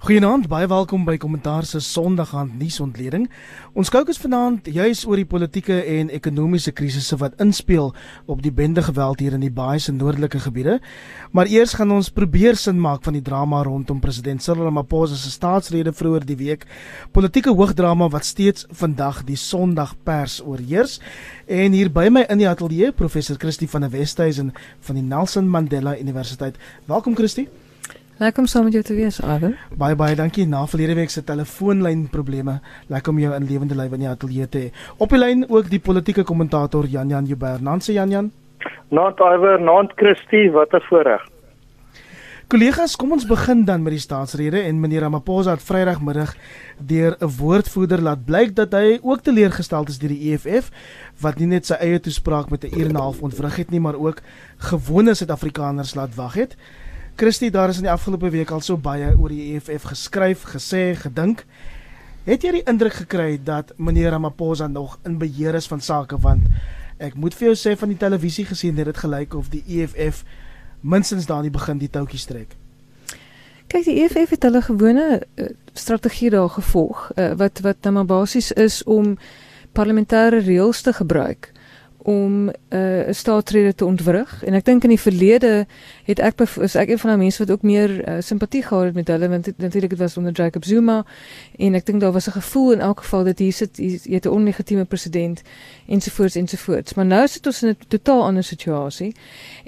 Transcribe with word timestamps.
Goeienaand, 0.00 0.46
baie 0.48 0.64
welkom 0.64 1.02
by 1.04 1.18
Kommentaar 1.20 1.66
se 1.68 1.76
Sondagaand 1.84 2.54
nuusontleding. 2.56 3.26
Ons 3.76 3.90
kyk 3.92 4.08
ons 4.08 4.22
vanaand 4.22 4.70
juis 4.72 5.02
oor 5.04 5.20
die 5.20 5.26
politieke 5.28 5.76
en 5.98 6.08
ekonomiese 6.16 6.72
krisisse 6.72 7.18
wat 7.20 7.36
inspel 7.44 7.92
op 8.24 8.40
die 8.40 8.54
bende 8.62 8.80
geweld 8.86 9.20
hier 9.20 9.36
in 9.36 9.44
die 9.44 9.52
baie 9.52 9.76
se 9.76 9.92
noordelike 9.92 10.40
gebiede. 10.46 10.78
Maar 11.36 11.52
eers 11.52 11.76
gaan 11.76 11.92
ons 11.92 12.08
probeer 12.16 12.56
sin 12.56 12.80
maak 12.80 13.04
van 13.04 13.20
die 13.20 13.24
drama 13.28 13.60
rondom 13.68 14.00
president 14.00 14.40
Cyril 14.40 14.70
Ramaphosa 14.70 15.20
se 15.20 15.36
staatsrede 15.36 15.92
vroeër 15.92 16.24
die 16.32 16.40
week. 16.46 16.64
Politieke 17.12 17.52
hoogdrama 17.52 18.08
wat 18.08 18.24
steeds 18.24 18.64
vandag 18.72 19.26
die 19.28 19.36
Sondag 19.36 19.98
pers 20.00 20.40
oorheers. 20.40 20.96
En 21.44 21.76
hier 21.76 21.92
by 21.92 22.08
my 22.08 22.24
in 22.32 22.40
die 22.40 22.48
ateljee 22.48 22.96
professor 22.96 23.36
Christie 23.36 23.68
van 23.68 23.84
der 23.84 23.92
Westhuizen 23.92 24.54
van 24.80 24.96
die 24.96 25.04
Nelson 25.04 25.44
Mandela 25.44 25.98
Universiteit. 26.00 26.56
Welkom 26.88 27.20
Christie. 27.20 27.50
Lekker 28.20 28.42
om 28.42 28.46
saam 28.52 28.66
met 28.68 28.74
jou 28.76 28.82
te 28.84 28.94
wees, 28.94 29.16
Arwen. 29.24 29.54
Baie 29.80 29.96
baie 29.96 30.12
dankie. 30.16 30.44
Na 30.44 30.66
verlede 30.68 30.92
week 30.98 31.08
se 31.08 31.22
telefoonlyn 31.24 32.02
probleme, 32.12 32.58
lekker 32.92 33.14
om 33.14 33.18
jou 33.22 33.30
in 33.32 33.46
lewende 33.48 33.78
lywe 33.78 33.96
in 33.96 34.02
die 34.04 34.10
ateljee 34.10 34.48
te 34.48 34.60
hê. 34.66 34.72
Op 35.00 35.14
die 35.14 35.20
lyn 35.22 35.46
ook 35.48 35.70
die 35.72 35.80
politieke 35.80 36.26
kommentator 36.28 36.84
Jan 36.84 37.08
Jan 37.08 37.24
Jubber. 37.24 37.62
Nanse 37.64 37.94
Jan 37.96 38.12
Jan. 38.12 38.28
Naand 38.92 39.24
Iwer, 39.24 39.56
naand 39.64 39.96
Christie, 39.96 40.50
wat 40.52 40.74
'n 40.76 40.84
voorreg. 40.90 41.24
Kollegas, 42.50 42.96
kom 42.96 43.12
ons 43.12 43.24
begin 43.26 43.64
dan 43.64 43.82
met 43.82 43.92
die 43.92 44.02
staatsrede 44.02 44.60
en 44.66 44.80
meneer 44.80 45.00
Ramaphosa 45.00 45.50
het 45.50 45.62
Vrydagmiddag 45.62 46.34
deur 46.78 47.16
'n 47.20 47.30
woordvoerder 47.38 48.02
laat 48.02 48.24
blyk 48.24 48.54
dat 48.54 48.72
hy 48.72 48.98
ook 49.02 49.20
teleurgesteld 49.22 49.88
is 49.88 49.98
deur 49.98 50.08
die 50.08 50.32
EFF 50.32 50.70
wat 51.20 51.38
nie 51.38 51.46
net 51.46 51.66
sy 51.66 51.74
eie 51.74 52.00
toespraak 52.00 52.50
met 52.50 52.64
'n 52.64 52.78
uur 52.78 52.86
en 52.86 52.92
'n 52.92 53.00
half 53.00 53.22
ontwrig 53.22 53.56
het 53.56 53.70
nie, 53.70 53.80
maar 53.80 53.96
ook 53.96 54.20
gewone 54.58 55.14
Suid-Afrikaners 55.14 55.94
laat 55.94 56.14
wag 56.14 56.34
het. 56.34 56.56
Christie, 57.20 57.50
daar 57.50 57.68
is 57.68 57.76
in 57.76 57.82
die 57.82 57.92
afgelope 57.92 58.30
week 58.32 58.48
al 58.50 58.62
so 58.64 58.80
baie 58.80 59.10
oor 59.12 59.28
die 59.28 59.50
EFF 59.52 59.90
geskryf, 59.90 60.46
gesê, 60.54 60.94
gedink. 60.96 61.42
Het 62.24 62.46
jy 62.46 62.52
die 62.54 62.62
indruk 62.70 62.94
gekry 62.96 63.34
dat 63.44 63.74
meneer 63.76 64.14
Ramaphosa 64.14 64.70
nog 64.72 64.94
in 65.04 65.18
beheer 65.20 65.58
is 65.58 65.68
van 65.68 65.84
sake 65.84 66.16
want 66.24 66.48
ek 66.96 67.18
moet 67.20 67.36
vir 67.36 67.50
jou 67.50 67.58
sê 67.60 67.74
van 67.76 67.92
die 67.92 67.98
televisie 68.00 68.46
gesien 68.48 68.80
het 68.80 68.88
dit 68.88 69.02
gelyk 69.04 69.36
of 69.36 69.52
die 69.52 69.60
EFF 69.68 70.22
minstens 70.80 71.28
daar 71.28 71.42
aan 71.42 71.50
die 71.50 71.52
begin 71.58 71.82
die 71.82 71.90
touwtjies 71.92 72.24
trek. 72.24 72.56
Kyk, 73.68 73.84
die 73.84 74.00
EFF 74.06 74.32
het 74.38 74.48
hulle 74.48 74.64
gewone 74.64 75.06
uh, 75.20 75.52
strategie 75.76 76.32
daar 76.32 76.48
gevolg 76.56 77.10
uh, 77.18 77.34
wat 77.36 77.60
wat 77.68 77.84
nou 77.84 77.98
maar 77.98 78.08
basies 78.16 78.48
is 78.56 78.80
om 78.88 79.18
parlementêre 79.76 80.40
reëls 80.40 80.80
te 80.88 80.96
gebruik 80.96 81.52
om 82.02 82.48
eh, 82.48 82.78
'n 82.78 83.08
uh, 83.08 83.12
staatsrede 83.12 83.74
te 83.74 83.84
ontwrig. 83.84 84.44
En 84.44 84.54
ek 84.54 84.64
dink 84.64 84.82
in 84.82 84.88
die 84.88 85.00
verlede 85.00 85.66
het 86.04 86.18
ek 86.18 86.40
is 86.40 86.74
ek 86.74 86.88
een 86.88 86.98
van 86.98 87.10
die 87.10 87.18
mense 87.18 87.38
wat 87.38 87.50
ook 87.50 87.62
meer 87.62 88.08
uh, 88.08 88.14
simpatie 88.20 88.62
gehad 88.62 88.84
het 88.84 88.94
met 88.94 89.08
hulle 89.08 89.28
want 89.28 89.50
natuurlik 89.56 89.90
dit 89.90 89.98
was 89.98 90.16
onder 90.16 90.32
Jacob 90.32 90.64
Zuma. 90.64 91.04
En 91.58 91.74
ek 91.74 91.86
dink 91.86 92.00
daar 92.00 92.12
was 92.12 92.26
'n 92.26 92.40
gevoel 92.40 92.72
in 92.72 92.80
elk 92.80 92.98
geval 92.98 93.24
dat 93.24 93.38
hier 93.38 93.52
sit 93.52 93.76
jy 93.76 94.14
het 94.14 94.24
'n 94.24 94.28
onlegitieme 94.28 94.84
president 94.84 95.42
ensovoorts 95.86 96.34
ensovoorts 96.34 96.94
maar 96.94 97.06
nou 97.06 97.26
sit 97.26 97.46
ons 97.46 97.62
in 97.62 97.68
'n 97.68 97.76
totaal 97.88 98.22
ander 98.22 98.44
situasie 98.44 99.14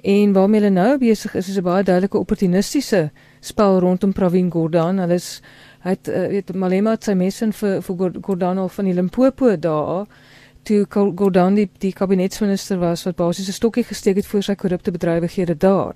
en 0.03 0.33
waarmee 0.33 0.61
hulle 0.61 0.73
nou 0.73 0.99
besig 0.99 1.35
is 1.35 1.49
is 1.49 1.57
'n 1.57 1.63
baie 1.63 1.85
duidelike 1.85 2.19
opportunistiese 2.19 3.11
spel 3.41 3.79
rondom 3.79 4.13
Pravin 4.13 4.51
Gordhan. 4.51 4.99
Hulle 4.99 5.15
is 5.15 5.41
hy 5.83 5.91
het 5.91 6.09
uh, 6.09 6.27
weet 6.31 6.55
Malema 6.55 6.91
het 6.91 7.05
sy 7.05 7.15
mes 7.19 7.41
in 7.43 7.53
vir 7.53 7.81
vir 7.83 8.13
Gordhan 8.23 8.59
al 8.59 8.69
van 8.69 8.85
die 8.85 8.95
Limpopo 8.95 9.57
daar 9.59 10.07
toe 10.63 10.87
Gordon 10.89 11.55
die, 11.55 11.69
die 11.79 11.93
kabinetsminister 11.93 12.79
was 12.79 13.05
wat 13.05 13.17
basies 13.17 13.49
'n 13.49 13.53
stokkie 13.53 13.85
gesteek 13.85 14.17
het 14.17 14.27
vir 14.27 14.43
sy 14.43 14.55
korrupte 14.55 14.91
bedrywighede 14.91 15.57
daar. 15.57 15.95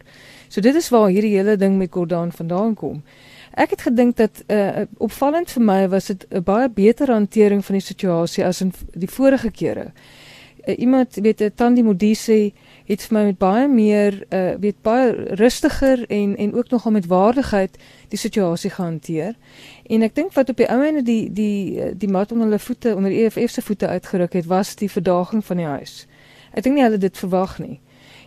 So 0.48 0.60
dit 0.60 0.74
is 0.74 0.88
waar 0.88 1.08
hierdie 1.08 1.36
hele 1.36 1.56
ding 1.56 1.78
met 1.78 1.92
Gordon 1.92 2.32
vandaan 2.32 2.74
kom. 2.74 3.02
Ek 3.54 3.70
het 3.70 3.82
gedink 3.82 4.16
dat 4.16 4.42
uh, 4.48 4.84
opvallend 4.98 5.50
vir 5.50 5.62
my 5.62 5.88
was 5.88 6.06
dit 6.06 6.26
'n 6.30 6.42
baie 6.42 6.68
beter 6.68 7.08
hantering 7.08 7.64
van 7.64 7.74
die 7.74 7.84
situasie 7.84 8.44
as 8.44 8.60
in 8.60 8.72
die 8.92 9.08
vorige 9.08 9.50
kere. 9.50 9.92
Uh, 10.66 10.78
iemand 10.78 11.14
weet 11.14 11.40
'n 11.40 11.52
Tandi 11.54 11.82
Modise 11.82 12.52
het 12.86 13.02
vir 13.02 13.16
my 13.16 13.22
met 13.24 13.38
baie 13.38 13.68
meer 13.68 14.18
uh, 14.30 14.54
weet 14.62 14.82
baie 14.86 15.12
rustiger 15.40 16.04
en 16.06 16.36
en 16.36 16.54
ook 16.54 16.70
nogal 16.70 16.92
met 16.92 17.06
waardigheid 17.06 17.78
die 18.08 18.18
situasie 18.18 18.70
gehanteer. 18.70 19.34
En 19.86 20.02
ek 20.02 20.14
dink 20.14 20.32
wat 20.32 20.48
op 20.48 20.56
die 20.56 20.68
ou 20.70 20.78
ene 20.84 21.02
die 21.02 21.32
die 21.32 21.94
die 21.98 22.10
mat 22.10 22.32
onder 22.32 22.46
hulle 22.46 22.62
voete 22.62 22.94
onder 22.94 23.10
die 23.10 23.24
EFF 23.24 23.50
se 23.50 23.62
voete 23.62 23.88
uitgeruk 23.88 24.32
het 24.32 24.46
was 24.46 24.74
die 24.74 24.90
verdaging 24.90 25.44
van 25.44 25.56
die 25.56 25.66
huis. 25.66 26.06
Ek 26.52 26.62
dink 26.62 26.78
nie 26.78 26.86
hulle 26.86 27.02
dit 27.02 27.18
verwag 27.18 27.58
nie. 27.58 27.80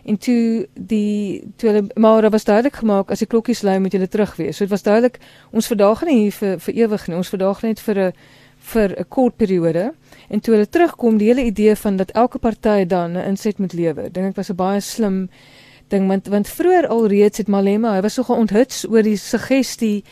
En 0.04 0.18
toe 0.18 0.66
die 0.74 1.42
toe 1.56 1.70
hulle 1.70 1.86
maar 1.94 2.22
daar 2.22 2.30
was 2.30 2.44
duidelik 2.44 2.76
gemaak 2.76 3.10
as 3.10 3.18
die 3.18 3.28
klokkies 3.28 3.62
lui 3.62 3.78
moet 3.78 3.92
hulle 3.92 4.08
terug 4.08 4.36
wees. 4.36 4.56
So 4.56 4.64
dit 4.64 4.72
was 4.72 4.82
duidelik 4.82 5.18
ons 5.50 5.66
verdaag 5.66 6.04
nie 6.04 6.18
hier 6.22 6.36
vir 6.36 6.60
vir 6.60 6.74
ewig 6.84 7.08
nie. 7.08 7.16
Ons 7.16 7.32
verdaag 7.32 7.62
net 7.62 7.80
vir 7.80 7.98
'n 7.98 8.12
vir 8.60 8.94
'n 8.98 9.08
kort 9.08 9.36
periode. 9.36 9.92
En 10.28 10.40
toe 10.40 10.54
hulle 10.54 10.68
terugkom, 10.68 11.18
die 11.18 11.26
hele 11.26 11.44
idee 11.44 11.76
van 11.76 11.96
dat 11.96 12.10
elke 12.10 12.38
party 12.38 12.84
dan 12.86 13.16
'n 13.16 13.26
inset 13.26 13.58
moet 13.58 13.72
lewer. 13.72 14.12
Dink 14.12 14.26
ek 14.26 14.36
was 14.36 14.50
'n 14.50 14.56
baie 14.56 14.80
slim 14.80 15.28
ding 15.88 16.08
want 16.08 16.26
want 16.26 16.48
vroeër 16.48 16.86
alreeds 16.88 17.38
het 17.38 17.48
Malema, 17.48 17.94
hy 17.94 18.00
was 18.00 18.14
so 18.14 18.22
geonthuts 18.22 18.84
oor 18.88 19.02
die 19.02 19.16
suggestie 19.16 20.04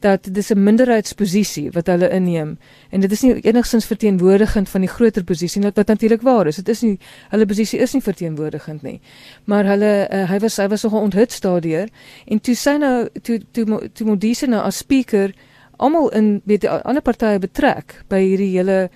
dat 0.00 0.28
dis 0.34 0.50
'n 0.50 0.62
minderheidsposisie 0.62 1.70
wat 1.70 1.86
hulle 1.86 2.08
inneem 2.08 2.58
en 2.90 3.00
dit 3.00 3.12
is 3.12 3.20
nie 3.20 3.40
enigstens 3.40 3.84
verteenwoordigend 3.84 4.68
van 4.68 4.80
die 4.80 4.88
groter 4.90 5.24
posisie 5.24 5.62
wat 5.62 5.76
wat 5.76 5.86
natuurlik 5.86 6.22
waar 6.22 6.46
is. 6.46 6.56
Dit 6.56 6.68
is 6.68 6.80
nie 6.80 6.98
hulle 7.28 7.46
posisie 7.46 7.78
is 7.78 7.92
nie 7.92 8.02
verteenwoordigend 8.02 8.82
nie. 8.82 9.00
Maar 9.44 9.64
hulle 9.64 10.08
uh, 10.12 10.30
hy 10.30 10.38
was 10.38 10.56
hy 10.56 10.68
was 10.68 10.82
nogal 10.82 11.00
onthuts 11.00 11.40
daardeur 11.40 11.88
en 12.26 12.40
toe 12.40 12.54
sy 12.54 12.76
nou 12.76 13.08
toe 13.22 13.40
toe 13.52 13.90
toe 13.92 14.06
Modise 14.06 14.46
nou 14.46 14.62
as 14.62 14.76
speaker 14.76 15.32
almal 15.80 16.10
in 16.16 16.28
weet 16.44 16.60
die 16.66 16.70
ander 16.70 17.02
partye 17.02 17.40
betrek 17.42 18.04
by 18.08 18.20
hierdie 18.20 18.52
hele 18.52 18.90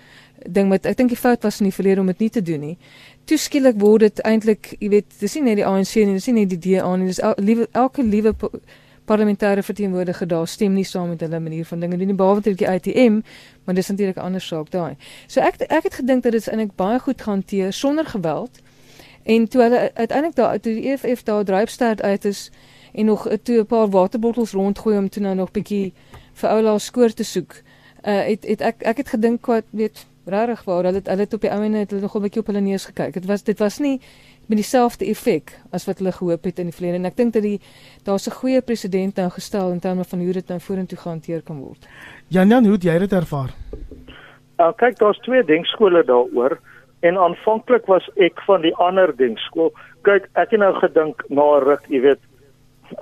ding 0.44 0.68
met 0.68 0.86
ek 0.86 0.98
dink 0.98 1.12
die 1.14 1.18
fout 1.18 1.42
was 1.42 1.60
in 1.60 1.70
die 1.70 1.74
verlede 1.74 2.00
om 2.00 2.10
dit 2.12 2.18
nie 2.26 2.30
te 2.30 2.42
doen 2.44 2.60
nie. 2.60 2.76
Toe 3.24 3.38
skielik 3.40 3.78
word 3.80 4.04
dit 4.04 4.24
eintlik, 4.28 4.74
jy 4.80 4.90
weet, 4.92 5.14
dis 5.20 5.36
nie 5.38 5.44
net 5.46 5.60
die 5.62 5.66
ANC 5.66 5.94
nie, 5.96 6.18
dis 6.18 6.26
nie 6.28 6.42
net 6.42 6.50
die 6.52 6.60
DA 6.66 6.90
nie, 6.96 7.08
dis 7.08 7.22
el, 7.24 7.36
liewe, 7.40 7.68
elke 7.72 8.04
liewe 8.04 8.34
parlementêre 9.08 9.62
verteenwoordiger 9.62 10.28
daar 10.28 10.48
stem 10.48 10.74
nie 10.74 10.84
saam 10.84 11.08
met 11.12 11.20
hulle 11.20 11.40
manier 11.40 11.64
van 11.68 11.80
dinge 11.80 11.96
doen 12.00 12.08
nie 12.12 12.16
behalwe 12.16 12.44
dit 12.44 12.58
die 12.58 12.68
ATM 12.68 13.20
maar 13.64 13.74
dis 13.74 13.88
natuurlik 13.88 14.16
'n 14.16 14.26
ander 14.28 14.40
saak 14.40 14.70
daai. 14.70 14.96
So 15.26 15.40
ek 15.40 15.60
ek 15.60 15.82
het 15.82 15.94
gedink 15.94 16.22
dat 16.22 16.32
dit 16.32 16.48
eintlik 16.48 16.76
baie 16.76 16.98
goed 16.98 17.22
gehanteer 17.22 17.72
sonder 17.72 18.06
geweld 18.06 18.60
en 19.22 19.48
toe 19.48 19.62
hulle 19.62 19.90
uiteindelik 19.94 20.36
daar 20.36 20.60
toe 20.60 20.74
die 20.74 20.88
EFF 20.92 21.22
daar 21.22 21.44
dryfstaat 21.44 22.02
uit 22.02 22.24
is 22.24 22.50
en 22.92 23.04
nog 23.04 23.28
toe 23.42 23.58
'n 23.58 23.66
paar 23.66 23.88
waterbottels 23.90 24.52
rondgooi 24.52 24.96
om 24.98 25.08
toe 25.08 25.22
nou 25.22 25.34
nog 25.34 25.50
bietjie 25.50 25.92
vir 26.34 26.50
oula 26.50 26.78
skoor 26.78 27.14
te 27.14 27.24
soek. 27.24 27.60
Uh 28.04 28.22
het 28.30 28.44
het 28.44 28.60
ek 28.60 28.82
ek 28.82 28.96
het 28.96 29.08
gedink 29.08 29.46
wat 29.46 29.64
weet 29.70 30.06
regtig 30.26 30.64
waar 30.64 30.84
hulle 30.84 31.00
hulle 31.04 31.20
het 31.20 31.34
op 31.34 31.40
die 31.40 31.50
ou 31.52 31.62
ene 31.62 31.78
het 31.84 31.90
hulle 31.90 32.02
nog 32.02 32.16
'n 32.16 32.22
bietjie 32.22 32.40
op 32.40 32.46
hulle 32.46 32.60
neus 32.60 32.84
gekyk. 32.84 33.12
Dit 33.12 33.26
was 33.26 33.42
dit 33.42 33.58
was 33.58 33.78
nie 33.78 34.00
met 34.46 34.58
dieselfde 34.58 35.04
effek 35.04 35.52
as 35.70 35.84
wat 35.84 35.98
hulle 35.98 36.12
gehoop 36.12 36.44
het 36.44 36.58
in 36.58 36.68
die 36.68 36.74
verlede 36.74 36.96
en 36.96 37.04
ek 37.04 37.16
dink 37.16 37.32
dat 37.32 37.42
die 37.42 37.60
daar's 38.04 38.26
'n 38.28 38.38
goeie 38.40 38.62
presedent 38.62 39.16
nou 39.16 39.30
gestel 39.30 39.72
in 39.72 39.80
terme 39.80 40.04
van 40.04 40.18
hoe 40.18 40.32
dit 40.32 40.48
nou 40.48 40.60
vorentoe 40.60 40.98
gehanteer 40.98 41.42
kan 41.42 41.58
word. 41.58 41.86
Jan 42.28 42.48
Jan, 42.48 42.64
hoe 42.64 42.72
het 42.72 42.82
jy 42.82 42.98
dit 42.98 43.12
ervaar? 43.12 43.50
Uh, 44.58 44.72
kyk, 44.76 44.98
daar's 44.98 45.18
twee 45.18 45.44
denkskole 45.44 46.04
daaroor 46.04 46.60
en 47.00 47.18
aanvanklik 47.18 47.86
was 47.86 48.10
ek 48.16 48.40
van 48.46 48.60
die 48.60 48.74
ander 48.74 49.16
denkskool. 49.16 49.72
Kyk, 50.02 50.28
ek 50.32 50.50
het 50.50 50.60
nou 50.60 50.74
gedink 50.74 51.24
na 51.28 51.58
ruk, 51.58 51.82
jy 51.88 52.00
weet, 52.00 52.20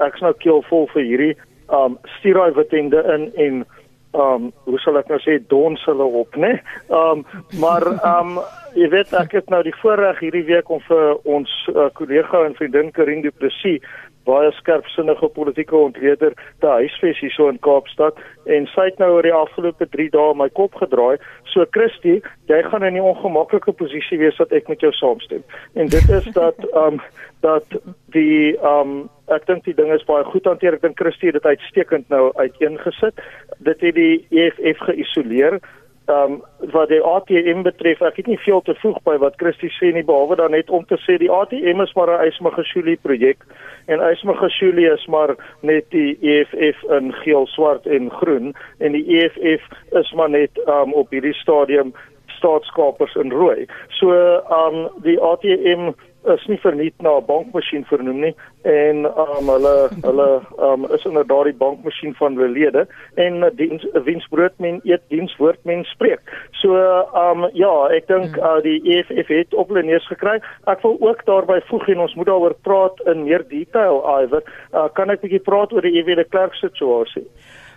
ek's 0.01 0.21
nou 0.21 0.33
keelvol 0.33 0.89
vir 0.95 1.03
hierdie 1.03 1.37
um 1.73 1.99
stiraai 2.19 2.53
watende 2.57 3.03
in 3.15 3.31
en 3.47 3.65
um 4.13 4.51
hoe 4.69 4.79
sal 4.85 4.99
ek 5.01 5.09
nou 5.09 5.19
sê 5.25 5.39
dons 5.49 5.81
hulle 5.89 6.05
op, 6.05 6.37
né? 6.37 6.59
Um 6.93 7.25
maar 7.61 7.87
um 7.97 8.39
jy 8.81 8.89
weet 8.93 9.13
ek 9.17 9.37
het 9.39 9.51
nou 9.53 9.63
die 9.65 9.75
voorreg 9.81 10.21
hierdie 10.21 10.47
week 10.49 10.71
om 10.73 10.81
vir 10.89 11.17
ons 11.29 11.51
uh, 11.73 11.89
kollega 11.97 12.45
en 12.47 12.57
vriendin 12.57 12.93
Karin 12.97 13.25
Du 13.25 13.33
Plessis 13.33 13.85
baie 14.29 14.51
skerpsinnige 14.53 15.29
politieke 15.35 15.77
ontleder 15.77 16.35
te 16.61 16.67
huisves 16.67 17.21
hier 17.21 17.35
so 17.35 17.49
in 17.49 17.59
Kaapstad 17.65 18.19
en 18.45 18.67
sy 18.75 18.89
het 18.91 18.99
nou 19.03 19.11
oor 19.17 19.27
die 19.27 19.35
afgelope 19.35 19.87
3 19.95 20.09
dae 20.15 20.35
my 20.39 20.49
kop 20.59 20.75
gedraai. 20.81 21.19
So 21.53 21.67
Christie, 21.77 22.21
jy 22.51 22.63
gaan 22.69 22.85
in 22.85 22.97
'n 22.97 23.09
ongemaklike 23.13 23.73
posisie 23.73 24.19
wees 24.19 24.37
dat 24.37 24.53
ek 24.53 24.69
met 24.69 24.81
jou 24.81 24.93
saamstem. 24.93 25.43
En 25.75 25.87
dit 25.87 26.09
is 26.09 26.25
dat 26.35 26.57
um 26.75 27.01
dat 27.49 27.67
die 28.13 28.57
um 28.63 29.11
ek 29.29 29.47
dink 29.47 29.65
die 29.65 29.75
ding 29.75 29.93
is 29.93 30.05
baie 30.05 30.25
goed 30.25 30.45
hanteer. 30.45 30.75
Ek 30.75 30.83
dink 30.83 30.99
Christie 31.01 31.31
het 31.31 31.43
dit 31.43 31.47
uitstekend 31.47 32.09
nou 32.09 32.33
uiteengesit. 32.37 33.15
Dit 33.59 33.81
het 33.81 33.95
die 33.95 34.27
EFF 34.31 34.79
geïsoleer 34.79 35.61
ehm 36.07 36.33
um, 36.33 36.43
wat 36.73 36.89
die 36.89 37.01
ATM 37.03 37.63
betref, 37.63 38.01
ek 38.03 38.17
het 38.17 38.27
nie 38.27 38.39
veel 38.39 38.61
te 38.63 38.75
voeg 38.75 38.99
by 39.07 39.17
wat 39.23 39.37
Christie 39.37 39.71
sê 39.71 39.93
nie 39.95 40.05
behalwe 40.05 40.37
dan 40.37 40.51
net 40.51 40.71
om 40.71 40.85
te 40.87 40.99
sê 41.05 41.19
die 41.19 41.31
ATM 41.31 41.81
is 41.81 41.95
maar 41.95 42.11
'n 42.11 42.27
Ysmagashuli 42.27 42.97
projek 43.03 43.45
en 43.87 44.03
Ysmagashuli 44.11 44.87
is 44.87 45.07
maar 45.07 45.37
net 45.61 45.91
die 45.91 46.19
EFF 46.21 46.83
in 46.99 47.13
geel, 47.13 47.47
swart 47.47 47.87
en 47.87 48.11
groen 48.11 48.55
en 48.79 48.93
die 48.93 49.07
EFF 49.19 49.63
is 49.91 50.13
maar 50.13 50.31
net 50.31 50.51
ehm 50.67 50.89
um, 50.89 50.93
op 50.93 51.11
hierdie 51.11 51.35
stadium 51.35 51.95
staatskapers 52.27 53.15
in 53.15 53.31
rooi. 53.31 53.67
So 53.89 54.11
ehm 54.13 54.75
um, 54.75 54.89
die 55.03 55.21
ATM 55.21 55.93
is 56.25 56.47
nie 56.47 56.59
verniet 56.63 56.95
na 57.03 57.19
'n 57.19 57.27
bankmasjien 57.27 57.85
vernoem 57.85 58.21
nie 58.21 58.35
en 58.63 59.07
um, 59.07 59.49
hulle 59.49 59.89
hulle 60.07 60.29
um, 60.59 60.85
is 60.95 61.07
onder 61.07 61.27
daardie 61.27 61.55
bankmasjien 61.55 62.15
van 62.15 62.37
hulle 62.37 62.49
lede 62.49 62.87
en 63.15 63.51
diens 63.57 63.87
wiens 64.05 64.27
brood 64.31 64.55
men 64.59 64.81
eet 64.85 65.03
diens 65.09 65.35
woord 65.37 65.59
men 65.65 65.85
spreek. 65.85 66.21
So 66.61 66.77
um, 67.25 67.49
ja, 67.53 67.73
ek 67.91 68.07
dink 68.07 68.37
uh, 68.39 68.61
die 68.63 68.79
EFF 68.95 69.29
het 69.29 69.55
op 69.55 69.69
hulle 69.69 69.83
neus 69.83 70.07
gekry. 70.07 70.39
Ek 70.71 70.83
wil 70.83 70.97
ook 71.01 71.25
daarby 71.27 71.61
voeg 71.71 71.89
en 71.89 72.05
ons 72.07 72.15
moet 72.15 72.31
daaroor 72.31 72.55
praat 72.63 73.03
in 73.07 73.25
meer 73.25 73.43
detail 73.49 74.03
Iwer. 74.23 74.47
Uh, 74.73 74.89
kan 74.95 75.11
ek 75.11 75.23
'n 75.23 75.27
bietjie 75.27 75.47
praat 75.51 75.73
oor 75.73 75.83
die 75.83 75.99
EW 75.99 76.15
de 76.17 76.25
Klerk 76.25 76.55
situasie? 76.55 77.27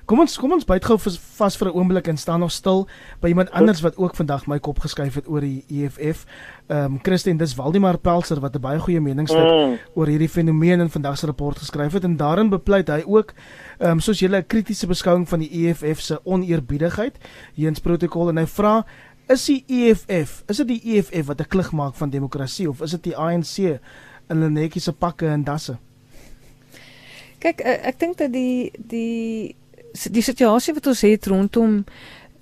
Kom 0.06 0.22
ons 0.22 0.36
kom 0.38 0.52
ons 0.54 0.68
byt 0.70 0.86
gou 0.86 1.00
vas 1.02 1.56
vir 1.58 1.68
'n 1.68 1.74
oomblik 1.74 2.08
en 2.08 2.18
staan 2.18 2.40
nog 2.40 2.52
stil 2.52 2.88
by 3.22 3.28
iemand 3.28 3.50
anders 3.52 3.82
wat 3.82 3.98
ook 3.98 4.16
vandag 4.16 4.46
my 4.48 4.60
kop 4.60 4.80
geskuif 4.80 5.16
het 5.16 5.28
oor 5.28 5.42
die 5.42 5.66
EFF. 5.68 6.26
Ehm 6.68 6.94
um, 6.94 7.00
Christine, 7.02 7.38
dis 7.38 7.56
Waldemar 7.56 7.98
Pelser 7.98 8.40
wat 8.40 8.56
'n 8.56 8.62
baie 8.62 8.80
goeie 8.80 9.02
meningsstuk 9.02 9.42
mm. 9.42 9.78
oor 9.96 10.08
hierdie 10.08 10.30
fenomeen 10.30 10.80
in 10.80 10.90
vandag 10.90 11.18
se 11.18 11.26
rapport 11.26 11.58
geskryf 11.58 11.94
het 11.94 12.04
en 12.04 12.18
daarin 12.18 12.50
bepleit 12.50 12.88
hy 12.88 13.04
ook 13.06 13.34
ehm 13.80 13.92
um, 13.92 14.00
soos 14.00 14.20
julle 14.20 14.38
'n 14.38 14.48
kritiese 14.48 14.88
beskouing 14.88 15.28
van 15.30 15.40
die 15.40 15.50
EFF 15.50 16.02
se 16.02 16.20
oneerbiedigheid 16.24 17.18
hierins 17.56 17.80
protokol 17.80 18.30
en 18.30 18.38
hy 18.38 18.46
vra 18.46 18.86
is 19.28 19.46
die 19.46 19.64
EFF, 19.68 20.44
is 20.48 20.58
dit 20.58 20.68
die 20.68 20.82
EFF 20.98 21.26
wat 21.26 21.42
'n 21.42 21.48
klug 21.48 21.72
maak 21.72 21.96
van 21.96 22.10
demokrasie 22.10 22.70
of 22.70 22.82
is 22.82 22.92
dit 22.92 23.04
die 23.04 23.18
ANC 23.18 23.58
in 23.58 23.80
hulle 24.28 24.50
netjiese 24.50 24.94
pakke 24.94 25.28
en 25.28 25.44
dasse? 25.44 25.78
Kyk, 27.40 27.60
eh, 27.60 27.88
ek 27.88 28.00
dink 28.00 28.18
dat 28.18 28.32
die 28.32 28.72
die 28.78 29.56
die 30.04 30.22
situasie 30.22 30.74
wat 30.74 30.88
ons 30.88 31.02
het 31.02 31.28
rondom 31.28 31.84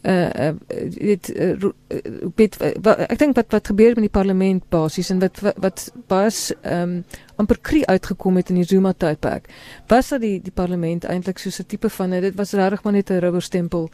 uh 0.04 0.52
dit 1.00 1.30
uh, 1.32 1.56
uh, 1.64 3.06
ek 3.08 3.20
dink 3.22 3.38
wat 3.40 3.54
wat 3.56 3.70
gebeur 3.72 3.94
met 3.96 4.10
die 4.10 4.12
parlement 4.12 4.66
basies 4.70 5.10
en 5.14 5.22
wat 5.24 5.40
wat, 5.40 5.60
wat 5.64 5.86
was 6.12 6.50
ehm 6.62 6.82
um, 6.82 7.22
amper 7.40 7.58
kry 7.62 7.82
uitgekom 7.88 8.36
het 8.38 8.50
in 8.52 8.60
die 8.60 8.68
Zuma 8.68 8.92
tydperk 8.94 9.48
was 9.88 10.12
dat 10.12 10.22
die 10.22 10.42
die 10.44 10.52
parlement 10.52 11.08
eintlik 11.08 11.40
soos 11.40 11.60
'n 11.60 11.66
tipe 11.68 11.90
van 11.90 12.10
dit 12.10 12.36
was 12.36 12.52
regtig 12.54 12.84
maar 12.84 12.94
net 12.94 13.10
'n 13.10 13.20
rubber 13.20 13.42
stempel 13.42 13.90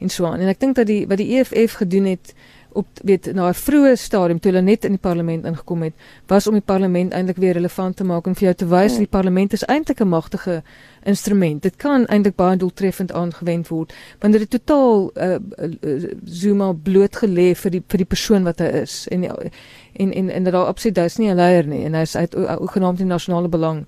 en 0.00 0.08
so 0.08 0.26
aan. 0.26 0.40
En 0.40 0.48
ek 0.48 0.60
dink 0.60 0.76
dat 0.76 0.86
die 0.86 1.06
wat 1.06 1.18
die 1.18 1.38
EFF 1.38 1.72
gedoen 1.80 2.04
het 2.04 2.34
op 2.74 2.86
weet 3.02 3.32
na 3.34 3.48
'n 3.48 3.54
vroeë 3.54 3.96
stadium 3.96 4.40
toe 4.40 4.52
hulle 4.52 4.62
net 4.62 4.84
in 4.84 4.96
die 4.96 5.00
parlement 5.00 5.44
ingekom 5.44 5.82
het, 5.82 5.94
was 6.26 6.46
om 6.46 6.52
die 6.52 6.64
parlement 6.64 7.12
eintlik 7.12 7.36
weer 7.36 7.52
relevant 7.52 7.96
te 7.96 8.04
maak 8.04 8.26
en 8.26 8.34
vir 8.34 8.42
jou 8.42 8.54
te 8.54 8.66
wys 8.66 8.90
dat 8.90 8.98
die 8.98 9.16
parlement 9.18 9.52
is 9.52 9.64
eintlik 9.64 10.00
'n 10.00 10.08
magtige 10.08 10.62
instrument. 11.02 11.62
Dit 11.62 11.76
kan 11.76 12.06
eintlik 12.06 12.36
baie 12.36 12.56
doeltreffend 12.56 13.12
aangewend 13.12 13.68
word 13.68 13.94
wanneer 14.20 14.38
dit 14.40 14.50
totaal 14.50 15.10
uh, 15.14 15.36
uh, 15.84 16.08
Zuma 16.24 16.72
blootgelê 16.72 17.54
vir 17.54 17.70
die 17.70 17.82
vir 17.88 17.98
die 17.98 18.10
persoon 18.14 18.44
wat 18.44 18.58
hy 18.58 18.66
is 18.66 19.06
en 19.08 19.24
en 19.92 20.12
en 20.12 20.30
en 20.30 20.44
dat 20.44 20.52
daar 20.52 20.66
absoluut 20.66 20.98
is 20.98 21.16
nie 21.16 21.30
'n 21.30 21.36
leier 21.36 21.66
nie 21.66 21.84
en 21.84 21.94
hy 21.94 22.00
is 22.00 22.16
uit 22.16 22.34
genoem 22.60 22.96
die 22.96 23.04
nasionale 23.04 23.48
belang 23.48 23.86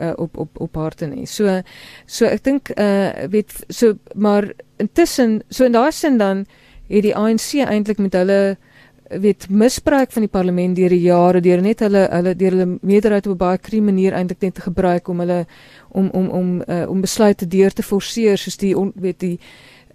uh, 0.00 0.12
op 0.16 0.36
op 0.36 0.60
op 0.60 0.74
harte 0.74 1.06
nie. 1.06 1.26
So 1.26 1.60
so 2.06 2.26
ek 2.26 2.44
dink 2.44 2.72
uh 2.76 3.28
weet 3.30 3.52
so 3.68 3.94
maar 4.14 4.52
intussen 4.76 5.42
so 5.48 5.64
in 5.64 5.72
daai 5.72 5.92
sin 5.92 6.18
dan 6.18 6.46
het 6.88 7.02
die 7.02 7.16
ANC 7.16 7.54
eintlik 7.64 7.98
met 7.98 8.12
hulle 8.12 8.56
weet 9.20 9.48
misbruik 9.48 10.12
van 10.12 10.22
die 10.22 10.30
parlement 10.30 10.76
deur 10.76 10.88
die 10.88 11.04
jare 11.04 11.40
deur 11.40 11.60
net 11.62 11.80
hulle 11.84 12.06
hulle 12.10 12.34
deur 12.36 12.56
hulle 12.56 12.78
meerderheid 12.80 13.26
op 13.26 13.34
'n 13.34 13.44
baie 13.44 13.58
krie 13.58 13.82
manier 13.82 14.12
eintlik 14.12 14.40
net 14.40 14.54
te 14.54 14.60
gebruik 14.60 15.08
om 15.08 15.18
hulle 15.20 15.46
om 15.90 16.08
om 16.10 16.28
om 16.28 16.62
uh, 16.68 16.88
om 16.88 17.00
besluite 17.00 17.46
deur 17.46 17.72
te 17.72 17.82
forceer 17.82 18.38
soos 18.38 18.56
die 18.56 18.76
on, 18.78 18.92
weet 18.94 19.20
die 19.20 19.38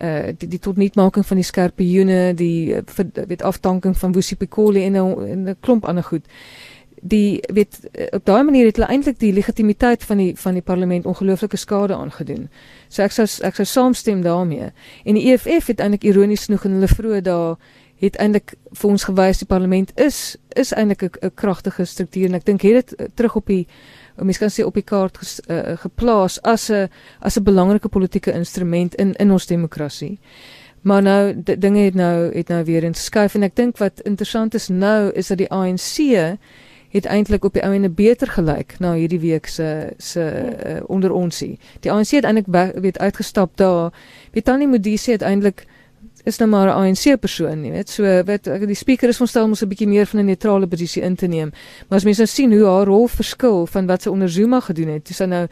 uh 0.02 0.30
die, 0.38 0.48
die 0.48 0.60
tot 0.60 0.78
nietmaking 0.78 1.26
van 1.26 1.38
die 1.38 1.46
skerpioene 1.46 2.34
die 2.34 2.76
uh, 2.76 2.82
weet 3.28 3.42
aftanking 3.42 3.98
van 3.98 4.14
Wusi 4.14 4.36
Pikoli 4.36 4.84
en 4.84 4.96
'n 4.96 5.56
klomp 5.60 5.86
ander 5.86 6.04
goed 6.04 6.26
die 7.02 7.44
weet 7.54 7.80
op 8.12 8.26
daai 8.26 8.44
manier 8.44 8.66
het 8.66 8.76
hulle 8.76 8.90
eintlik 8.90 9.20
die 9.20 9.34
legitimiteit 9.34 10.04
van 10.04 10.18
die 10.18 10.36
van 10.38 10.54
die 10.54 10.62
parlement 10.62 11.06
ongelooflike 11.06 11.58
skade 11.58 11.96
aangedoen. 11.96 12.50
So 12.90 13.04
ek 13.04 13.12
sou 13.12 13.28
ek 13.46 13.56
sou 13.56 13.66
saamstem 13.66 14.22
daarmee. 14.22 14.72
En 15.06 15.20
die 15.20 15.32
EFF 15.32 15.68
het 15.68 15.80
eintlik 15.80 16.04
ironies 16.04 16.46
genoeg 16.46 16.66
in 16.66 16.80
hulle 16.80 16.88
vroeë 16.88 17.22
dae 17.22 17.56
het 17.98 18.18
eintlik 18.22 18.54
vir 18.78 18.90
ons 18.90 19.04
gewys 19.10 19.40
die 19.42 19.50
parlement 19.50 19.92
is 20.00 20.38
is 20.56 20.74
eintlik 20.74 21.18
'n 21.22 21.32
kragtige 21.34 21.86
struktuur 21.86 22.26
en 22.26 22.34
ek 22.34 22.46
dink 22.46 22.62
het 22.62 22.74
dit 22.88 23.00
uh, 23.00 23.08
terug 23.14 23.36
op 23.36 23.46
die 23.46 23.68
mens 24.16 24.38
kan 24.38 24.50
sê 24.50 24.66
op 24.66 24.74
die 24.74 24.84
kaart 24.84 25.18
ges, 25.18 25.42
uh, 25.50 25.78
geplaas 25.78 26.42
as 26.42 26.70
'n 26.70 26.90
as 27.20 27.38
'n 27.38 27.44
belangrike 27.44 27.90
politieke 27.90 28.32
instrument 28.32 28.96
in 28.96 29.14
in 29.14 29.32
ons 29.32 29.46
demokrasie. 29.46 30.20
Maar 30.82 31.02
nou 31.02 31.44
dinge 31.44 31.80
het 31.80 31.94
nou 31.94 32.34
het 32.34 32.48
nou 32.48 32.64
weer 32.64 32.84
in 32.84 32.94
skuif 32.94 33.36
en 33.36 33.44
ek 33.44 33.56
dink 33.56 33.78
wat 33.78 34.00
interessant 34.00 34.54
is 34.54 34.68
nou 34.68 35.12
is 35.12 35.28
dat 35.28 35.38
die 35.38 35.52
ANC 35.52 36.38
het 36.98 37.06
eintlik 37.06 37.46
op 37.46 37.54
die 37.54 37.64
ou 37.64 37.72
ene 37.74 37.90
beter 37.90 38.28
gelyk 38.28 38.76
na 38.84 38.94
hierdie 38.98 39.22
week 39.22 39.48
se 39.48 39.94
se 39.98 40.24
uh, 40.24 40.82
onder 40.88 41.12
onsie. 41.12 41.58
Die 41.86 41.92
ANC 41.92 42.18
het 42.18 42.28
eintlik 42.28 42.50
weet 42.82 43.00
uitgestap 43.00 43.58
daar. 43.58 43.94
Weet 44.32 44.46
Tannie 44.46 44.68
Modise 44.68 45.12
het 45.12 45.22
eintlik 45.22 45.66
is 46.28 46.38
nou 46.38 46.50
maar 46.50 46.68
'n 46.68 46.78
ANC 46.80 47.20
persoon, 47.20 47.64
jy 47.66 47.72
weet. 47.72 47.90
So 47.90 48.04
weet 48.04 48.44
die 48.44 48.76
spreker 48.76 49.10
is 49.10 49.18
verstel 49.18 49.44
om 49.44 49.54
'n 49.54 49.68
bietjie 49.68 49.88
meer 49.88 50.06
van 50.06 50.20
'n 50.20 50.26
neutrale 50.26 50.68
posisie 50.68 51.02
in 51.02 51.16
te 51.16 51.28
neem. 51.28 51.52
Maar 51.88 51.98
as 51.98 52.04
mense 52.04 52.22
nou 52.22 52.30
sien 52.30 52.52
hoe 52.52 52.66
haar 52.66 52.86
rol 52.86 53.08
verskil 53.08 53.66
van 53.66 53.86
wat 53.86 54.02
sy 54.02 54.10
onder 54.10 54.30
Zuma 54.30 54.60
gedoen 54.60 54.88
het, 54.88 55.08
dis 55.08 55.18
nou 55.18 55.48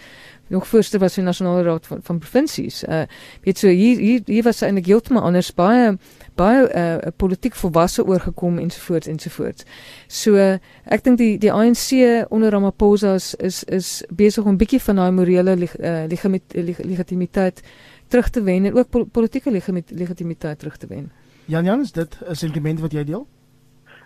nog 0.47 0.67
voorste 0.67 0.97
was 0.97 1.13
die 1.13 1.23
nasionale 1.23 1.63
raad 1.63 1.87
van 1.87 1.99
van 2.01 2.19
provinsies. 2.19 2.83
Uh 2.83 3.03
weet 3.43 3.57
so 3.57 3.67
hier 3.67 3.97
hier, 3.99 4.21
hier 4.25 4.43
was 4.43 4.57
sy 4.57 4.65
eintlik 4.65 4.85
heeltemal 4.85 5.23
anders 5.23 5.53
baie 5.53 5.97
baie 6.35 6.67
uh, 6.75 7.11
politiek 7.15 7.55
volwasse 7.55 8.05
oorgekom 8.05 8.59
ensovoorts 8.59 9.07
ensovoorts. 9.07 9.65
So 10.07 10.35
uh, 10.35 10.57
ek 10.83 11.03
dink 11.03 11.17
die 11.17 11.37
die 11.37 11.51
ANC 11.51 11.91
onder 12.29 12.51
Ramaphosa 12.51 13.15
is 13.15 13.33
is, 13.35 13.63
is 13.63 14.03
besig 14.09 14.45
om 14.45 14.57
bietjie 14.57 14.81
van 14.81 14.95
daai 14.95 15.11
morele 15.11 15.55
leg, 15.55 15.77
uh, 15.79 16.05
legitimiteit 16.85 17.61
terug 18.07 18.29
te 18.29 18.43
wen 18.43 18.65
en 18.65 18.75
ook 18.75 18.89
pol 18.89 19.05
politieke 19.05 19.51
legitimiteit 19.51 20.59
terug 20.59 20.77
te 20.77 20.87
wen. 20.87 21.11
Jan 21.45 21.65
Jan, 21.65 21.81
is 21.81 21.91
dit 21.91 22.17
'n 22.27 22.35
sentiment 22.35 22.79
wat 22.79 22.91
jy 22.91 23.03
deel? 23.03 23.27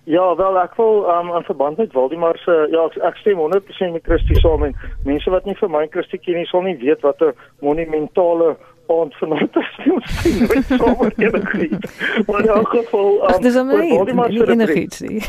Ja, 0.04 0.36
wel 0.36 0.60
ek 0.60 0.76
wil 0.76 1.04
um, 1.10 1.36
in 1.36 1.44
verband 1.44 1.78
met 1.78 1.94
Waldemar 1.94 2.38
se 2.38 2.68
ja, 2.72 2.86
ek, 2.86 2.96
ek 3.04 3.18
stem 3.22 3.38
100% 3.38 3.92
met 3.94 4.06
Christie 4.06 4.40
saam 4.40 4.64
en 4.64 4.76
mense 5.06 5.30
wat 5.30 5.46
nie 5.46 5.58
vir 5.60 5.70
my 5.70 5.86
Christie 5.92 6.20
ken 6.20 6.40
nie, 6.40 6.48
sal 6.50 6.64
nie 6.66 6.78
weet 6.80 7.04
wat 7.06 7.22
'n 7.22 7.36
monumentale 7.60 8.56
aand 8.90 9.16
vanaand 9.16 9.54
te 9.54 9.62
speel 9.72 10.00
sien 10.02 10.48
met 10.48 10.66
sommer 10.82 11.14
enigiets. 11.18 12.24
Maar 12.28 12.40
in 12.40 12.48
elk 12.48 12.70
geval 12.70 13.14
um, 13.14 13.22
Ach, 13.22 13.38
dis 13.38 13.56
amazing. 13.56 14.28
Nie 14.30 14.46
enigiets 14.46 15.00
nie. 15.00 15.24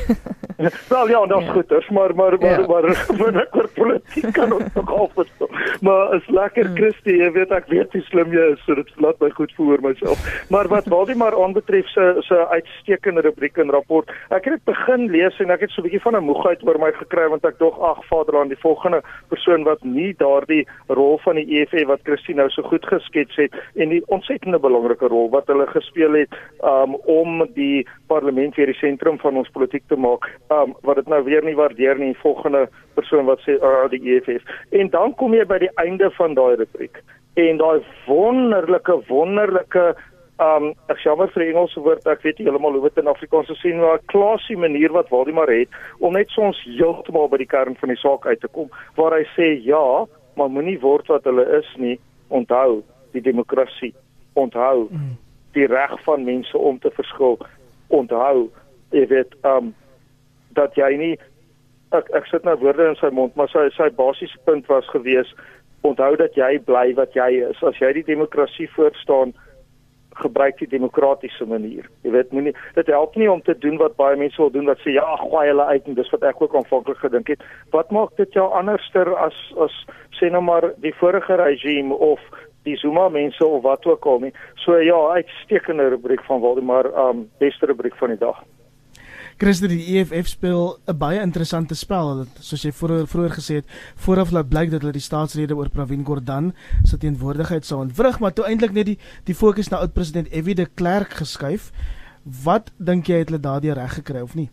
Wel 0.88 1.08
ja, 1.08 1.26
dit 1.26 1.40
is 1.40 1.48
goed, 1.48 1.68
dus, 1.68 1.88
maar 1.88 2.14
maar 2.14 2.38
maar 2.38 2.60
ja. 2.60 2.66
maar 2.66 3.34
ek 3.44 3.56
oor 3.56 3.68
politiek 3.74 4.32
kan 4.32 4.52
ons 4.52 4.74
nog 4.74 4.90
afstel. 4.94 5.48
Maar 5.80 6.14
is 6.14 6.28
lekker 6.28 6.66
hmm. 6.66 6.76
Christie, 6.76 7.16
jy 7.16 7.30
weet 7.32 7.54
ek 7.56 7.70
weet 7.72 7.92
hoe 7.96 8.02
slim 8.08 8.32
jy 8.34 8.44
is, 8.52 8.60
so 8.66 8.76
dit 8.76 8.90
laat 9.00 9.20
my 9.24 9.30
goed 9.38 9.52
voel 9.56 9.72
oor 9.74 9.84
myself. 9.84 10.26
Maar 10.52 10.68
wat 10.68 10.90
Waldemar 10.92 11.36
aanbetref 11.42 11.88
se 11.94 12.06
se 12.26 12.40
uitstekende 12.48 13.24
rubriek 13.24 13.56
en 13.56 13.72
rapport. 13.72 14.10
Ek 14.28 14.44
het 14.44 14.58
dit 14.58 14.64
begin 14.68 15.08
lees 15.14 15.40
en 15.40 15.54
ek 15.54 15.64
het 15.64 15.72
so 15.72 15.80
'n 15.80 15.88
bietjie 15.88 16.04
van 16.04 16.16
'n 16.16 16.28
moegheid 16.28 16.66
oor 16.66 16.78
my 16.78 16.92
gekry 16.92 17.28
want 17.28 17.44
ek 17.44 17.58
dog 17.58 17.80
ag 17.80 18.04
Vaderland, 18.12 18.52
die 18.52 18.60
volgende 18.60 19.02
persoon 19.28 19.64
wat 19.64 19.82
nie 19.82 20.14
daardie 20.18 20.66
rol 20.88 21.18
van 21.24 21.40
die 21.40 21.48
EFF 21.60 21.86
wat 21.86 22.04
Christie 22.04 22.34
nou 22.34 22.48
so 22.50 22.62
goed 22.62 22.84
geskets 22.86 23.36
het 23.36 23.49
en 23.74 23.92
die 23.94 24.02
ontsettende 24.06 24.58
belangrike 24.58 25.08
rol 25.12 25.30
wat 25.34 25.46
hulle 25.52 25.66
gespeel 25.70 26.18
het 26.22 26.36
um, 26.62 26.96
om 27.10 27.44
die 27.54 27.86
parlement 28.12 28.56
weer 28.56 28.70
die 28.72 28.80
sentrum 28.80 29.18
van 29.18 29.36
ons 29.40 29.50
politiek 29.54 29.86
te 29.88 29.96
maak 29.96 30.28
um, 30.50 30.74
wat 30.86 31.00
dit 31.00 31.08
nou 31.12 31.22
weer 31.24 31.44
nie 31.44 31.56
waardeer 31.58 31.98
nie 31.98 32.14
volgende 32.22 32.66
persoon 32.98 33.26
wat 33.30 33.42
sê 33.46 33.56
uh, 33.58 33.88
die 33.92 34.02
EFF 34.14 34.46
en 34.70 34.92
dan 34.94 35.14
kom 35.20 35.34
jy 35.34 35.46
by 35.48 35.60
die 35.62 35.72
einde 35.82 36.10
van 36.18 36.34
daai 36.34 36.56
rubriek. 36.60 37.02
En 37.38 37.60
daai 37.60 37.82
wonderlike 38.06 38.96
wonderlike 39.08 39.90
um 40.40 40.70
ek 40.92 41.02
jammer 41.04 41.28
vir 41.34 41.44
die 41.44 41.50
Engelse 41.52 41.82
woord 41.84 42.06
ek 42.08 42.22
weet 42.24 42.38
nie 42.40 42.46
heeltemal 42.48 42.78
hoe 42.78 42.88
dit 42.88 43.02
in 43.02 43.10
Afrikaans 43.12 43.50
sou 43.50 43.56
sien 43.60 43.80
maar 43.80 43.98
'n 44.00 44.12
klasie 44.12 44.56
manier 44.56 44.92
wat 44.92 45.10
Waldemar 45.12 45.52
het 45.52 45.68
om 45.98 46.14
net 46.14 46.30
soms 46.30 46.60
heeltemal 46.64 47.28
by 47.28 47.38
die 47.42 47.50
kern 47.50 47.76
van 47.76 47.92
die 47.92 48.00
saak 48.00 48.26
uit 48.26 48.40
te 48.40 48.48
kom 48.48 48.70
waar 48.96 49.18
hy 49.18 49.24
sê 49.36 49.48
ja 49.64 50.06
maar 50.36 50.48
moenie 50.48 50.78
word 50.80 51.06
wat 51.08 51.24
hulle 51.24 51.44
is 51.58 51.68
nie. 51.76 51.98
Onthou 52.28 52.82
die 53.16 53.24
demokrasie 53.24 53.94
onthou 54.38 54.88
mm. 54.90 55.16
die 55.56 55.66
reg 55.66 55.96
van 56.06 56.24
mense 56.24 56.58
om 56.58 56.78
te 56.78 56.92
verskil 56.94 57.38
onthou 57.88 58.48
jy 58.94 59.06
weet 59.10 59.34
um 59.46 59.74
dat 60.54 60.74
jy 60.78 60.90
nie 60.98 61.14
ek 61.96 62.10
ek 62.14 62.26
sit 62.30 62.46
nou 62.46 62.56
woorde 62.60 62.86
in 62.90 62.98
sy 63.00 63.10
mond, 63.14 63.34
maar 63.38 63.50
sy 63.50 63.66
sy 63.74 63.90
basiese 63.98 64.38
punt 64.46 64.68
was 64.70 64.86
gewees 64.94 65.30
onthou 65.86 66.12
dat 66.20 66.36
jy 66.36 66.58
bly 66.66 66.90
wat 66.98 67.14
jy 67.16 67.40
is. 67.48 67.62
As 67.64 67.78
jy 67.80 67.92
die 67.96 68.06
demokrasie 68.10 68.68
voorstaan, 68.74 69.32
gebruik 70.20 70.58
die 70.60 70.68
demokratiese 70.68 71.46
manier. 71.48 71.86
Jy 72.04 72.12
weet 72.12 72.34
moenie 72.34 72.52
dit 72.76 72.90
help 72.92 73.14
nie 73.16 73.30
om 73.30 73.40
te 73.46 73.54
doen 73.62 73.78
wat 73.80 73.96
baie 73.96 74.18
mense 74.20 74.40
wil 74.42 74.52
doen 74.52 74.68
wat 74.68 74.82
sê 74.84 74.92
ja, 74.96 75.06
gooi 75.22 75.46
hulle 75.48 75.66
uit 75.70 75.88
en 75.88 75.96
dis 75.96 76.12
wat 76.12 76.26
ek 76.28 76.42
ook 76.42 76.56
aanvanklik 76.58 77.00
gedink 77.00 77.32
het. 77.32 77.46
Wat 77.74 77.94
maak 77.94 78.12
dit 78.20 78.36
jou 78.36 78.46
anderster 78.58 79.14
as 79.16 79.38
as 79.64 79.74
sê 80.18 80.30
nou 80.30 80.42
maar 80.44 80.68
die 80.84 80.94
vorige 81.00 81.38
regime 81.40 81.94
of 81.94 82.20
die 82.68 82.76
Zuma 82.76 83.08
mense 83.08 83.46
of 83.46 83.62
wat 83.62 83.86
ook 83.86 84.04
al 84.04 84.18
nie. 84.18 84.32
So 84.54 84.76
ja, 84.76 84.98
uitstekende 85.16 85.88
rubriek 85.88 86.24
van 86.28 86.40
Waldemar, 86.40 86.90
um 87.08 87.28
beste 87.38 87.66
rubriek 87.66 87.96
van 87.96 88.08
die 88.14 88.18
dag. 88.18 88.42
Christo 89.40 89.70
die 89.72 89.96
EFF 89.96 90.26
speel 90.28 90.76
'n 90.86 90.98
baie 90.98 91.20
interessante 91.20 91.74
spel. 91.74 92.16
Dat 92.16 92.44
soos 92.44 92.62
jy 92.62 92.72
vroeër 92.72 93.06
vroeër 93.06 93.30
gesê 93.30 93.54
het, 93.54 93.64
vooraf 93.96 94.30
laat 94.30 94.48
blyk 94.48 94.70
dat 94.70 94.80
hulle 94.80 94.92
die 94.92 95.00
staatsrede 95.00 95.56
oor 95.56 95.70
Pravin 95.70 96.04
Gordhan 96.04 96.52
se 96.84 96.98
teenwoordigheid 96.98 97.64
sou 97.64 97.80
ontwrig, 97.80 98.20
maar 98.20 98.32
toe 98.32 98.44
eintlik 98.44 98.72
net 98.72 98.86
die 98.86 98.98
die 99.24 99.34
fokus 99.34 99.70
na 99.70 99.78
oud-president 99.78 100.28
F.W. 100.28 100.54
de 100.54 100.66
Klerk 100.74 101.10
geskuif. 101.10 101.72
Wat 102.44 102.70
dink 102.76 103.06
jy 103.06 103.16
het 103.16 103.28
hulle 103.28 103.40
daardie 103.40 103.72
reg 103.72 103.94
gekry 103.94 104.20
of 104.20 104.34
nie? 104.34 104.50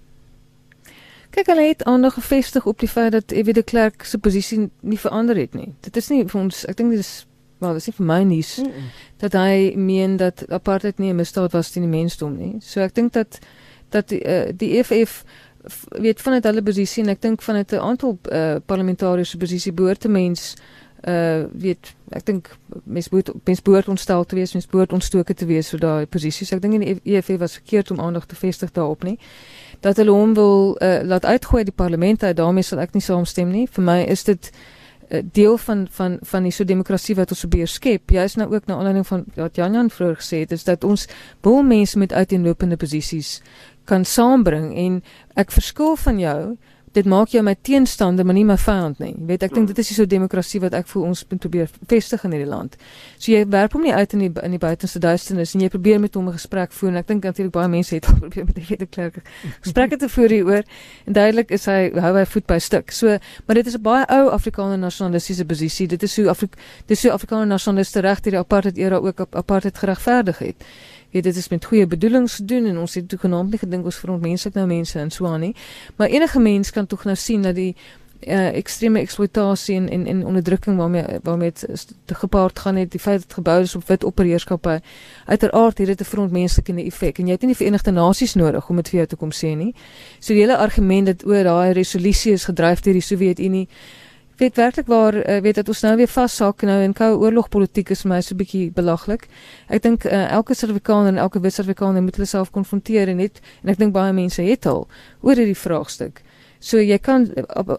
Kyk, 1.32 1.48
hulle 1.48 1.68
het 1.68 1.84
aandag 1.84 2.14
gefestig 2.14 2.66
op 2.66 2.80
die 2.80 2.88
feit 2.88 3.12
dat 3.12 3.34
F.W. 3.36 3.54
de 3.54 3.64
Klerk 3.64 4.04
se 4.04 4.18
posisie 4.18 4.70
nie 4.82 5.00
verander 5.00 5.36
het 5.36 5.54
nie. 5.54 5.74
Dit 5.82 5.98
is 5.98 6.10
nie 6.10 6.24
vir 6.24 6.42
ons, 6.42 6.64
ek 6.66 6.78
dink 6.78 6.96
dit 6.96 7.00
is 7.00 7.27
maar 7.60 7.74
dit 7.74 7.82
is 7.82 7.88
nie 7.88 7.96
vir 7.98 8.06
my 8.06 8.22
nuus 8.24 8.58
mm 8.58 8.66
-mm. 8.66 8.90
dat 9.18 9.34
hy 9.34 9.74
meen 9.76 10.18
dat 10.18 10.46
apartheid 10.50 10.98
nie 10.98 11.12
'n 11.12 11.16
misdaad 11.16 11.52
was 11.52 11.72
teen 11.72 11.84
die 11.84 11.98
mensdom 11.98 12.38
nie. 12.38 12.56
So 12.60 12.82
ek 12.82 12.96
dink 12.96 13.14
dat 13.14 13.40
dat 13.90 14.10
die, 14.10 14.24
uh, 14.24 14.52
die 14.56 14.78
EFF 14.78 15.24
weet 15.90 16.22
vanuit 16.22 16.44
hulle 16.44 16.64
posisie 16.64 17.04
en 17.04 17.10
ek 17.10 17.22
dink 17.22 17.42
vanuit 17.42 17.72
'n 17.72 17.80
aantal 17.80 18.18
uh, 18.32 18.56
parlementariërs 18.66 19.36
posisie 19.36 19.74
behoort 19.74 20.06
'n 20.06 20.12
mens 20.12 20.56
uh 21.08 21.44
weet 21.54 21.96
ek 22.10 22.26
dink 22.26 22.58
mens 22.84 23.10
moet 23.10 23.32
mens 23.44 23.62
behoort 23.62 23.88
ontstel 23.88 24.24
te 24.24 24.36
wees, 24.36 24.54
mens 24.54 24.68
behoort 24.68 24.94
ontstoke 24.94 25.34
te 25.34 25.46
wees 25.46 25.70
vir 25.70 25.80
daai 25.80 26.06
posisies. 26.06 26.52
Ek 26.52 26.62
dink 26.62 26.80
die 26.82 27.00
EFF 27.04 27.38
was 27.38 27.54
verkeerd 27.54 27.92
om 27.92 28.00
aandag 28.00 28.26
te 28.26 28.36
vestig 28.36 28.72
daarop 28.72 29.04
nie. 29.04 29.20
Dat 29.80 29.98
hulle 29.98 30.12
hom 30.12 30.34
wil 30.34 30.78
uh, 30.82 31.00
laat 31.04 31.26
uitgooi 31.26 31.64
die 31.64 31.74
parlement 31.74 32.24
uit, 32.24 32.38
daarmee 32.38 32.64
sal 32.64 32.80
ek 32.80 32.94
nie 32.94 33.02
saamstem 33.02 33.52
nie. 33.52 33.68
Vir 33.72 33.84
my 33.84 34.02
is 34.02 34.24
dit 34.24 34.52
Eh, 34.52 34.77
deel 35.08 35.58
van 35.58 35.88
van 35.92 36.18
van 36.22 36.44
die 36.44 36.52
so 36.52 36.68
demokrasie 36.68 37.16
wat 37.16 37.32
ons 37.32 37.46
probeer 37.46 37.68
skep. 37.68 38.12
Jy 38.12 38.24
is 38.28 38.36
nou 38.36 38.50
ook 38.54 38.66
na 38.68 38.76
aanleiding 38.76 39.08
van 39.08 39.26
wat 39.36 39.56
Jan 39.56 39.74
Jan 39.74 39.90
vroeër 39.90 40.20
gesê 40.20 40.40
het, 40.44 40.52
is 40.52 40.64
dat 40.64 40.84
ons 40.84 41.08
wil 41.42 41.64
mense 41.64 41.98
met 41.98 42.14
uiteenlopende 42.14 42.78
posisies 42.78 43.42
kan 43.88 44.06
saambring 44.06 44.74
en 44.76 45.04
ek 45.40 45.52
verskil 45.56 45.96
van 45.96 46.20
jou 46.20 46.42
dit 46.98 47.08
maak 47.10 47.34
jou 47.34 47.44
my 47.46 47.54
teenstander 47.68 48.26
maar 48.26 48.36
nie 48.38 48.46
my 48.48 48.58
vyand 48.58 49.02
nie. 49.04 49.12
Jy 49.14 49.28
weet 49.30 49.46
ek 49.48 49.54
dink 49.56 49.70
dit 49.70 49.82
is 49.84 49.92
so 49.96 50.10
demokrasie 50.10 50.62
wat 50.64 50.76
ek 50.78 50.90
voel 50.90 51.08
ons 51.12 51.24
moet 51.30 51.42
probeer 51.44 51.70
vestig 51.92 52.24
in 52.26 52.34
hierdie 52.36 52.50
land. 52.50 52.78
So 53.18 53.32
jy 53.32 53.44
werp 53.54 53.78
hom 53.78 53.86
nie 53.86 53.94
uit 53.94 54.16
in 54.18 54.26
die 54.26 54.32
in 54.46 54.56
die 54.56 54.62
buitenste 54.62 55.02
duisternis 55.04 55.54
en 55.56 55.66
jy 55.66 55.70
probeer 55.74 56.02
met 56.02 56.18
hom 56.18 56.30
'n 56.30 56.38
gesprek 56.38 56.74
voer 56.74 56.90
en 56.90 56.98
ek 57.04 57.08
dink 57.08 57.24
natuurlik 57.24 57.54
baie 57.54 57.70
mense 57.70 57.96
het 57.96 58.10
probeer 58.24 58.46
met 58.46 58.56
die 58.56 58.66
Wette 58.70 58.88
Klerk 58.88 59.22
gesprekke 59.62 59.98
te 59.98 60.10
voer 60.10 60.30
hieroor 60.30 60.64
en 61.06 61.14
duidelik 61.14 61.52
is 61.52 61.66
hy 61.66 61.92
hou 61.94 62.14
hy 62.18 62.26
voet 62.26 62.48
by 62.48 62.60
stuk. 62.60 62.92
So 62.92 63.18
maar 63.46 63.56
dit 63.56 63.68
is 63.68 63.76
'n 63.76 63.82
baie 63.82 64.06
ou 64.10 64.30
Afrikaner 64.30 64.78
nasionalistiese 64.78 65.46
posisie. 65.46 65.88
Dit 65.88 66.04
is 66.04 66.14
so 66.14 66.28
Afrik 66.30 66.58
dis 66.88 67.00
so 67.00 67.10
Afrikaner 67.10 67.48
nasionaliste 67.48 68.02
reg 68.02 68.24
hierdie 68.24 68.40
apartheid 68.40 68.78
era 68.78 68.98
ook 68.98 69.28
apartheid 69.32 69.78
geregverdig 69.78 70.40
het 70.40 70.56
weet 71.18 71.30
dit 71.30 71.44
is 71.44 71.52
met 71.54 71.66
goeie 71.66 71.88
bedoelings 71.90 72.40
gedoen 72.42 72.66
en 72.72 72.82
ons 72.86 72.98
het 73.00 73.10
toegenaamd 73.10 73.56
nie 73.56 73.62
gedink 73.66 73.86
ons 73.86 74.02
verontmenslik 74.04 74.58
nou 74.58 74.68
mense 74.70 75.00
in 75.00 75.12
Swani 75.12 75.54
maar 75.96 76.14
enige 76.14 76.40
mens 76.40 76.72
kan 76.72 76.86
tog 76.86 77.08
nou 77.10 77.16
sien 77.16 77.42
dat 77.42 77.56
die 77.58 77.74
uh, 78.26 78.56
ekstreme 78.58 79.00
eksploitasie 79.00 79.76
en 79.76 79.90
en, 79.90 80.06
en 80.06 80.26
onderdrukking 80.26 80.78
waarmee 80.78 81.20
waarmee 81.24 81.52
dit 81.52 82.18
gepaard 82.18 82.60
gaan 82.60 82.76
het 82.76 82.92
die 82.92 83.00
feit 83.00 83.22
dat 83.22 83.34
gebou 83.34 83.62
is 83.62 83.76
op 83.76 83.88
wit 83.88 84.04
opperheerskappe 84.04 84.82
uiteraard 85.26 85.78
het 85.78 85.88
dit 85.88 86.02
'n 86.02 86.10
verontmenslike 86.14 86.74
effek 86.84 87.20
en 87.20 87.26
jy 87.26 87.32
het 87.32 87.42
nie 87.42 87.54
die 87.54 87.58
Verenigde 87.58 87.92
Nasies 87.92 88.34
nodig 88.34 88.70
om 88.70 88.76
dit 88.76 88.90
vir 88.90 88.98
jou 88.98 89.08
te 89.08 89.16
kom 89.16 89.32
sê 89.32 89.56
nie. 89.56 89.76
So 90.20 90.34
die 90.34 90.42
hele 90.42 90.58
argument 90.58 91.06
dat 91.06 91.26
oor 91.26 91.44
daai 91.44 91.74
resolusie 91.74 92.32
is 92.32 92.46
gedryf 92.46 92.82
deur 92.82 92.94
die 92.94 93.02
Sowjetunie 93.02 93.68
weet 94.38 94.56
werklik 94.56 94.88
waar 94.88 95.16
uh, 95.16 95.38
weet 95.42 95.56
dat 95.56 95.68
ons 95.68 95.82
nou 95.82 95.96
weer 95.98 96.08
vassak 96.08 96.62
nou 96.62 96.78
in 96.84 96.94
koue 96.94 97.18
oorlogpolitiek 97.18 97.90
is 97.90 98.04
vir 98.06 98.12
my 98.12 98.22
so 98.22 98.36
'n 98.36 98.38
bietjie 98.38 98.72
belaglik. 98.72 99.28
Ek 99.68 99.82
dink 99.82 100.06
uh, 100.06 100.32
elke 100.32 100.54
Suid-Afrikaner 100.54 101.08
en 101.08 101.18
elke 101.18 101.40
Wit-Suid-Afrikaner 101.40 102.02
moet 102.02 102.16
hulle 102.16 102.28
self 102.28 102.52
konfronteer 102.52 103.10
en 103.10 103.18
net 103.18 103.42
en 103.64 103.70
ek 103.70 103.78
dink 103.78 103.94
baie 103.94 104.14
mense 104.14 104.42
het 104.42 104.66
al 104.66 104.88
oor 105.22 105.36
hierdie 105.36 105.58
vraagstuk. 105.58 106.22
So 106.60 106.82
jy 106.82 106.98
kan 106.98 107.28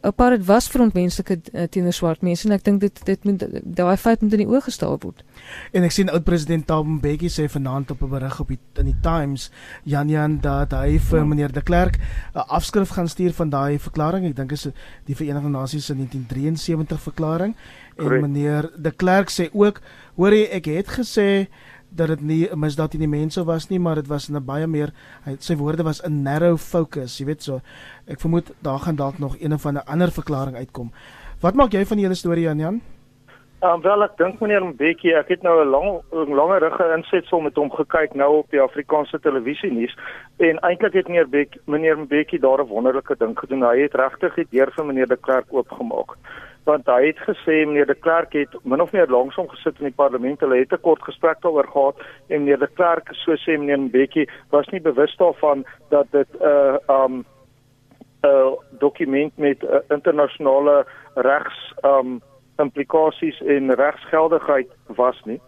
apart 0.07 0.45
was 0.47 0.69
verontwenslike 0.71 1.39
uh, 1.53 1.67
teenoor 1.67 1.93
swart 1.93 2.23
mense 2.23 2.47
en 2.47 2.55
ek 2.55 2.65
dink 2.67 2.81
dit 2.81 3.01
dit 3.07 3.25
moet 3.27 3.43
daai 3.63 3.97
feit 3.97 4.23
moet 4.23 4.37
in 4.37 4.45
die 4.45 4.49
oë 4.49 4.63
gestaar 4.69 4.99
word. 5.03 5.25
En 5.73 5.87
ek 5.87 5.95
sien 5.95 6.11
oud 6.13 6.25
president 6.25 6.67
Thabo 6.69 6.99
Mbeki 6.99 7.31
sê 7.33 7.49
vanaand 7.51 7.91
op 7.91 8.03
'n 8.03 8.11
berig 8.11 8.41
op 8.41 8.49
die 8.49 8.59
in 8.79 8.93
die 8.93 9.01
Times 9.03 9.51
Jan 9.85 10.09
Jan 10.09 10.39
dat 10.41 10.73
hy 10.73 10.99
vir 10.99 11.19
ja. 11.19 11.25
meneer 11.25 11.53
De 11.53 11.63
Klerk 11.63 11.99
'n 12.35 12.47
afskrif 12.47 12.95
gaan 12.95 13.09
stuur 13.09 13.33
van 13.33 13.51
daai 13.51 13.79
verklaring. 13.79 14.27
Ek 14.27 14.37
dink 14.37 14.53
is 14.53 14.69
die 15.05 15.15
Verenigde 15.15 15.49
Nasies 15.49 15.87
se 15.87 15.95
1973 15.95 17.01
verklaring 17.01 17.55
en 17.97 18.21
meneer 18.21 18.71
De 18.77 18.91
Klerk 18.91 19.31
sê 19.31 19.49
ook 19.53 19.81
hoor 20.17 20.33
jy 20.33 20.47
ek 20.53 20.67
het 20.67 20.89
gesê 20.89 21.49
dat 21.99 22.09
dit 22.09 22.21
nie 22.21 22.49
'n 22.49 22.59
misdaad 22.59 22.91
teen 22.91 23.01
die 23.01 23.09
mense 23.09 23.45
was 23.45 23.69
nie, 23.69 23.79
maar 23.79 23.95
dit 23.95 24.07
was 24.07 24.29
'n 24.31 24.45
baie 24.45 24.67
meer 24.67 24.93
sy 25.39 25.57
woorde 25.57 25.83
was 25.83 26.03
'n 26.03 26.23
narrow 26.23 26.57
focus, 26.57 27.19
jy 27.19 27.27
weet 27.27 27.43
so. 27.43 27.61
Ek 28.07 28.21
vermoed 28.21 28.53
daar 28.63 28.79
gaan 28.79 28.97
dalk 28.97 29.19
nog 29.19 29.37
een 29.41 29.53
of 29.53 29.67
ander 29.67 30.11
verklaring 30.11 30.57
uitkom. 30.57 30.93
Wat 31.41 31.55
maak 31.55 31.73
jy 31.73 31.85
van 31.87 31.97
die 31.97 32.05
hele 32.05 32.17
storie 32.17 32.45
Jan 32.45 32.59
Jan? 32.59 32.81
Ehm 33.61 33.73
um, 33.75 33.81
wel 33.83 34.05
ek 34.05 34.13
dink 34.17 34.41
meneer 34.41 34.63
Mbeki, 34.65 35.13
ek 35.19 35.29
het 35.29 35.43
nou 35.43 35.65
'n 35.65 35.71
lang 35.71 36.03
'n 36.13 36.35
langer 36.35 36.63
rige 36.63 36.95
insetsel 36.97 37.41
met 37.41 37.57
hom 37.57 37.71
gekyk 37.71 38.15
nou 38.15 38.37
op 38.39 38.51
die 38.51 38.61
Afrikaanse 38.61 39.19
televisie 39.21 39.73
nuus 39.73 39.97
en 40.37 40.59
eintlik 40.59 40.93
het 40.93 41.09
meneer 41.09 41.27
Mbeki 41.27 41.59
meneer 41.67 41.99
Mbeki 41.99 42.39
daar 42.39 42.63
'n 42.63 42.69
wonderlike 42.69 43.17
ding 43.19 43.39
gedoen. 43.39 43.63
Hy 43.63 43.81
het 43.81 43.95
regtig 43.95 44.35
die 44.35 44.47
deur 44.51 44.71
vir 44.71 44.85
meneer 44.85 45.07
De 45.07 45.17
Klerk 45.17 45.47
oopgemaak 45.51 46.15
want 46.69 46.87
hy 46.87 47.09
het 47.09 47.21
gesê 47.25 47.63
meneer 47.65 47.89
de 47.89 47.97
Klerk 47.97 48.35
het 48.37 48.53
min 48.63 48.83
of 48.85 48.93
meer 48.93 49.09
langsom 49.09 49.49
gesit 49.49 49.81
in 49.81 49.89
die 49.89 49.99
parlement. 50.01 50.41
Hulle 50.45 50.61
het 50.61 50.73
'n 50.73 50.85
kort 50.85 51.03
gesprek 51.03 51.41
daaroor 51.43 51.69
gehad 51.73 51.97
en 52.29 52.45
meneer 52.45 52.59
de 52.59 52.71
Klerk, 52.77 53.09
so 53.13 53.37
sê 53.37 53.59
meneer 53.59 53.81
Mbeki, 53.81 54.29
was 54.51 54.69
nie 54.69 54.81
bewus 54.81 55.17
daarvan 55.17 55.65
dat 55.89 56.07
dit 56.11 56.31
'n 56.35 56.45
uh, 56.45 56.77
um 56.89 57.25
'n 58.23 58.29
uh, 58.29 58.53
dokument 58.79 59.33
met 59.37 59.63
uh, 59.63 59.81
internasionale 59.89 60.87
regs 61.15 61.75
um 61.85 62.21
implikasies 62.59 63.41
en 63.41 63.75
regsgeldigheid 63.75 64.69
was 64.87 65.21
nie 65.25 65.41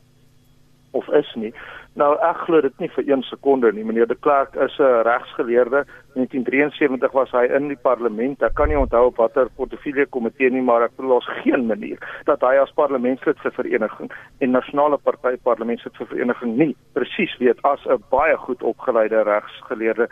of 0.91 1.09
is 1.09 1.35
nie. 1.35 1.53
Nou 1.99 2.13
ek 2.23 2.45
glo 2.47 2.61
dit 2.61 2.77
nie 2.79 2.89
vir 2.95 3.05
1 3.17 3.23
sekonde 3.27 3.73
nie. 3.73 3.85
Meneer 3.85 4.07
De 4.07 4.15
Klerk 4.15 4.55
is 4.55 4.79
'n 4.79 5.03
regsgeleerde. 5.07 5.85
In 6.15 6.27
1973 6.27 7.13
was 7.13 7.31
hy 7.31 7.45
in 7.45 7.69
die 7.69 7.77
parlement. 7.83 8.43
Ek 8.43 8.55
kan 8.55 8.69
nie 8.69 8.79
onthou 8.79 9.07
op 9.07 9.17
watter 9.17 9.49
portefeulje 9.57 10.07
komitee 10.07 10.51
nie, 10.51 10.63
maar 10.63 10.83
ek 10.83 10.93
glo 10.97 11.09
daar's 11.09 11.43
geen 11.43 11.67
manier 11.67 11.99
dat 12.25 12.41
hy 12.41 12.57
as 12.57 12.73
parlementslid 12.73 13.39
vir 13.39 13.53
vereniging 13.53 14.11
en 14.39 14.51
nasionale 14.51 14.99
party 14.99 15.37
parlementslid 15.43 15.97
vir 15.97 16.07
vereniging 16.07 16.57
nie 16.57 16.77
presies 16.93 17.37
weet 17.39 17.59
as 17.63 17.81
'n 17.87 18.03
baie 18.11 18.37
goed 18.37 18.63
opgeleide 18.63 19.23
regsgeleerde 19.23 20.09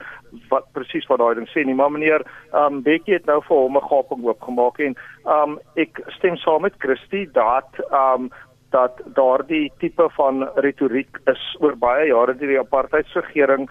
wat 0.51 0.65
presies 0.73 1.07
wat 1.07 1.19
daai 1.19 1.35
ding 1.35 1.49
sê 1.49 1.65
nie. 1.65 1.75
Maar 1.75 1.91
meneer 1.91 2.23
um 2.53 2.83
Bekkie 2.83 3.15
het 3.15 3.27
nou 3.27 3.41
vir 3.43 3.57
hom 3.57 3.77
'n 3.77 3.89
gaping 3.91 4.25
oopgemaak 4.25 4.79
en 4.79 4.97
um 5.27 5.59
ek 5.77 6.01
stem 6.09 6.37
saam 6.37 6.63
met 6.63 6.75
Christie 6.79 7.29
dat 7.33 7.71
um 7.91 8.31
dat 8.71 9.01
daardie 9.17 9.73
tipe 9.79 10.09
van 10.17 10.49
retoriek 10.55 11.21
is 11.31 11.45
oor 11.61 11.77
baie 11.77 12.09
jare 12.11 12.35
deur 12.37 12.55
die 12.55 12.61
apartheidsregering 12.61 13.69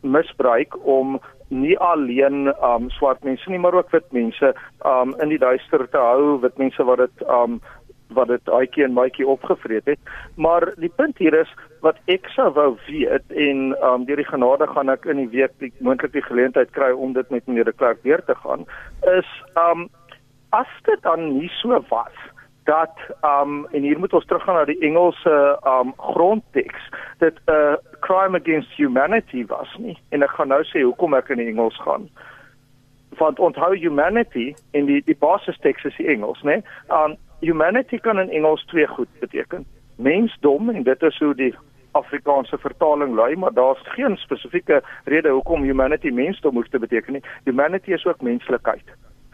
misbruik 0.00 0.76
om 0.86 1.18
nie 1.48 1.76
alleen 1.78 2.52
um 2.62 2.90
swart 2.90 3.24
mense 3.24 3.50
nie 3.50 3.58
maar 3.58 3.74
ook 3.74 3.90
wit 3.90 4.12
mense 4.12 4.54
um 4.86 5.14
in 5.22 5.32
die 5.32 5.40
duister 5.40 5.88
te 5.90 5.98
hou 5.98 6.38
wit 6.40 6.58
mense 6.58 6.84
wat 6.84 7.04
dit 7.04 7.28
um 7.28 7.60
wat 8.16 8.30
dit 8.32 8.48
uitjie 8.48 8.84
en 8.84 8.94
maatjie 8.96 9.26
opgevreet 9.28 9.84
het. 9.84 9.98
Maar 10.34 10.64
die 10.80 10.88
punt 10.88 11.18
hier 11.20 11.34
is 11.36 11.50
wat 11.84 11.98
ek 12.08 12.28
sou 12.32 12.48
wou 12.56 12.70
weet 12.86 13.34
en 13.36 13.74
um 13.84 14.06
deur 14.08 14.22
die 14.22 14.30
genade 14.30 14.66
gaan 14.70 14.88
ek 14.88 15.04
in 15.04 15.20
die 15.24 15.30
week 15.34 15.52
die 15.60 15.72
moontlik 15.84 16.14
die 16.16 16.24
geleentheid 16.24 16.72
kry 16.76 16.90
om 16.92 17.12
dit 17.12 17.30
met 17.30 17.46
meneer 17.46 17.68
de 17.68 17.76
Klerk 17.76 18.00
weer 18.02 18.24
te 18.24 18.36
gaan 18.44 18.64
is 19.18 19.28
um 19.60 19.88
as 20.56 20.70
dit 20.88 21.02
dan 21.04 21.26
nie 21.36 21.50
so 21.60 21.80
was 21.90 22.16
dat 22.68 22.92
um 23.24 23.66
en 23.66 23.82
hier 23.82 23.98
moet 23.98 24.12
ons 24.12 24.24
teruggaan 24.24 24.54
na 24.54 24.64
die 24.64 24.80
Engelse 24.84 25.36
um 25.64 25.92
grondteks 25.96 26.88
dat 27.18 27.32
'n 27.46 27.52
uh, 27.52 27.74
crime 28.00 28.40
against 28.40 28.76
humanity 28.76 29.46
was 29.46 29.76
nie. 29.78 29.98
En 30.08 30.22
ek 30.22 30.30
gaan 30.30 30.48
nou 30.48 30.62
sê 30.64 30.82
hoekom 30.82 31.14
ek 31.14 31.28
in 31.28 31.40
die 31.40 31.48
Engels 31.48 31.80
gaan. 31.80 32.08
Want 33.18 33.38
onthou 33.38 33.76
humanity 33.76 34.54
in 34.70 34.84
die 34.86 35.00
die 35.04 35.16
basisteks 35.16 35.84
is 35.84 35.96
die 35.96 36.06
Engels 36.06 36.42
nê 36.42 36.60
um 36.90 37.16
humanity 37.40 37.98
kan 37.98 38.20
in 38.20 38.30
Engels 38.30 38.64
twee 38.64 38.86
goed 38.86 39.08
beteken. 39.20 39.64
Mensdom 39.96 40.70
en 40.70 40.82
dit 40.82 41.02
is 41.02 41.18
hoe 41.18 41.34
die 41.34 41.54
Afrikaanse 41.92 42.58
vertaling 42.58 43.14
lui 43.14 43.36
maar 43.36 43.52
daar's 43.52 43.88
geen 43.96 44.16
spesifieke 44.16 44.82
rede 45.04 45.28
hoekom 45.28 45.62
humanity 45.62 46.10
mensdom 46.10 46.54
moet 46.54 46.70
te 46.70 46.78
beteken 46.78 47.12
nie. 47.12 47.22
Humanity 47.44 47.92
is 47.92 48.06
ook 48.06 48.20
menslikheid 48.20 48.84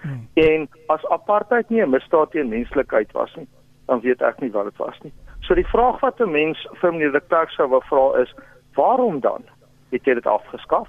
Hmm. 0.04 0.28
En 0.34 0.68
as 0.92 1.04
apartheid 1.08 1.70
nie 1.70 1.82
'n 1.82 1.90
misdaad 1.90 2.30
teen 2.30 2.48
menslikheid 2.48 3.12
was 3.12 3.34
nie, 3.34 3.48
dan 3.86 4.00
weet 4.00 4.22
ek 4.22 4.40
nie 4.40 4.50
wat 4.50 4.64
dit 4.64 4.76
was 4.76 4.98
nie. 5.02 5.12
So 5.40 5.54
die 5.54 5.70
vraag 5.74 6.00
wat 6.00 6.20
'n 6.20 6.30
mens 6.30 6.66
vir 6.80 6.92
meneer 6.92 7.12
de 7.12 7.20
Klerk 7.20 7.50
sou 7.50 7.68
wou 7.68 7.80
vra 7.84 8.20
is, 8.20 8.34
waarom 8.74 9.20
dan 9.20 9.42
het 9.90 10.04
jy 10.04 10.14
dit 10.14 10.26
afgeskaf? 10.26 10.88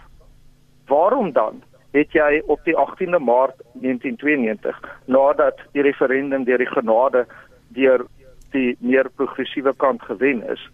Waarom 0.87 1.31
dan 1.31 1.63
het 1.91 2.11
jy 2.11 2.41
op 2.45 2.59
die 2.63 2.75
18de 2.75 3.19
Maart 3.19 3.61
1992 3.73 4.79
nadat 5.05 5.61
die 5.71 5.81
referendum 5.81 6.43
deur 6.43 6.57
die 6.57 6.73
genade 6.73 7.25
deur 7.67 8.05
die 8.51 8.75
meer 8.79 9.09
progressiewe 9.15 9.73
kant 9.75 10.01
gewen 10.01 10.43
is, 10.49 10.69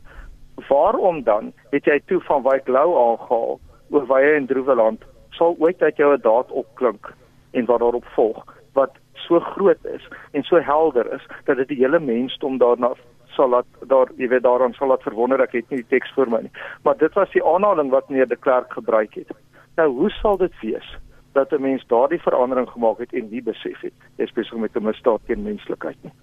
waarom 0.67 1.23
dan 1.23 1.53
het 1.69 1.85
jy 1.85 2.01
toe 2.05 2.21
van 2.21 2.43
Wyk 2.43 2.67
Lou 2.67 2.97
aangehaal 2.97 3.59
oor 3.89 4.05
Wye 4.07 4.35
en 4.35 4.45
Droeweland 4.45 5.03
sal 5.29 5.55
ooit 5.59 5.81
uit 5.81 5.97
jou 5.97 6.13
'n 6.13 6.21
daad 6.21 6.51
opklink 6.51 7.13
en 7.51 7.65
wat 7.65 7.79
daarop 7.79 8.05
volg 8.15 8.43
wat 8.73 8.91
so 9.13 9.39
groot 9.39 9.85
is 9.85 10.07
en 10.31 10.43
so 10.43 10.59
helder 10.59 11.13
is 11.13 11.25
dat 11.45 11.57
dit 11.57 11.67
die 11.67 11.81
hele 11.83 11.99
mensdom 11.99 12.57
daarna 12.57 12.93
sal 13.35 13.49
laat 13.49 13.67
daar 13.87 14.11
jy 14.17 14.27
weet 14.31 14.43
daaraan 14.43 14.73
sal 14.73 14.91
laat 14.91 15.03
verwonder 15.07 15.43
ek 15.43 15.55
het 15.59 15.69
nie 15.69 15.81
die 15.83 15.91
teks 15.93 16.11
voor 16.15 16.29
my 16.31 16.41
nie. 16.45 16.51
Maar 16.83 16.97
dit 16.99 17.13
was 17.19 17.31
die 17.35 17.43
aanhaling 17.43 17.91
wat 17.91 18.09
meneer 18.09 18.27
de 18.27 18.35
Klerk 18.35 18.73
gebruik 18.73 19.15
het. 19.15 19.31
Nou 19.79 19.87
hoe 20.01 20.09
sal 20.19 20.37
dit 20.37 20.53
wees 20.61 20.87
dat 21.33 21.51
'n 21.51 21.61
mens 21.61 21.83
daardie 21.87 22.21
verandering 22.21 22.69
gemaak 22.69 22.99
het 22.99 23.13
en 23.13 23.29
nie 23.29 23.41
besef 23.41 23.79
het 23.81 23.93
spesifiek 24.27 24.59
met 24.59 24.75
'n 24.75 24.83
misdaad 24.83 25.21
teen 25.25 25.43
menslikheid 25.43 25.97
nie? 26.03 26.13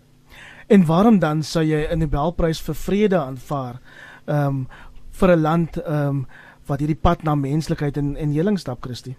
En 0.68 0.86
waarom 0.86 1.18
dan 1.18 1.42
sou 1.42 1.64
jy 1.64 1.86
'n 1.90 1.98
Nobelprys 1.98 2.60
vir 2.62 2.74
vrede 2.74 3.16
aanvaar 3.16 3.80
ehm 4.26 4.46
um, 4.46 4.66
vir 5.10 5.28
'n 5.36 5.40
land 5.40 5.76
ehm 5.76 6.08
um, 6.08 6.26
wat 6.66 6.80
hierdie 6.80 7.00
pad 7.02 7.22
na 7.22 7.34
menslikheid 7.34 7.96
en 7.96 8.16
en 8.16 8.32
heling 8.32 8.58
stap 8.58 8.78
Christie 8.80 9.16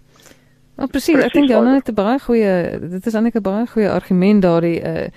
Ja, 0.80 0.86
presies. 0.88 1.20
Ek 1.20 1.34
dink 1.36 1.50
Jan 1.50 1.66
het 1.68 1.88
'n 1.88 1.94
baie 1.94 2.18
goeie 2.18 2.80
dit 2.80 3.06
is 3.06 3.14
eintlik 3.14 3.36
'n 3.36 3.42
baie 3.44 3.66
goeie 3.66 3.90
argument 3.90 4.42
daardie 4.42 4.80
uh 4.80 5.08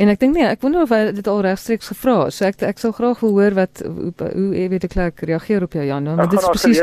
en 0.00 0.08
ek 0.08 0.20
dink 0.20 0.34
nee, 0.34 0.46
ek 0.48 0.62
wonder 0.62 0.82
of 0.82 0.88
hy 0.88 1.12
dit 1.12 1.26
al 1.28 1.42
regstreeks 1.42 1.90
gevra 1.92 2.24
het. 2.24 2.32
So 2.32 2.44
ek 2.46 2.62
ek 2.62 2.78
sal 2.78 2.92
graag 2.92 3.20
wil 3.20 3.30
hoor 3.30 3.54
wat 3.54 3.82
hoe, 3.84 4.12
hoe 4.16 4.54
jy 4.56 4.68
weet 4.68 4.84
ek 4.84 4.90
klaar 4.90 5.12
reageer 5.14 5.62
op 5.62 5.72
jou 5.72 5.84
Jan. 5.84 6.04
Want 6.04 6.30
dit 6.30 6.40
is 6.40 6.48
presies 6.48 6.78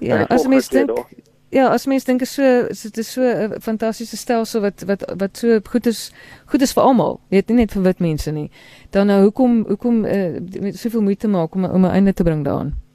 Ja, 0.00 0.24
as 0.24 0.46
mens 0.46 0.68
dink 0.68 0.90
Ja, 1.50 1.68
as 1.68 1.86
mens 1.86 2.04
dink 2.04 2.20
is 2.20 2.32
so 2.32 2.66
dit 2.68 2.98
is 2.98 3.12
so 3.12 3.22
'n 3.22 3.60
fantastiese 3.60 4.16
stelsel 4.16 4.60
wat 4.60 4.82
wat 4.86 5.12
wat 5.16 5.36
so 5.36 5.60
goed 5.70 5.86
is 5.86 6.12
goed 6.46 6.62
is 6.62 6.72
vir 6.72 6.82
almal. 6.82 7.20
Weet 7.28 7.48
nie 7.48 7.56
net 7.56 7.72
vir 7.72 7.82
wit 7.82 7.98
mense 7.98 8.30
nie. 8.30 8.50
Dan 8.90 9.06
nou 9.06 9.22
hoekom 9.22 9.64
hoekom 9.68 10.04
uh, 10.04 10.40
met 10.60 10.78
soveel 10.78 11.02
moeite 11.02 11.28
maak 11.28 11.54
om 11.54 11.64
om 11.64 11.84
'n 11.84 11.90
einde 11.90 12.12
te 12.12 12.22
bring 12.22 12.44
daaraan? 12.44 12.87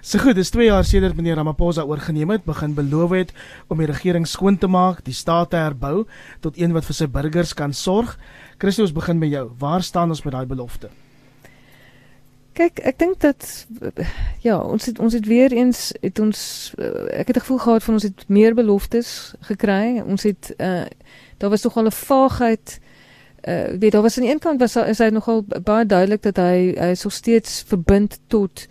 So 0.00 0.18
goed, 0.18 0.34
dis 0.34 0.50
2 0.50 0.66
jaar 0.66 0.84
sedert 0.84 1.16
meneer 1.16 1.36
Ramaphosa 1.36 1.82
oorgeneem 1.82 2.30
het, 2.30 2.44
begin 2.44 2.74
beloof 2.74 3.10
het 3.10 3.32
om 3.68 3.78
die 3.78 3.86
regering 3.86 4.26
skoon 4.26 4.58
te 4.58 4.66
maak, 4.66 5.04
die 5.04 5.14
staat 5.14 5.50
te 5.50 5.56
herbou 5.56 6.06
tot 6.40 6.56
een 6.56 6.72
wat 6.72 6.84
vir 6.84 6.94
sy 6.94 7.06
burgers 7.06 7.52
kan 7.54 7.72
sorg. 7.72 8.16
Christus 8.58 8.92
begin 8.92 9.18
met 9.18 9.30
jou. 9.30 9.50
Waar 9.58 9.82
staan 9.82 10.08
ons 10.08 10.22
met 10.24 10.32
daai 10.32 10.46
belofte? 10.46 10.88
Kyk, 12.56 12.80
ek 12.82 12.98
dink 12.98 13.20
dat 13.22 13.44
ja, 14.42 14.56
ons 14.58 14.88
het 14.88 14.98
ons 14.98 15.14
het 15.14 15.26
weer 15.30 15.52
eens 15.54 15.92
het 16.02 16.18
ons 16.18 16.40
ek 17.14 17.30
het 17.30 17.36
'n 17.36 17.44
gevoel 17.46 17.58
gehad 17.58 17.82
van 17.82 17.94
ons 17.94 18.02
het 18.02 18.24
meer 18.28 18.54
beloftes 18.54 19.34
gekry. 19.40 20.02
Ons 20.02 20.22
het 20.22 20.54
uh 20.58 20.84
daar 21.38 21.50
was 21.50 21.62
nogal 21.62 21.86
'n 21.86 21.92
vaagheid 21.92 22.80
uh 23.48 23.78
weet 23.78 23.92
daar 23.92 24.02
was 24.02 24.16
aan 24.16 24.24
die 24.24 24.32
een 24.32 24.38
kant 24.38 24.60
was 24.60 24.76
is 24.76 24.98
hy 24.98 25.08
nogal 25.08 25.44
baie 25.62 25.86
duidelik 25.86 26.22
dat 26.22 26.36
hy 26.36 26.74
hy 26.76 26.94
so 26.94 27.08
steeds 27.08 27.62
verbind 27.66 28.18
tot 28.26 28.66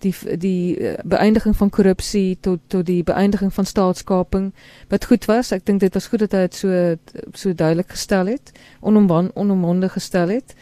die 0.00 0.14
die 0.38 0.78
uh, 0.78 0.92
beëindiging 1.04 1.56
van 1.56 1.70
korrupsie 1.70 2.38
tot 2.40 2.60
tot 2.66 2.86
die 2.86 3.02
beëindiging 3.04 3.52
van 3.54 3.64
staatskaping 3.64 4.52
wat 4.88 5.04
goed 5.04 5.24
was. 5.24 5.52
Ek 5.52 5.66
dink 5.66 5.80
dit 5.80 5.94
was 5.94 6.06
goed 6.06 6.24
dat 6.24 6.32
hy 6.32 6.44
dit 6.48 6.54
so 6.54 6.94
so 7.32 7.54
duidelik 7.54 7.90
gestel 7.90 8.26
het, 8.26 8.52
onomwon 8.80 9.30
onomwonde 9.34 9.88
gestel 9.88 10.28
het. 10.28 10.54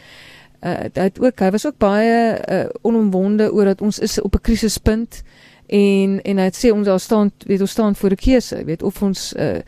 Uh 0.60 0.88
hy 0.94 1.04
het 1.06 1.20
ook 1.22 1.38
hy 1.38 1.50
was 1.54 1.66
ook 1.66 1.78
baie 1.78 2.38
uh, 2.50 2.64
onomwonde 2.82 3.52
oor 3.52 3.64
dat 3.64 3.80
ons 3.80 3.98
is 3.98 4.20
op 4.20 4.34
'n 4.34 4.40
krisispunt 4.40 5.22
en 5.66 6.22
en 6.22 6.38
hy 6.38 6.44
het 6.44 6.58
sê 6.58 6.72
ons 6.72 6.86
daar 6.86 7.00
staan 7.00 7.30
weet 7.46 7.60
ons 7.60 7.70
staan 7.70 7.94
voor 7.94 8.10
'n 8.10 8.22
keuse, 8.24 8.64
weet 8.64 8.82
of 8.82 9.02
ons 9.02 9.32
uh 9.36 9.60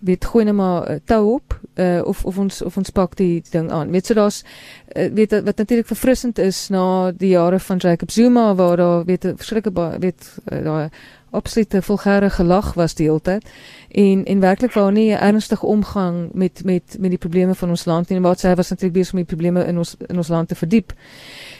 weet 0.00 0.24
gooi 0.24 0.44
net 0.44 0.54
maar 0.54 0.90
uh, 0.90 0.96
tou 1.04 1.34
op 1.34 1.60
uh, 1.74 2.00
of 2.04 2.24
of 2.24 2.38
ons 2.38 2.62
of 2.62 2.76
ons 2.76 2.90
pak 2.90 3.16
die 3.16 3.42
ding 3.50 3.70
aan. 3.70 3.90
Weet 3.90 4.06
so 4.06 4.14
daar's 4.14 4.42
uh, 4.96 5.12
weet 5.14 5.30
wat 5.44 5.56
natuurlik 5.56 5.86
verfrissend 5.86 6.38
is 6.38 6.68
na 6.68 7.12
die 7.12 7.28
jare 7.28 7.60
van 7.60 7.76
Jacob 7.76 8.10
Zuma 8.10 8.54
waar 8.54 8.76
daar 8.76 9.04
weet 9.04 9.24
'n 9.24 9.36
verskriklike 9.36 9.98
weet 9.98 10.38
uh, 10.52 10.64
daai 10.64 10.90
absolute 11.30 11.82
vulgêre 11.82 12.30
gelag 12.30 12.74
was 12.74 12.94
die 12.94 13.06
hele 13.06 13.20
tyd. 13.20 13.44
En 13.88 14.24
en 14.24 14.40
werklik 14.40 14.72
waar 14.72 14.92
nie 14.92 15.10
'n 15.12 15.20
ernstige 15.20 15.66
omgang 15.66 16.28
met 16.32 16.64
met 16.64 16.96
met 16.98 17.10
die 17.10 17.18
probleme 17.18 17.54
van 17.54 17.68
ons 17.68 17.84
land 17.84 18.08
nie 18.08 18.16
en 18.16 18.22
wat 18.22 18.40
sy 18.40 18.54
was 18.54 18.68
natuurlik 18.68 18.98
besig 18.98 19.12
om 19.12 19.18
die 19.18 19.34
probleme 19.34 19.64
in 19.64 19.78
ons 19.78 19.96
in 20.06 20.16
ons 20.16 20.28
land 20.28 20.48
te 20.48 20.54
verdiep. 20.54 20.92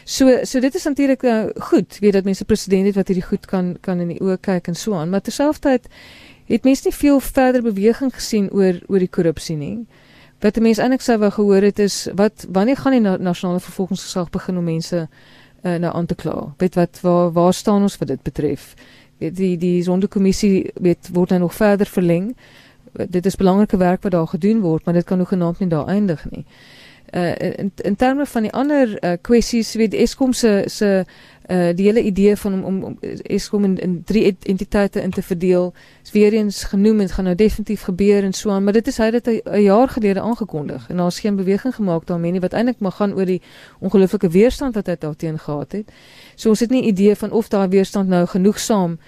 So 0.03 0.43
so 0.43 0.59
dit 0.59 0.75
is 0.75 0.83
natuurlik 0.83 1.23
uh, 1.23 1.43
goed, 1.55 1.97
weet 1.99 2.13
dat 2.13 2.23
mense 2.23 2.45
president 2.45 2.85
het 2.85 2.95
wat 2.95 3.07
hierdie 3.07 3.27
goed 3.27 3.45
kan 3.45 3.77
kan 3.81 3.99
in 3.99 4.07
die 4.07 4.21
oë 4.21 4.37
kyk 4.39 4.67
en 4.67 4.75
so 4.75 4.93
aan, 4.93 5.09
maar 5.09 5.21
terselfdertyd 5.21 5.87
het 6.49 6.63
mense 6.65 6.87
nie 6.87 6.95
veel 6.95 7.19
verder 7.19 7.61
beweging 7.61 8.13
gesien 8.13 8.49
oor 8.51 8.79
oor 8.87 8.99
die 8.99 9.11
korrupsie 9.11 9.57
nie. 9.57 9.85
Wat 10.39 10.55
die 10.55 10.63
mense 10.63 10.81
eintlik 10.81 11.03
sou 11.03 11.17
wou 11.21 11.29
gehoor 11.35 11.65
het 11.67 11.79
is 11.83 12.07
wat 12.15 12.45
wanneer 12.49 12.79
gaan 12.79 12.95
die 12.95 13.03
nasionale 13.03 13.59
vervolgingsgesag 13.59 14.29
begin 14.33 14.57
om 14.57 14.63
mense 14.63 15.03
uh, 15.05 15.75
nou 15.75 15.93
aan 15.93 16.05
te 16.05 16.15
kla? 16.15 16.53
Weet 16.57 16.79
wat 16.79 17.01
waar 17.01 17.31
waar 17.35 17.53
staan 17.53 17.85
ons 17.85 17.97
wat 17.97 18.07
dit 18.07 18.23
betref? 18.23 18.73
Weet 19.19 19.35
die 19.35 19.57
die 19.59 19.83
sondekommissie 19.83 20.71
weet 20.79 21.11
word 21.13 21.35
nou 21.35 21.41
nog 21.45 21.53
verder 21.53 21.87
verleng. 21.87 22.35
Dit 22.93 23.25
is 23.25 23.35
belangrike 23.35 23.77
werk 23.77 24.03
wat 24.03 24.11
daar 24.11 24.27
gedoen 24.27 24.61
word, 24.61 24.85
maar 24.85 24.93
dit 24.93 25.05
kan 25.05 25.17
nog 25.17 25.27
genoem 25.27 25.55
nie 25.59 25.69
daar 25.69 25.87
eindig 25.87 26.25
nie. 26.31 26.45
Uh 27.13 27.57
in 27.57 27.71
in 27.75 27.95
terme 27.95 28.25
van 28.25 28.41
die 28.41 28.51
ander 28.51 29.03
uh, 29.03 29.11
kwessies 29.21 29.73
weet 29.73 29.93
Eskom 29.93 30.33
se 30.33 30.63
se 30.65 31.05
uh 31.49 31.69
die 31.75 31.85
hele 31.85 32.01
idee 32.01 32.35
van 32.37 32.53
om 32.53 32.63
om, 32.63 32.83
om 32.83 32.97
Eskom 33.21 33.63
in, 33.63 33.77
in 33.77 34.01
drie 34.05 34.37
entiteite 34.41 35.01
in 35.01 35.09
te 35.09 35.21
verdeel 35.21 35.73
is 36.03 36.11
weer 36.11 36.33
eens 36.33 36.63
genoem 36.63 36.99
en 36.99 37.09
gaan 37.09 37.23
nou 37.23 37.35
definitief 37.35 37.81
gebeur 37.81 38.23
en 38.23 38.33
so 38.33 38.49
aan 38.49 38.63
maar 38.63 38.73
dit 38.73 38.87
is 38.87 38.97
hy 38.97 39.09
dit 39.11 39.27
'n 39.27 39.61
jaar 39.61 39.89
gelede 39.89 40.21
aangekondig 40.21 40.89
en 40.89 40.97
daar's 40.97 41.19
geen 41.19 41.35
beweging 41.35 41.75
gemaak 41.75 42.05
daarmee 42.05 42.31
nie 42.31 42.39
wat 42.39 42.53
eintlik 42.53 42.79
maar 42.79 42.91
gaan 42.91 43.13
oor 43.13 43.25
die 43.25 43.41
ongelooflike 43.79 44.29
weerstand 44.29 44.75
wat 44.75 44.87
hy 44.87 44.95
daarteen 44.99 45.39
gehad 45.39 45.71
het. 45.71 45.91
So 46.35 46.49
ons 46.49 46.59
het 46.59 46.69
nie 46.69 46.83
idee 46.83 47.15
van 47.15 47.31
of 47.31 47.47
daai 47.47 47.67
weerstand 47.67 48.09
nou 48.09 48.25
genoegsaam 48.25 48.99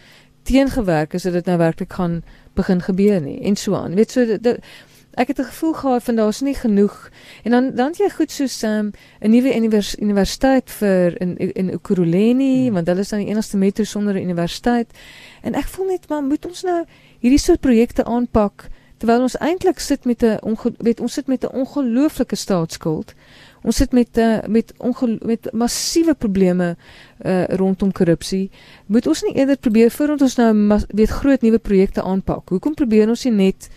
teengewerk 0.43 1.13
is 1.13 1.23
dat 1.23 1.33
dit 1.33 1.45
nou 1.45 1.57
werklik 1.57 1.93
gaan 1.93 2.23
begin 2.53 2.81
gebeur 2.81 3.21
nie 3.21 3.39
en 3.41 3.55
so 3.55 3.75
aan. 3.75 3.95
Weet 3.95 4.11
so 4.11 4.25
dit 4.25 4.59
ek 5.13 5.27
het 5.27 5.39
'n 5.39 5.43
gevoel 5.43 5.73
gehad 5.73 6.03
van 6.03 6.15
daar's 6.15 6.41
nie 6.41 6.55
genoeg 6.55 7.09
en 7.43 7.51
dan 7.51 7.75
dan 7.75 7.93
jy 7.97 8.09
goed 8.09 8.31
soos 8.31 8.61
'n 8.61 8.67
um, 8.67 8.91
nuwe 9.19 9.55
univers, 9.55 9.95
universiteit 9.99 10.71
vir 10.71 11.21
in 11.21 11.37
in 11.37 11.69
Ekurhuleni 11.69 12.65
hmm. 12.65 12.73
want 12.73 12.87
hulle 12.87 12.99
is 12.99 13.09
dan 13.09 13.19
die 13.19 13.27
enigste 13.27 13.57
metro 13.57 13.83
sonder 13.83 14.13
'n 14.13 14.23
universiteit. 14.23 14.87
En 15.41 15.53
ek 15.53 15.67
voel 15.67 15.85
net 15.85 16.09
maar 16.09 16.23
moet 16.23 16.45
ons 16.45 16.61
nou 16.61 16.85
hierdie 17.19 17.39
soort 17.39 17.59
projekte 17.59 18.03
aanpak 18.03 18.69
terwyl 18.97 19.21
ons 19.21 19.37
eintlik 19.37 19.79
sit 19.79 20.05
met 20.05 20.23
'n 20.23 20.37
weet 20.77 20.99
ons 20.99 21.13
sit 21.13 21.27
met 21.27 21.43
'n 21.43 21.55
ongelooflike 21.55 22.35
staatsskuld. 22.35 23.13
Ons 23.63 23.75
sit 23.75 23.91
met 23.91 24.17
'n 24.17 24.19
uh, 24.19 24.47
met 24.47 24.73
met 25.25 25.51
massiewe 25.53 26.13
probleme 26.13 26.77
uh, 27.25 27.43
rondom 27.43 27.91
korrupsie. 27.91 28.49
Moet 28.85 29.07
ons 29.07 29.21
nie 29.21 29.33
eerder 29.33 29.57
probeer 29.57 29.91
voordat 29.91 30.21
ons 30.21 30.35
nou 30.35 30.79
weet 30.87 31.09
groot 31.09 31.41
nuwe 31.41 31.59
projekte 31.59 32.01
aanpak 32.01 32.49
hoekom 32.49 32.73
probeer 32.73 33.09
ons 33.09 33.23
nie 33.23 33.33
net 33.33 33.69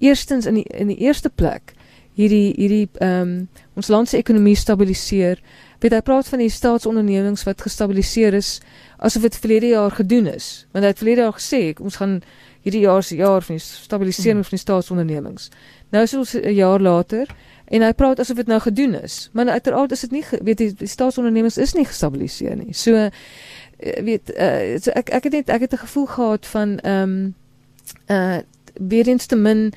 eerstens 0.00 0.46
in 0.46 0.54
die 0.60 0.66
in 0.74 0.90
die 0.92 1.00
eerste 1.06 1.30
plek 1.30 1.74
hierdie 2.18 2.52
hierdie 2.56 2.86
ehm 3.00 3.20
um, 3.22 3.48
ons 3.78 3.88
land 3.88 4.08
se 4.08 4.18
ekonomie 4.18 4.56
stabiliseer. 4.56 5.40
Weet 5.80 5.94
hy 5.96 6.00
praat 6.04 6.28
van 6.28 6.42
die 6.42 6.50
staatsondernemings 6.52 7.46
wat 7.48 7.62
gestabiliseer 7.64 8.34
is 8.36 8.58
asof 8.98 9.24
dit 9.24 9.38
verlede 9.40 9.70
jaar 9.72 9.94
gedoen 9.96 10.26
is. 10.28 10.66
Want 10.74 10.84
hy 10.84 10.90
het 10.92 11.00
verlede 11.00 11.24
jaar 11.24 11.38
gesê 11.38 11.62
ons 11.80 11.96
gaan 11.96 12.18
hierdie 12.66 12.82
jaar 12.84 13.02
se 13.02 13.16
jaar 13.16 13.44
van 13.46 13.56
die 13.56 13.64
stabilisering 13.64 14.42
hmm. 14.42 14.48
van 14.50 14.58
die 14.58 14.64
staatsondernemings. 14.64 15.48
Nou 15.94 16.04
is 16.04 16.14
ons 16.14 16.34
'n 16.34 16.54
jaar 16.54 16.80
later 16.80 17.26
en 17.70 17.82
hy 17.82 17.92
praat 17.92 18.20
asof 18.20 18.36
dit 18.36 18.46
nou 18.46 18.60
gedoen 18.60 18.94
is. 18.94 19.30
Maar 19.32 19.48
uiteraard 19.48 19.92
is 19.92 20.00
dit 20.00 20.10
nie 20.10 20.24
weet 20.42 20.58
die, 20.58 20.74
die 20.74 20.88
staatsondernemings 20.88 21.56
is 21.56 21.72
nie 21.72 21.86
gestabiliseer 21.86 22.56
nie. 22.56 22.74
So 22.74 22.94
eh, 22.94 23.10
weet 24.04 24.30
uh, 24.36 24.76
so 24.78 24.90
ek 24.90 25.08
ek 25.08 25.24
het 25.24 25.32
net 25.32 25.48
ek 25.48 25.60
het 25.60 25.72
'n 25.72 25.86
gevoel 25.86 26.06
gehad 26.06 26.46
van 26.46 26.78
ehm 26.78 27.02
um, 27.02 27.34
uh 28.10 28.38
weer 28.74 29.08
eens 29.08 29.26
te 29.26 29.36
min 29.36 29.72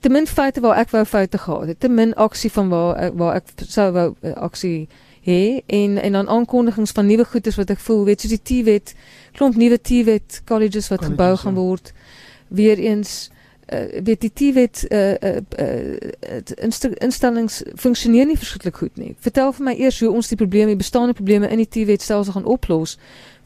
te 0.00 0.08
min 0.08 0.26
feite 0.26 0.60
waar 0.60 0.76
ek 0.76 0.90
wou 0.90 1.04
foute 1.04 1.38
gehad 1.38 1.66
het, 1.66 1.80
te 1.80 1.88
min 1.88 2.14
aksie 2.14 2.52
van 2.52 2.68
waar 2.68 2.96
ek, 2.96 3.12
waar 3.18 3.34
ek 3.40 3.66
sou 3.66 3.90
wou 3.92 4.08
uh, 4.20 4.32
aksie 4.48 4.88
hê 5.26 5.62
en 5.66 5.96
en 5.98 6.12
dan 6.12 6.28
aankondigings 6.28 6.92
van 6.94 7.06
nuwe 7.06 7.24
goederes 7.24 7.56
wat 7.58 7.70
ek 7.74 7.80
voel, 7.82 8.04
weet 8.04 8.20
soos 8.22 8.36
die 8.36 8.42
TVET, 8.42 8.94
klomp 9.32 9.56
nuwe 9.58 9.80
TVET 9.80 10.42
colleges 10.46 10.90
wat 10.92 11.04
gebou 11.04 11.32
gaan 11.36 11.56
word. 11.58 11.92
Weer 12.48 12.78
eens 12.78 13.30
uh, 13.72 14.02
weet 14.02 14.20
die 14.20 14.32
TVET 14.32 14.84
uh, 14.88 15.14
uh, 15.14 15.40
uh, 15.58 16.92
instellings 17.02 17.62
funksioneer 17.74 18.26
nie 18.26 18.38
verskriklik 18.38 18.76
goed 18.76 19.00
nie. 19.00 19.14
Vertel 19.18 19.52
vir 19.58 19.70
my 19.70 19.74
eers 19.80 19.98
hoe 20.00 20.12
ons 20.12 20.30
die 20.30 20.38
probleme, 20.38 20.76
die 20.76 20.84
bestaande 20.84 21.18
probleme 21.18 21.50
in 21.50 21.64
die 21.64 21.70
TVET 21.78 22.06
stelsel 22.06 22.38
gaan 22.38 22.46
oplos 22.46 22.96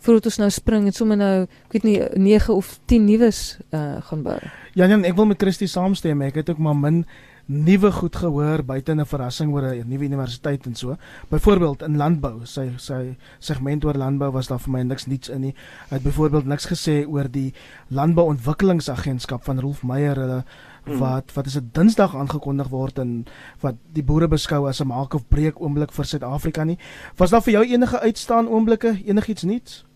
voordat 0.01 0.31
ons 0.31 0.39
nou 0.39 0.51
spring 0.51 0.87
en 0.87 0.93
sommer 0.97 1.17
nou, 1.17 1.35
ek 1.69 1.73
weet 1.73 1.89
nie 1.89 1.99
9 2.37 2.55
of 2.55 2.79
10 2.91 3.05
nuus 3.05 3.59
uh, 3.71 4.01
gaan 4.09 4.23
bou. 4.23 4.39
Ja, 4.75 4.87
Jan, 4.87 5.05
ek 5.05 5.17
wil 5.19 5.27
met 5.27 5.43
Christie 5.43 5.69
saamstem. 5.69 6.23
Ek 6.23 6.41
het 6.41 6.51
ook 6.51 6.59
maar 6.63 6.77
min 6.79 7.05
nuwe 7.51 7.91
goed 7.93 8.17
gehoor 8.17 8.63
buite 8.63 8.95
'n 8.95 9.05
verrassing 9.05 9.53
oor 9.53 9.63
'n 9.63 9.89
nuwe 9.89 10.05
universiteit 10.05 10.67
en 10.67 10.75
so. 10.75 10.97
Byvoorbeeld 11.29 11.83
in 11.83 11.97
landbou, 11.97 12.41
sy 12.45 12.71
sy 12.77 13.17
segment 13.39 13.85
oor 13.85 13.95
landbou 13.95 14.31
was 14.31 14.47
daar 14.47 14.59
vir 14.59 14.71
my 14.73 14.83
niks 14.83 15.07
niets 15.07 15.29
in 15.29 15.41
nie. 15.41 15.55
Hy 15.89 15.97
het 15.97 16.03
byvoorbeeld 16.03 16.47
niks 16.47 16.67
gesê 16.67 17.07
oor 17.09 17.29
die 17.31 17.53
landbouontwikkelingsagentskap 17.89 19.45
van 19.45 19.61
Rolf 19.61 19.83
Meyer 19.83 20.17
hulle 20.17 20.45
hmm. 20.85 20.99
wat 20.99 21.33
wat 21.35 21.47
is 21.47 21.53
dit 21.53 21.75
Dinsdag 21.75 22.15
aangekondig 22.17 22.69
word 22.69 22.99
en 22.99 23.27
wat 23.61 23.75
die 23.93 24.05
boere 24.05 24.29
beskou 24.29 24.69
as 24.69 24.81
'n 24.81 24.87
maak 24.87 25.15
of 25.15 25.29
breek 25.29 25.61
oomblik 25.61 25.93
vir 25.93 26.05
Suid-Afrika 26.05 26.65
nie. 26.65 26.79
Was 27.17 27.31
daar 27.31 27.43
vir 27.43 27.53
jou 27.53 27.65
enige 27.65 28.01
uitstaan 28.01 28.49
oomblikke, 28.49 29.03
enigiets 29.05 29.43
nuuts? 29.43 29.90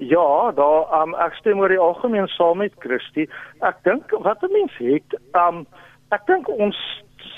Ja, 0.00 0.52
daar 0.56 1.02
um, 1.02 1.12
ek 1.20 1.34
stem 1.36 1.58
oor 1.60 1.68
die 1.68 1.78
algemeen 1.78 2.28
saam 2.32 2.62
met 2.62 2.72
Christie. 2.80 3.26
Ek 3.60 3.82
dink 3.84 4.08
wat 4.24 4.40
'n 4.42 4.52
mens 4.52 4.76
het, 4.80 5.16
um, 5.36 5.66
ek 6.08 6.24
dink 6.26 6.48
ons 6.48 6.78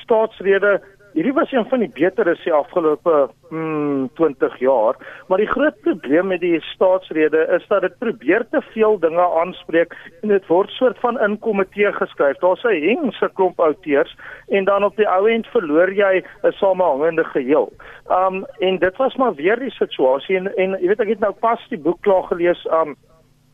staatsrede 0.02 0.78
Hierdie 1.12 1.32
was 1.36 1.52
een 1.52 1.66
van 1.68 1.82
die 1.84 1.90
beteres 1.92 2.40
die 2.44 2.52
afgelope 2.52 3.28
mm, 3.50 4.08
20 4.16 4.54
jaar, 4.58 4.96
maar 5.28 5.38
die 5.38 5.50
groot 5.50 5.80
probleem 5.84 6.26
met 6.32 6.40
die 6.40 6.60
staatsrede 6.70 7.42
is 7.56 7.66
dat 7.68 7.84
dit 7.84 7.98
probeer 7.98 8.46
te 8.50 8.62
veel 8.72 8.96
dinge 8.98 9.26
aanspreek 9.40 9.92
en 10.22 10.32
dit 10.32 10.46
word 10.48 10.70
soort 10.72 10.98
van 11.04 11.20
in 11.20 11.36
komitee 11.38 11.92
geskryf. 11.92 12.38
Daar's 12.40 12.64
'n 12.64 12.80
hengse 12.88 13.30
klomp 13.34 13.60
outeurs 13.60 14.16
en 14.48 14.64
dan 14.64 14.84
op 14.84 14.96
die 14.96 15.08
ou 15.08 15.28
end 15.28 15.46
verloor 15.46 15.92
jy 15.92 16.24
'n 16.42 16.52
samehangende 16.52 17.24
geheel. 17.24 17.72
Um 18.08 18.46
en 18.58 18.78
dit 18.78 18.96
was 18.96 19.16
maar 19.16 19.34
weer 19.34 19.58
die 19.58 19.70
situasie 19.70 20.36
en 20.36 20.56
en 20.56 20.70
jy 20.80 20.86
weet 20.86 21.00
ek 21.00 21.08
het 21.08 21.20
nou 21.20 21.32
pas 21.32 21.68
die 21.68 21.78
boek 21.78 22.00
klaar 22.00 22.22
gelees 22.22 22.66
um 22.70 22.96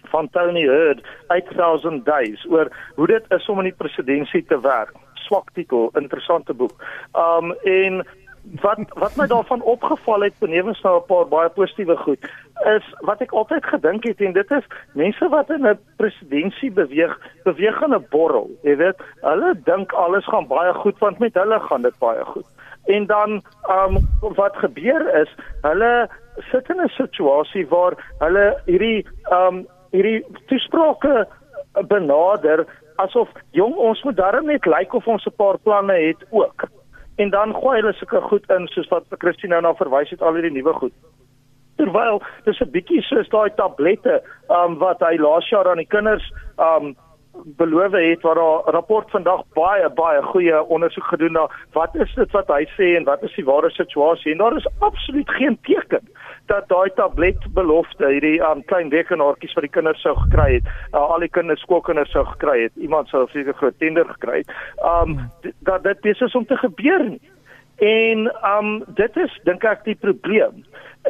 van 0.05 0.31
Tony 0.31 0.63
Hurd 0.63 1.07
8000 1.27 2.05
days 2.05 2.47
oor 2.49 2.71
hoe 2.95 3.07
dit 3.07 3.25
is 3.29 3.49
om 3.49 3.59
in 3.59 3.65
die 3.65 3.79
presidentskap 3.79 4.49
te 4.49 4.61
werk 4.61 4.93
swak 5.29 5.53
titel, 5.57 5.91
interessante 6.01 6.57
boek. 6.57 6.75
Um 7.15 7.53
en 7.65 8.03
wat 8.63 8.79
wat 8.97 9.17
my 9.17 9.27
daarvan 9.27 9.63
opgeval 9.63 10.21
het 10.21 10.35
benewens 10.39 10.81
nou 10.81 10.97
'n 10.99 11.07
paar 11.07 11.27
baie 11.29 11.49
positiewe 11.49 11.97
goed 11.97 12.25
is 12.67 12.85
wat 13.01 13.21
ek 13.21 13.33
altyd 13.33 13.65
gedink 13.65 14.05
het 14.05 14.21
en 14.21 14.33
dit 14.33 14.51
is 14.51 14.65
mense 14.93 15.29
wat 15.29 15.51
in 15.51 15.67
'n 15.67 15.79
presidentskap 15.97 16.75
beweeg, 16.75 17.19
beweeg 17.45 17.83
in 17.83 17.95
'n 17.95 18.07
borrel, 18.11 18.51
jy 18.63 18.77
weet. 18.77 18.97
Hulle 19.21 19.55
dink 19.65 19.93
alles 19.93 20.25
gaan 20.25 20.47
baie 20.47 20.73
goed 20.75 20.99
want 20.99 21.19
met 21.19 21.35
hulle 21.35 21.61
gaan 21.61 21.83
dit 21.83 21.99
baie 21.99 22.25
goed. 22.25 22.47
En 22.87 23.07
dan 23.07 23.43
um 23.69 23.99
wat 24.21 24.57
gebeur 24.57 25.15
is, 25.15 25.35
hulle 25.63 26.09
sit 26.51 26.69
in 26.69 26.81
'n 26.81 26.89
situasie 26.89 27.67
waar 27.69 27.95
hulle 28.19 28.61
hierdie 28.65 29.07
um 29.31 29.67
hierdie 29.91 30.25
toesprake 30.47 31.27
benader 31.89 32.67
asof 32.99 33.31
jong 33.57 33.75
ons 33.77 34.03
moet 34.07 34.17
darm 34.17 34.47
net 34.51 34.67
lyk 34.67 34.95
of 34.95 35.07
ons 35.07 35.27
'n 35.27 35.37
paar 35.37 35.59
planne 35.59 35.95
het 35.95 36.25
ook. 36.31 36.69
En 37.17 37.31
dan 37.31 37.55
gooi 37.55 37.81
hulle 37.81 37.93
sulke 37.93 38.21
goed 38.21 38.51
in 38.51 38.67
soos 38.67 38.89
wat 38.89 39.05
Christine 39.19 39.55
nou 39.55 39.63
na 39.63 39.75
verwys 39.75 40.11
het 40.11 40.23
al 40.23 40.35
hierdie 40.35 40.53
nuwe 40.53 40.73
goed. 40.73 40.93
Terwyl 41.77 42.23
dis 42.45 42.61
'n 42.61 42.71
bietjie 42.71 43.03
soos 43.03 43.29
daai 43.29 43.51
tablette 43.55 44.23
um 44.49 44.79
wat 44.79 45.01
hy 45.01 45.17
laas 45.17 45.49
jaar 45.49 45.69
aan 45.71 45.83
die 45.83 45.95
kinders 45.97 46.33
um 46.59 46.97
beloof 47.45 47.93
het 47.93 48.23
waar 48.23 48.35
daar 48.35 48.61
rapport 48.65 49.11
vandag 49.11 49.43
baie 49.55 49.91
baie 49.91 50.23
goeie 50.23 50.65
ondersoek 50.65 51.05
gedoen 51.05 51.33
na 51.33 51.49
wat 51.73 51.95
is 51.95 52.15
dit 52.15 52.31
wat 52.31 52.49
hy 52.49 52.65
sê 52.77 52.97
en 52.97 53.05
wat 53.05 53.23
is 53.23 53.35
die 53.35 53.45
ware 53.45 53.71
situasie 53.71 54.33
en 54.33 54.39
daar 54.39 54.57
is 54.57 54.67
absoluut 54.79 55.31
geen 55.31 55.59
teken 55.63 56.09
dat 56.49 56.69
daai 56.69 56.91
tablet 56.97 57.41
belofte 57.55 58.09
hierdie 58.09 58.39
um, 58.45 58.63
klein 58.71 58.91
rekenaartjies 58.93 59.55
vir 59.57 59.67
die 59.67 59.73
kinders 59.77 60.01
sou 60.05 60.15
gekry 60.25 60.49
het 60.59 60.69
uh, 60.93 61.01
al 61.01 61.25
die 61.25 61.33
kinders 61.33 61.61
skoolkinders 61.67 62.13
sou 62.17 62.25
gekry 62.33 62.63
het 62.67 62.85
iemand 62.89 63.11
sou 63.13 63.27
seker 63.33 63.57
groot 63.61 63.77
tender 63.83 64.09
gekry 64.15 64.43
het 64.43 64.55
um, 64.93 65.19
dat 65.69 65.85
dit 65.85 66.01
besig 66.07 66.29
is 66.29 66.39
om 66.39 66.47
te 66.49 66.57
gebeur 66.57 67.05
nie. 67.11 67.21
En 67.85 68.25
um, 68.53 68.71
dit 69.01 69.21
is 69.25 69.35
dink 69.47 69.65
ek 69.65 69.85
die 69.87 69.99
probleem 69.99 70.65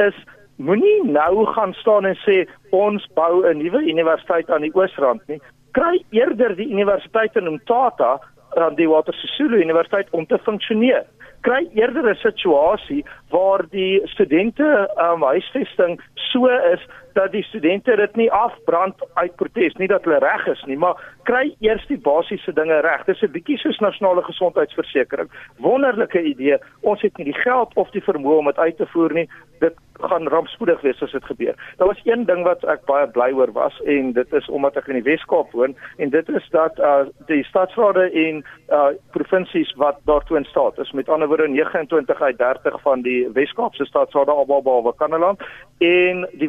is 0.05 0.16
moenie 0.59 0.98
nou 1.07 1.46
gaan 1.55 1.72
staan 1.79 2.09
en 2.09 2.18
sê 2.24 2.42
ons 2.74 3.05
bou 3.14 3.46
'n 3.46 3.62
nuwe 3.62 3.85
universiteit 3.87 4.51
aan 4.51 4.66
die 4.66 4.74
Oosrand 4.74 5.22
nie. 5.29 5.40
Kry 5.72 6.03
eerder 6.11 6.57
die 6.57 6.68
universiteit 6.68 7.37
in 7.37 7.46
Umtata 7.46 8.18
aan 8.57 8.74
die 8.74 8.88
Walter 8.88 9.14
Sisulu 9.14 9.62
Universiteit 9.62 10.11
om 10.11 10.27
te 10.27 10.38
funksioneer 10.38 11.07
kry 11.40 11.68
eerder 11.74 12.09
'n 12.11 12.14
situasie 12.14 13.05
waar 13.31 13.64
die 13.70 14.01
studente 14.05 14.90
um, 14.96 15.22
huisvesting 15.22 16.01
so 16.14 16.46
is 16.46 16.83
dat 17.12 17.33
die 17.33 17.42
studente 17.42 17.97
dit 17.97 18.16
nie 18.16 18.31
afbrand 18.33 18.94
uit 19.14 19.35
protes 19.37 19.75
nie 19.75 19.88
dat 19.88 20.05
hulle 20.05 20.18
reg 20.18 20.47
is 20.47 20.62
nie 20.66 20.77
maar 20.77 20.97
kry 21.29 21.51
eers 21.64 21.85
die 21.90 21.99
basiese 22.01 22.53
dinge 22.57 22.81
reg. 22.85 23.05
Dis 23.07 23.23
'n 23.23 23.33
bietjie 23.33 23.59
soos 23.59 23.79
nasionale 23.79 24.23
gesondheidsversekering. 24.23 25.29
Wonderlike 25.59 26.23
idee. 26.23 26.59
Ons 26.81 27.03
het 27.03 27.16
nie 27.16 27.25
die 27.25 27.40
geld 27.42 27.75
of 27.75 27.90
die 27.90 28.03
vermoë 28.03 28.38
om 28.38 28.47
dit 28.47 28.59
uit 28.59 28.77
te 28.77 28.87
voer 28.87 29.12
nie. 29.12 29.29
Dit 29.61 29.75
gaan 30.01 30.29
rampspoedig 30.29 30.81
wees 30.81 31.03
as 31.03 31.11
dit 31.11 31.25
gebeur. 31.25 31.55
Daar 31.77 31.87
was 31.87 32.01
een 32.05 32.25
ding 32.25 32.44
wat 32.44 32.64
ek 32.64 32.85
baie 32.85 33.07
bly 33.07 33.33
oor 33.35 33.53
was 33.53 33.81
en 33.85 34.12
dit 34.12 34.33
is 34.33 34.49
omdat 34.49 34.77
ek 34.77 34.87
in 34.88 35.01
die 35.01 35.11
Wes-Kaap 35.11 35.51
woon 35.53 35.75
en 35.97 36.11
dit 36.11 36.29
is 36.29 36.49
dat 36.51 36.79
uh 36.79 37.05
die 37.27 37.44
stadsrade 37.44 38.11
en 38.11 38.44
uh 38.71 38.90
provinsies 39.11 39.73
wat 39.77 39.99
daartoe 40.05 40.37
in 40.37 40.44
staat 40.44 40.79
is. 40.79 40.92
Met 40.92 41.09
ander 41.09 41.29
woorde 41.29 41.49
29 41.49 42.21
uit 42.21 42.38
30 42.38 42.81
van 42.83 43.03
die 43.03 43.29
Wes-Kaapse 43.33 43.85
stadsrade 43.85 44.31
albe 44.31 44.62
behalwe 44.62 44.94
Kanaland 44.97 45.42
en 45.79 46.29
die 46.33 46.49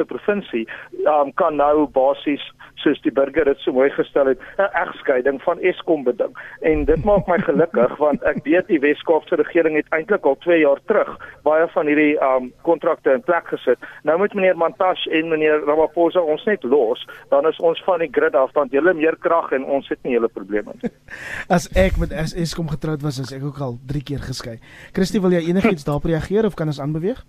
Wes-Kaapse 0.00 0.04
provinsie 0.04 0.66
um 1.06 1.32
kan 1.34 1.56
nou 1.56 1.86
basies 1.92 2.42
soos 2.80 3.00
die 3.04 3.12
burger 3.12 3.44
dit 3.44 3.58
so 3.60 3.72
mooi 3.72 3.90
gestel 3.90 4.26
het 4.26 4.38
'n 4.58 4.70
egskeiding 4.72 5.40
van 5.42 5.60
Eskom 5.60 6.04
beding 6.04 6.32
en 6.62 6.84
dit 6.84 7.04
maak 7.04 7.26
my 7.28 7.38
gelukkig 7.38 7.96
want 8.04 8.22
ek 8.24 8.44
weet 8.44 8.66
die 8.68 8.80
Wes-Kaapse 8.80 9.36
regering 9.36 9.76
het 9.76 9.86
eintlik 9.90 10.24
al 10.24 10.36
2 10.40 10.60
jaar 10.60 10.80
terug 10.86 11.18
baie 11.44 11.66
van 11.68 11.86
hierdie 11.86 12.16
um 12.20 12.52
kontrakte 12.62 13.12
in 13.12 13.22
plek 13.22 13.46
gesit. 13.48 13.78
Nou 14.04 14.18
moet 14.18 14.34
meneer 14.34 14.56
Mantashe 14.56 15.10
en 15.10 15.28
meneer 15.28 15.64
Ramaphosa 15.66 16.20
ons 16.20 16.44
net 16.44 16.62
los, 16.62 17.06
dan 17.30 17.46
is 17.46 17.58
ons 17.58 17.82
van 17.84 17.98
die 17.98 18.10
grid 18.12 18.34
af 18.34 18.52
want 18.52 18.72
hulle 18.72 18.94
meer 18.94 19.16
krag 19.16 19.52
en 19.52 19.64
ons 19.64 19.88
het 19.88 19.98
nie 20.02 20.12
hele 20.12 20.28
probleme 20.28 20.72
nie. 20.80 20.90
As 21.56 21.68
ek 21.76 21.98
met 21.98 22.12
Eskom 22.12 22.68
getroud 22.68 23.02
was, 23.02 23.18
is 23.18 23.32
ek 23.32 23.44
ook 23.44 23.60
al 23.60 23.78
3 23.86 24.02
keer 24.02 24.20
geskei. 24.20 24.58
Christie, 24.92 25.20
wil 25.20 25.32
jy 25.32 25.48
enigiets 25.48 25.84
daarop 25.84 26.04
reageer 26.04 26.46
of 26.46 26.54
kan 26.54 26.66
ons 26.66 26.80
aanbeweeg? 26.80 27.24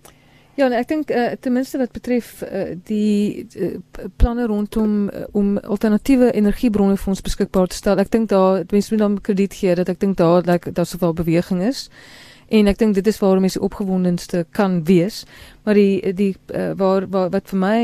Ja, 0.54 0.66
nee, 0.68 0.76
ek 0.82 0.88
dink 0.90 1.10
uh, 1.10 1.30
ten 1.40 1.54
minste 1.56 1.78
wat 1.80 1.94
betref 1.96 2.42
uh, 2.44 2.74
die 2.84 3.46
uh, 3.56 3.78
planne 4.20 4.44
rondom 4.50 5.06
uh, 5.08 5.22
om 5.32 5.54
alternatiewe 5.58 6.28
energiebronne 6.36 6.98
vir 7.00 7.12
ons 7.14 7.24
beskikbaar 7.24 7.70
te 7.72 7.78
stel. 7.78 8.02
Ek 8.02 8.10
dink 8.12 8.28
daar 8.28 8.60
minste 8.68 8.92
moet 8.92 9.00
dan 9.00 9.16
krediet 9.24 9.56
gee 9.56 9.72
dat 9.78 9.88
ek 9.88 10.02
dink 10.02 10.18
daar 10.20 10.44
dat 10.44 10.68
daar 10.76 10.88
soveel 10.88 11.16
beweging 11.16 11.62
is. 11.64 11.86
En 12.52 12.68
ek 12.68 12.82
dink 12.82 12.98
dit 12.98 13.08
is 13.08 13.20
waarom 13.22 13.46
mense 13.46 13.64
opgewondenste 13.64 14.44
kan 14.52 14.82
wees. 14.84 15.22
Maar 15.64 15.80
die 15.80 16.12
die 16.12 16.34
uh, 16.52 16.74
waar, 16.76 17.08
waar 17.08 17.32
wat 17.32 17.48
vir 17.48 17.62
my 17.62 17.80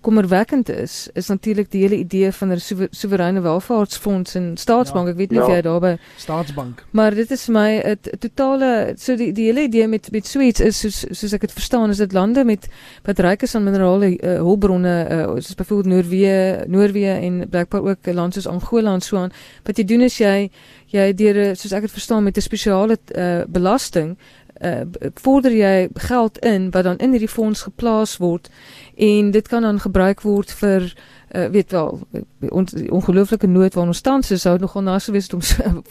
kommerwekkend 0.00 0.68
is, 0.68 1.08
is 1.12 1.26
natuurlik 1.26 1.70
die 1.70 1.80
hele 1.82 1.96
idee 1.96 2.32
van 2.32 2.52
'n 2.52 2.88
soewereine 2.90 3.40
welvaartsfonds 3.40 4.34
en 4.34 4.56
staatsbank. 4.56 5.06
Ja, 5.06 5.12
ek 5.12 5.18
weet 5.18 5.30
nie 5.30 5.38
ja, 5.38 5.44
of 5.44 5.50
jy 5.50 5.60
daarby 5.60 5.96
staatsbank. 6.16 6.84
Maar 6.90 7.14
dit 7.14 7.30
is 7.30 7.44
vir 7.44 7.54
my 7.54 7.82
'n 7.84 8.18
totale 8.18 8.94
so 8.96 9.16
die 9.16 9.32
die 9.32 9.44
hele 9.44 9.62
idee 9.62 9.88
met 9.88 10.10
met 10.12 10.26
Sweets 10.26 10.60
is 10.60 10.78
soos 10.78 11.04
soos 11.10 11.32
ek 11.32 11.40
dit 11.40 11.52
verstaan 11.52 11.90
is 11.90 11.98
dit 11.98 12.12
lande 12.12 12.44
met 12.44 12.68
wat 13.04 13.18
ryk 13.18 13.42
is 13.42 13.54
aan 13.54 13.64
minerale 13.64 14.16
uh, 14.18 14.36
hulpbronne 14.36 15.08
uh, 15.10 15.34
soos 15.34 15.54
byvoorbeeld 15.54 15.92
Noorwe, 15.94 16.64
Noorwe 16.66 17.06
en 17.06 17.48
blykbaar 17.48 17.82
ook 17.82 18.06
'n 18.06 18.14
land 18.14 18.34
soos 18.34 18.46
Angola 18.46 18.94
en 18.94 19.00
so 19.00 19.16
aan. 19.16 19.32
Wat 19.64 19.76
jy 19.76 19.84
doen 19.84 20.00
is 20.00 20.18
jy 20.18 20.50
jy 20.86 21.12
deur 21.14 21.56
soos 21.56 21.72
ek 21.72 21.80
dit 21.80 21.90
verstaan 21.90 22.22
met 22.22 22.36
'n 22.36 22.40
spesiale 22.40 22.98
uh, 23.16 23.42
belasting 23.48 24.16
uh, 24.60 24.84
vorder 25.14 25.52
jy 25.52 25.88
geld 25.94 26.38
in 26.38 26.70
wat 26.70 26.84
dan 26.84 26.98
in 26.98 27.10
hierdie 27.10 27.28
fonds 27.28 27.62
geplaas 27.62 28.16
word 28.16 28.50
en 28.96 29.30
dit 29.30 29.48
kan 29.48 29.62
dan 29.62 29.80
gebruik 29.80 30.22
word 30.22 30.52
vir 30.52 30.92
uh, 31.34 31.46
weet 31.50 31.70
wel 31.70 32.00
ons 32.48 32.72
ongelooflike 32.88 33.46
nood 33.46 33.74
waar 33.74 33.86
ons 33.86 34.00
tans 34.00 34.30
is 34.30 34.40
sou 34.40 34.58
nogal 34.58 34.82
naas 34.82 35.04
gewees 35.04 35.28
het 35.28 35.34
om 35.34 35.42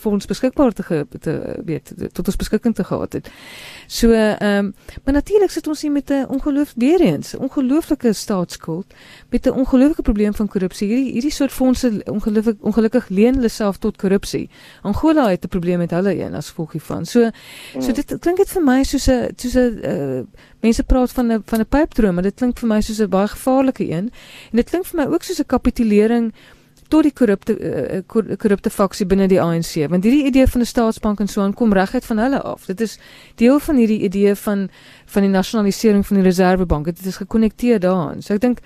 vir 0.03 0.12
ons 0.12 0.25
beskikbaar 0.25 0.73
te, 0.73 0.84
ge, 0.84 1.06
te 1.19 1.34
weet 1.65 1.93
tot 2.13 2.27
ons 2.27 2.39
beskikking 2.39 2.75
te 2.75 2.84
gehad 2.84 3.13
het. 3.13 3.29
So 3.88 4.12
ehm 4.12 4.65
um, 4.65 4.73
maar 5.03 5.13
natuurlik 5.13 5.51
sit 5.51 5.67
ons 5.67 5.82
hier 5.82 5.91
met 5.91 6.10
'n 6.10 6.25
ongeloof 6.29 6.73
weer 6.75 7.01
eens, 7.01 7.36
ongelooflike 7.36 8.13
staatsskuld 8.13 8.93
met 9.29 9.45
'n 9.45 9.51
ongelooflike 9.51 10.01
probleem 10.01 10.34
van 10.34 10.47
korrupsie. 10.47 10.88
Hierdie 10.88 11.12
hierdie 11.12 11.32
soort 11.32 11.51
fondse 11.51 12.01
ongelukkig 12.06 12.56
ongelukkig 12.60 13.10
leen 13.10 13.36
hulle 13.36 13.49
self 13.49 13.77
tot 13.77 13.97
korrupsie. 13.97 14.49
Angola 14.82 15.29
het 15.29 15.43
'n 15.43 15.47
probleem 15.47 15.77
met 15.77 15.91
hulle 15.91 16.19
een 16.19 16.34
as 16.34 16.49
gevolg 16.49 16.71
hiervan. 16.71 17.06
So 17.06 17.29
so 17.79 17.88
mm. 17.88 17.93
dit 17.93 18.17
klink 18.19 18.38
dit 18.38 18.49
vir 18.49 18.63
my 18.63 18.84
soos 18.84 19.08
'n 19.08 19.34
soos 19.36 19.56
'n 19.56 19.79
uh, 19.84 20.21
mense 20.63 20.84
praat 20.84 21.12
van 21.12 21.32
'n 21.32 21.43
van 21.45 21.60
'n 21.60 21.69
pypdroom, 21.69 22.13
maar 22.13 22.23
dit 22.23 22.36
klink 22.36 22.60
vir 22.60 22.67
my 22.67 22.82
soos 22.82 22.99
'n 22.99 23.10
baie 23.10 23.28
gevaarlike 23.28 23.84
een. 23.84 24.12
En 24.52 24.56
dit 24.62 24.69
klink 24.69 24.86
vir 24.86 24.99
my 24.99 25.06
ook 25.13 25.23
soos 25.23 25.39
'n 25.39 25.45
kapitulering 25.45 26.34
tot 26.93 27.04
die 27.04 27.13
korrupte 27.13 27.54
uh, 27.58 28.02
korrupte 28.38 28.69
faksie 28.69 29.06
binne 29.10 29.28
die 29.28 29.41
ANC 29.41 29.88
want 29.89 30.06
hierdie 30.06 30.26
idee 30.30 30.47
van 30.47 30.62
'n 30.62 30.65
staatsbank 30.65 31.19
en 31.19 31.28
so 31.28 31.41
aan 31.41 31.54
kom 31.54 31.73
reguit 31.73 32.06
van 32.06 32.17
hulle 32.17 32.41
af. 32.41 32.65
Dit 32.65 32.82
is 32.82 32.99
deel 33.36 33.60
van 33.60 33.76
hierdie 33.76 34.02
idee 34.02 34.36
van 34.36 34.69
van 35.06 35.21
die 35.21 35.32
nasionalisering 35.32 36.06
van 36.08 36.17
die 36.17 36.26
reservebank. 36.26 36.86
Dit 36.86 37.06
is 37.06 37.15
gekonnekteer 37.15 37.80
daaraan. 37.80 38.21
So 38.21 38.34
ek 38.34 38.41
dink 38.41 38.60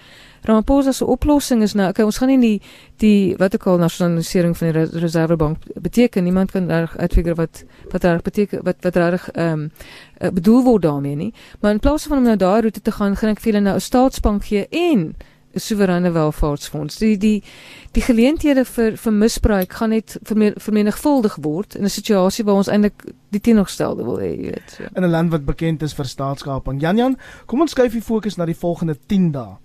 Ramaphosa 0.48 0.92
se 0.92 1.06
oplossing 1.06 1.62
is 1.66 1.76
nou 1.78 1.90
okay 1.90 2.06
ons 2.06 2.18
gaan 2.22 2.32
nie 2.32 2.40
die 2.40 2.62
die 3.04 3.36
wat 3.40 3.58
ek 3.58 3.68
al 3.68 3.82
nasionalisering 3.82 4.56
van 4.58 4.72
die 4.72 4.86
reservebank 5.04 5.70
beteken 5.76 6.24
niemand 6.24 6.52
kan 6.56 6.70
reg 6.72 6.98
uitfigure 6.98 7.36
wat 7.36 7.64
wat 7.92 8.04
reg 8.04 8.22
beteken 8.22 8.64
wat 8.64 8.84
wat 8.88 8.96
reg 8.96 9.30
ehm 9.34 9.68
um, 9.68 9.72
bedoel 10.34 10.64
word 10.64 10.84
daarmee 10.88 11.16
nie 11.16 11.34
maar 11.62 11.76
in 11.76 11.84
plaas 11.84 12.08
van 12.08 12.18
om 12.18 12.30
nou 12.32 12.38
daai 12.38 12.62
roete 12.62 12.82
te 12.82 12.92
gaan 12.92 13.16
gaan 13.16 13.36
ek 13.36 13.44
vir 13.44 13.54
hulle 13.54 13.66
nou 13.70 13.76
'n 13.76 13.90
staatsbank 13.90 14.46
gee 14.52 14.68
en 14.72 15.14
'n 15.58 15.60
soewereine 15.60 16.12
welvaartsfonds. 16.12 16.98
Die 16.98 17.18
die 17.18 17.44
die 17.92 18.04
geleenthede 18.04 18.66
vir 18.66 18.98
vir 18.98 19.14
misbruik 19.14 19.74
gaan 19.80 19.90
net 19.96 20.18
vermenigvuldig 20.22 21.38
word 21.42 21.76
in 21.76 21.84
'n 21.84 21.90
situasie 21.90 22.46
waar 22.46 22.62
ons 22.62 22.68
eintlik 22.70 23.06
die 23.30 23.42
teenoorgestelde 23.42 24.04
wil 24.04 24.20
hê, 24.20 24.32
jy 24.36 24.52
weet. 24.52 24.70
So. 24.78 24.84
In 24.94 25.04
'n 25.04 25.10
land 25.10 25.32
wat 25.32 25.46
bekend 25.46 25.82
is 25.82 25.94
vir 25.94 26.06
staatskaping. 26.06 26.82
Jan 26.82 26.98
Jan, 26.98 27.18
kom 27.46 27.62
ons 27.62 27.72
skuif 27.72 27.92
die 27.92 28.02
fokus 28.02 28.38
na 28.38 28.46
die 28.46 28.56
volgende 28.56 28.98
10 29.08 29.32
dae. 29.32 29.58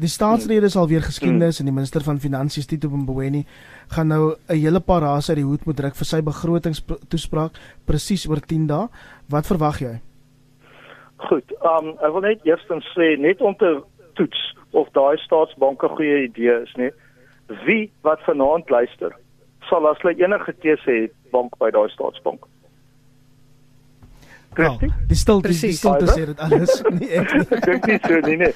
Die 0.00 0.08
staatsrede 0.08 0.64
is 0.64 0.78
alweer 0.80 1.02
geskiedenis 1.04 1.58
en 1.60 1.66
die 1.68 1.74
minister 1.76 2.00
van 2.00 2.20
finansies 2.22 2.64
Tito 2.68 2.88
Mboweni 2.88 3.42
gaan 3.94 4.08
nou 4.08 4.32
'n 4.48 4.56
hele 4.56 4.80
paar 4.80 5.02
rase 5.02 5.32
uit 5.32 5.40
die 5.40 5.44
hoed 5.44 5.66
moet 5.66 5.76
druk 5.76 5.94
vir 5.94 6.08
sy 6.08 6.20
begrotingstoespraak 6.22 7.52
presies 7.84 8.24
oor 8.28 8.40
10 8.40 8.66
dae. 8.66 8.88
Wat 9.28 9.46
verwag 9.46 9.80
jy? 9.80 10.00
Goed, 11.28 11.52
ehm 11.52 11.88
um, 11.88 11.90
ek 12.00 12.12
wil 12.12 12.20
net 12.20 12.40
eerstens 12.48 12.86
sê 12.96 13.20
net 13.20 13.40
om 13.40 13.54
te 13.56 13.82
toets 14.14 14.40
of 14.72 14.88
daai 14.92 15.18
staatsbanke 15.18 15.88
goeie 15.88 16.24
idee 16.24 16.62
is, 16.62 16.72
nee. 16.76 16.92
Wie 17.66 17.92
wat 18.02 18.24
vanaand 18.24 18.70
luister, 18.70 19.12
sal 19.68 19.86
as 19.86 20.00
hulle 20.00 20.16
enige 20.16 20.52
keuse 20.52 20.90
het, 20.90 21.12
bank 21.30 21.58
by 21.58 21.70
daai 21.70 21.88
staatsbank. 21.88 22.49
Christie? 24.54 24.88
Oh, 24.88 25.08
die 25.08 25.16
stilte 25.16 25.48
die 25.48 25.72
stilte 25.72 26.06
sê 26.10 26.26
dit 26.26 26.40
alles 26.40 26.82
nie 26.98 27.10
ek 27.20 27.34
nie. 27.34 27.46
Ek 27.56 27.66
dink 27.66 27.86
nie 27.86 27.98
so 28.06 28.20
nie 28.26 28.36
nee. 28.42 28.52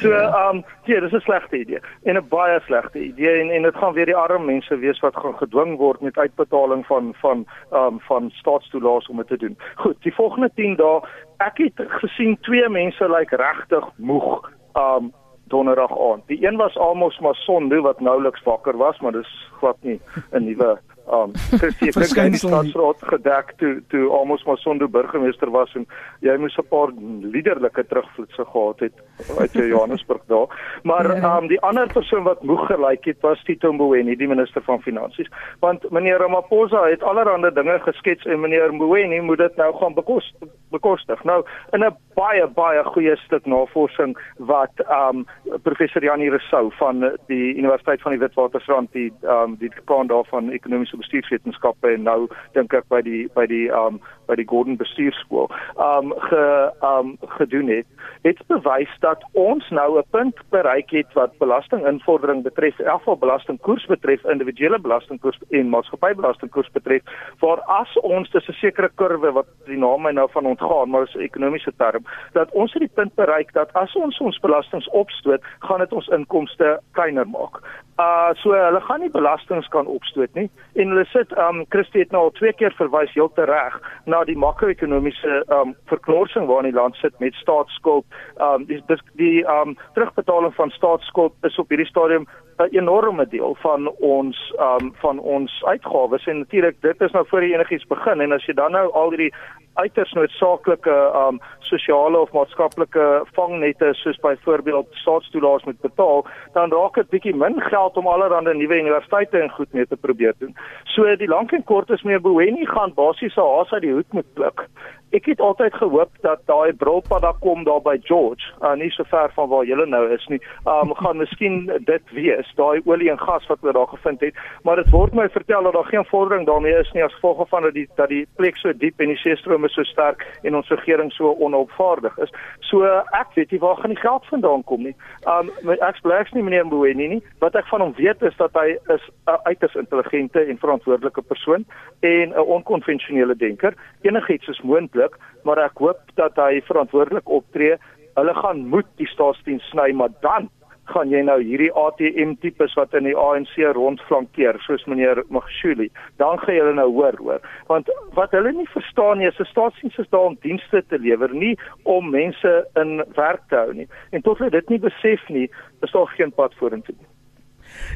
So 0.00 0.12
ehm 0.12 0.58
um, 0.58 0.64
ja, 0.88 1.00
dis 1.00 1.12
'n 1.12 1.24
slegte 1.24 1.56
idee 1.58 1.80
en 2.04 2.16
'n 2.16 2.28
baie 2.28 2.60
slegte 2.66 3.00
idee 3.00 3.40
en 3.40 3.50
en 3.50 3.62
dit 3.62 3.76
gaan 3.76 3.96
weer 3.96 4.06
die 4.06 4.16
arme 4.16 4.44
mense 4.44 4.76
wees 4.84 5.00
wat 5.00 5.16
gaan 5.16 5.36
gedwing 5.40 5.76
word 5.78 6.00
met 6.00 6.18
uitbetaling 6.18 6.86
van 6.86 7.14
van 7.22 7.46
ehm 7.72 7.86
um, 7.86 8.00
van 8.00 8.30
staatstoelaas 8.30 9.08
om 9.08 9.16
dit 9.16 9.28
te 9.28 9.36
doen. 9.36 9.56
Goed, 9.76 9.96
die 10.02 10.14
volgende 10.14 10.50
10 10.54 10.76
dae 10.76 11.00
ek 11.38 11.58
het 11.58 11.80
gesien 12.02 12.38
twee 12.40 12.68
mense 12.68 13.08
lyk 13.08 13.18
like 13.18 13.36
regtig 13.36 13.84
moeg 13.96 14.50
ehm 14.74 14.96
um, 14.96 15.12
donderdag 15.52 15.92
aand. 15.98 16.26
Die 16.26 16.46
een 16.46 16.56
was 16.56 16.78
Amos 16.78 17.18
Masondo 17.18 17.82
wat 17.82 18.00
nouliks 18.00 18.42
wakker 18.42 18.76
was, 18.76 19.00
maar 19.00 19.12
dis 19.12 19.32
glad 19.60 19.76
nie 19.82 20.00
'n 20.32 20.44
nuwe 20.44 20.78
um 21.10 21.32
Christie 21.34 21.90
het 21.90 21.96
net 21.96 22.32
die 22.32 22.38
stadsraad 22.38 23.02
gedek 23.12 23.52
toe 23.56 23.82
toe 23.88 24.08
almos 24.10 24.44
maar 24.44 24.58
Sondo 24.58 24.88
burgemeester 24.88 25.50
was 25.50 25.74
en 25.74 25.86
jy 26.20 26.36
moes 26.38 26.56
'n 26.58 26.68
paar 26.68 26.92
liderlike 27.34 27.86
terugvloetse 27.86 28.44
gehad 28.44 28.80
het 28.80 28.92
uit 29.38 29.52
Johannesburg 29.72 30.22
daar. 30.26 30.80
Maar 30.82 31.16
ja. 31.16 31.38
um 31.38 31.48
die 31.48 31.60
ander 31.60 31.92
persoon 31.92 32.22
wat 32.22 32.42
moeg 32.42 32.66
gelyk 32.66 33.04
het 33.04 33.20
was 33.20 33.42
Tito 33.44 33.72
Mboweni, 33.72 34.16
die 34.16 34.28
minister 34.28 34.62
van 34.62 34.82
finansies. 34.82 35.30
Want 35.60 35.90
meneer 35.90 36.18
Ramaphosa 36.18 36.86
het 36.88 37.02
allerlei 37.02 37.52
dinge 37.52 37.78
geskets 37.80 38.24
en 38.24 38.40
meneer 38.40 38.74
Mboweni 38.74 39.20
moet 39.20 39.38
dit 39.38 39.56
nou 39.56 39.74
gaan 39.74 39.94
bekostig 39.94 40.48
bekostig. 40.70 41.24
Nou 41.24 41.44
in 41.70 41.84
'n 41.84 41.96
baie 42.14 42.46
baie 42.46 42.84
goeie 42.84 43.16
stuk 43.16 43.46
navorsing 43.46 44.16
wat 44.36 44.72
um 44.88 45.26
professor 45.62 46.02
Janie 46.02 46.30
Rousseau 46.30 46.70
van 46.78 47.18
die 47.26 47.54
Universiteit 47.54 48.00
van 48.02 48.12
die 48.12 48.20
Witwatersrand 48.20 48.92
die 48.92 49.12
um 49.22 49.56
die 49.58 49.68
dekaan 49.68 50.06
daarvan 50.06 50.50
ekonomiese 50.50 50.91
ekonomiese 50.92 50.96
bestuurswetenskappe 50.96 51.94
en 51.94 52.04
nou 52.04 52.28
dink 52.54 52.72
ek 52.74 52.88
by 52.88 53.02
die 53.02 53.28
by 53.34 53.46
die 53.46 53.70
um 53.70 54.00
by 54.28 54.36
die 54.36 54.46
Gordon 54.46 54.76
Bestuurskool 54.76 55.50
um 55.76 56.12
ge 56.28 56.70
um 56.82 57.16
gedoen 57.38 57.68
het 57.68 57.86
het 58.22 58.38
bewys 58.48 58.90
dat 59.00 59.22
ons 59.32 59.68
nou 59.70 59.98
'n 59.98 60.04
punt 60.10 60.36
bereik 60.50 60.90
het 60.90 61.12
wat 61.14 61.38
belastinginvordering 61.38 62.42
betref 62.42 62.80
afval 62.80 63.16
belastingkoers 63.16 63.86
betref 63.86 64.24
individuele 64.24 64.78
belastingkoers 64.78 65.38
en 65.50 65.68
maatskappybelastingkoers 65.68 66.70
betref 66.72 67.02
waar 67.40 67.60
as 67.60 67.96
ons 68.02 68.30
dis 68.30 68.48
'n 68.48 68.52
sekere 68.52 68.90
kurwe 68.94 69.32
wat 69.32 69.46
die 69.66 69.78
naam 69.78 70.02
my 70.02 70.12
nou 70.12 70.28
van 70.30 70.46
ontgaan 70.46 70.90
maar 70.90 71.02
is 71.02 71.14
'n 71.14 71.20
ekonomiese 71.20 71.72
term 71.76 72.04
dat 72.32 72.50
ons 72.52 72.72
het 72.72 72.80
die 72.80 72.94
punt 72.94 73.14
bereik 73.14 73.52
dat 73.52 73.72
as 73.72 73.94
ons 73.94 74.18
ons 74.20 74.38
belastings 74.38 74.88
opstoot 74.88 75.40
gaan 75.58 75.78
dit 75.78 75.92
ons 75.92 76.08
inkomste 76.08 76.80
kleiner 76.92 77.28
maak. 77.28 77.60
Uh 77.98 78.30
so 78.34 78.52
hulle 78.56 78.80
gaan 78.80 79.00
nie 79.00 79.10
belastings 79.10 79.68
kan 79.68 79.86
opstoot 79.86 80.34
nie 80.34 80.50
en 80.82 80.92
hulle 80.92 81.04
sit 81.10 81.32
um 81.38 81.62
Christie 81.74 82.02
het 82.02 82.12
nou 82.14 82.26
al 82.26 82.34
twee 82.38 82.52
keer 82.58 82.74
verwys 82.78 83.12
heel 83.14 83.30
tereg 83.36 83.78
na 84.10 84.22
die 84.28 84.36
makro-ekonomiese 84.38 85.42
um 85.56 85.74
verknorsing 85.90 86.48
waarin 86.50 86.70
die 86.70 86.78
land 86.78 86.98
sit 87.00 87.18
met 87.22 87.38
staatsskuld. 87.40 88.06
Um 88.42 88.66
die 88.70 88.80
die, 88.90 89.00
die 89.20 89.44
um 89.56 89.76
terugbetaling 89.96 90.54
van 90.58 90.74
staatsskuld 90.74 91.34
is 91.48 91.58
op 91.62 91.70
hierdie 91.70 91.88
stadium 91.90 92.26
'n 92.58 92.68
enorme 92.76 93.26
deel 93.28 93.56
van 93.62 93.88
ons 93.98 94.38
um 94.58 94.92
van 95.04 95.18
ons 95.18 95.62
uitgawes 95.64 96.26
en 96.26 96.38
natuurlik 96.38 96.80
dit 96.82 97.00
is 97.00 97.12
nou 97.12 97.24
voor 97.28 97.40
die 97.40 97.54
enigiets 97.54 97.86
begin 97.86 98.20
en 98.20 98.32
as 98.32 98.46
jy 98.46 98.54
dan 98.54 98.72
nou 98.72 98.90
al 98.92 99.10
hierdie 99.10 99.34
uiters 99.74 100.12
noodsaaklike 100.12 100.96
um 101.16 101.40
sosiale 101.58 102.18
of 102.18 102.32
maatskaplike 102.32 103.06
vangnette 103.36 103.92
soos 103.94 104.18
byvoorbeeld 104.20 104.88
staatstoelaas 104.90 105.64
moet 105.64 105.80
betaal, 105.80 106.26
dan 106.52 106.72
raak 106.72 106.94
dit 106.94 107.12
bietjie 107.14 107.36
min 107.36 107.60
geld 107.60 107.96
om 107.96 108.06
allerlei 108.06 108.54
nuwe 108.56 108.80
universiteite 108.80 109.38
en 109.38 109.50
goed 109.50 109.72
mee 109.72 109.86
te 109.86 109.96
probeer 109.96 110.34
doen. 110.38 110.56
So 110.84 111.16
die 111.16 111.28
lank 111.28 111.52
en 111.52 111.64
kort 111.64 111.90
is 111.90 112.02
meer 112.02 112.20
Boweni 112.20 112.66
gaan 112.66 112.94
basies 112.94 113.34
sy 113.34 113.46
haas 113.54 113.72
uit 113.72 113.86
die 113.86 113.94
hoed 113.96 114.12
moet 114.12 114.34
pluk 114.34 114.68
ek 115.12 115.26
het 115.28 115.40
altyd 115.44 115.74
gehoop 115.76 116.10
dat 116.24 116.40
daai 116.48 116.72
brilpad 116.72 117.22
daar 117.22 117.36
kom 117.40 117.64
daar 117.64 117.82
by 117.84 117.96
George, 118.08 118.44
uh, 118.62 118.72
nie 118.80 118.90
so 118.90 119.04
ver 119.10 119.30
van 119.36 119.48
waar 119.48 119.66
julle 119.68 119.86
nou 119.86 120.02
is 120.14 120.24
nie. 120.32 120.40
Um 120.68 120.94
gaan 120.96 121.20
miskien 121.20 121.66
dit 121.84 122.14
wees, 122.16 122.48
daai 122.56 122.80
olie 122.88 123.10
en 123.12 123.20
gas 123.20 123.46
wat 123.50 123.60
hulle 123.60 123.76
daar 123.76 123.90
gevind 123.92 124.24
het, 124.24 124.38
maar 124.64 124.80
dit 124.80 124.90
word 124.94 125.14
my 125.16 125.28
vertel 125.34 125.68
dat 125.68 125.76
daar 125.76 125.90
geen 125.90 126.08
vordering 126.08 126.46
daarmee 126.48 126.78
is 126.80 126.92
nie 126.96 127.04
as 127.04 127.14
gevolg 127.18 127.44
van 127.48 127.68
dat 127.68 127.76
die 127.76 127.86
dat 128.00 128.08
die 128.08 128.24
plek 128.40 128.56
so 128.56 128.72
diep 128.72 129.00
en 129.00 129.12
die 129.12 129.20
seestrome 129.68 129.68
so 129.68 129.82
sterk 129.84 130.24
en 130.42 130.56
ons 130.56 130.68
regering 130.68 131.12
so 131.12 131.34
onopvaardig 131.38 132.16
is. 132.18 132.30
So 132.60 132.84
ek 133.12 133.34
weet 133.34 133.50
nie 133.52 133.60
waar 133.60 133.76
gaan 133.76 133.94
die 133.94 134.00
geld 134.00 134.26
vandaan 134.26 134.64
kom 134.64 134.82
nie. 134.82 134.94
Um 135.26 135.50
ek 135.80 135.96
spreek 135.96 136.32
nie 136.34 136.42
meneer 136.42 136.66
Mboweni 136.66 137.08
nie. 137.08 137.22
Wat 137.40 137.54
ek 137.54 137.66
van 137.70 137.80
hom 137.80 137.94
weet 137.96 138.22
is 138.22 138.36
dat 138.36 138.52
hy 138.54 138.76
is 138.94 139.02
'n 139.26 139.38
uiters 139.44 139.74
intelligente 139.74 140.40
en 140.40 140.58
verantwoordelike 140.58 141.22
persoon 141.22 141.64
en 142.00 142.32
'n 142.32 142.38
onkonvensionele 142.38 143.36
denker. 143.36 143.74
Enigiets 144.02 144.48
is 144.48 144.60
moontlik, 144.62 145.16
maar 145.44 145.58
ek 145.58 145.78
hoop 145.78 146.00
dat 146.14 146.36
hy 146.36 146.60
verantwoordelik 146.60 147.28
optree. 147.28 147.76
Hulle 148.14 148.34
gaan 148.34 148.68
moet 148.68 148.86
die 148.96 149.06
staatsdiens 149.06 149.64
sny, 149.70 149.92
maar 149.92 150.10
dan 150.20 150.50
gaan 150.94 151.12
jy 151.12 151.22
nou 151.26 151.38
hierdie 151.42 151.70
ATM 151.84 152.34
tipes 152.44 152.74
wat 152.78 152.94
in 152.98 153.08
die 153.08 153.16
ANC 153.18 153.54
rondflankeer 153.78 154.58
soos 154.66 154.84
meneer 154.90 155.22
Magashule 155.28 155.88
dan 156.22 156.40
gaan 156.42 156.58
julle 156.58 156.74
nou 156.78 156.88
hoor 156.98 157.18
hoor 157.20 157.48
want 157.70 157.90
wat 158.18 158.34
hulle 158.36 158.52
nie 158.56 158.68
verstaan 158.74 159.18
nie 159.18 159.30
is 159.30 159.40
'n 159.40 159.50
staatsdiens 159.52 159.98
is 159.98 160.10
daar 160.10 160.28
om 160.32 160.38
dienste 160.42 160.82
te 160.88 160.98
lewer 160.98 161.34
nie 161.34 161.56
om 161.84 162.10
mense 162.10 162.52
in 162.76 163.04
werk 163.16 163.42
te 163.48 163.56
hou 163.56 163.72
nie 163.72 163.88
en 164.10 164.22
tot 164.22 164.38
hulle 164.38 164.50
dit 164.50 164.68
nie 164.70 164.78
besef 164.78 165.28
nie 165.28 165.48
is 165.82 165.92
daar 165.92 166.06
geen 166.16 166.32
pad 166.32 166.54
vorentoe 166.60 166.94
nie 166.98 167.12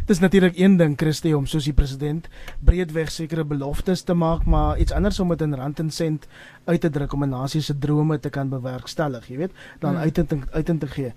Dis 0.06 0.18
natuurlik 0.18 0.58
een 0.58 0.76
ding 0.76 0.98
Christie 0.98 1.36
om 1.36 1.46
soos 1.46 1.64
die 1.64 1.74
president 1.76 2.28
breedweg 2.64 3.10
sekere 3.10 3.44
beloftes 3.44 4.02
te 4.02 4.14
maak, 4.14 4.44
maar 4.44 4.78
iets 4.78 4.92
anders 4.92 5.20
om 5.20 5.28
dit 5.28 5.40
in 5.40 5.54
rand 5.54 5.78
en 5.78 5.90
sent 5.90 6.28
uit 6.64 6.80
te 6.80 6.90
druk 6.90 7.12
om 7.12 7.24
'n 7.24 7.28
nasie 7.28 7.60
se 7.60 7.78
drome 7.78 8.18
te 8.18 8.30
kan 8.30 8.48
bewerkstellig, 8.48 9.28
jy 9.28 9.36
weet, 9.36 9.52
dan 9.80 9.94
hmm. 9.94 10.02
uit 10.02 10.14
te 10.14 10.38
uit 10.50 10.80
te 10.80 10.86
gee. 10.86 11.12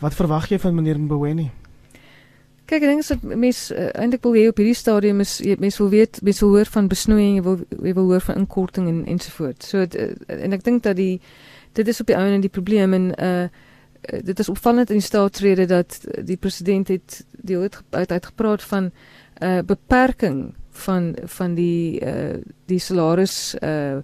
Wat 0.00 0.14
verwag 0.14 0.50
jy 0.50 0.58
van 0.58 0.74
meneer 0.74 0.98
Mboweni? 1.00 1.50
Kyk, 2.66 2.82
ek 2.82 2.88
dink 2.90 3.06
dat 3.06 3.22
mens 3.38 3.70
uh, 3.70 3.92
eintlik 3.94 4.24
wil 4.26 4.34
hê 4.34 4.48
op 4.50 4.58
hierdie 4.58 4.74
stadium 4.74 5.22
is 5.22 5.38
mens 5.62 5.78
wil 5.78 5.88
weet, 5.92 6.18
mens 6.26 6.40
wil 6.42 6.56
hoor 6.56 6.70
van 6.74 6.88
besnoeiing, 6.90 7.38
wil 7.46 7.60
jy 7.70 7.94
wil 7.94 8.10
hoor 8.10 8.24
van 8.26 8.40
inkorting 8.42 8.88
en 8.90 9.04
ensovoorts. 9.06 9.70
So 9.70 9.86
uh, 9.86 10.08
en 10.26 10.56
ek 10.56 10.66
dink 10.66 10.82
dat 10.82 10.98
die 10.98 11.20
dit 11.78 11.88
is 11.88 12.00
op 12.02 12.10
die 12.10 12.16
ou 12.18 12.26
en 12.26 12.42
die 12.42 12.52
probleem 12.52 12.96
en 12.98 13.08
uh 13.16 13.48
dit 14.06 14.38
is 14.38 14.48
opvallend 14.48 14.90
in 14.92 15.00
die 15.00 15.06
staatsrede 15.06 15.64
dat 15.66 15.96
die 16.22 16.36
president 16.38 16.92
het 16.92 17.24
deel 17.42 17.64
het 17.64 17.80
uit 17.90 18.12
uitgepraat 18.12 18.62
van 18.62 18.84
'n 18.84 18.92
uh, 19.42 19.62
beperking 19.66 20.54
van 20.70 21.16
van 21.24 21.54
die 21.54 22.00
uh, 22.00 22.38
die 22.66 22.78
salaris 22.78 23.56
uh, 23.62 23.98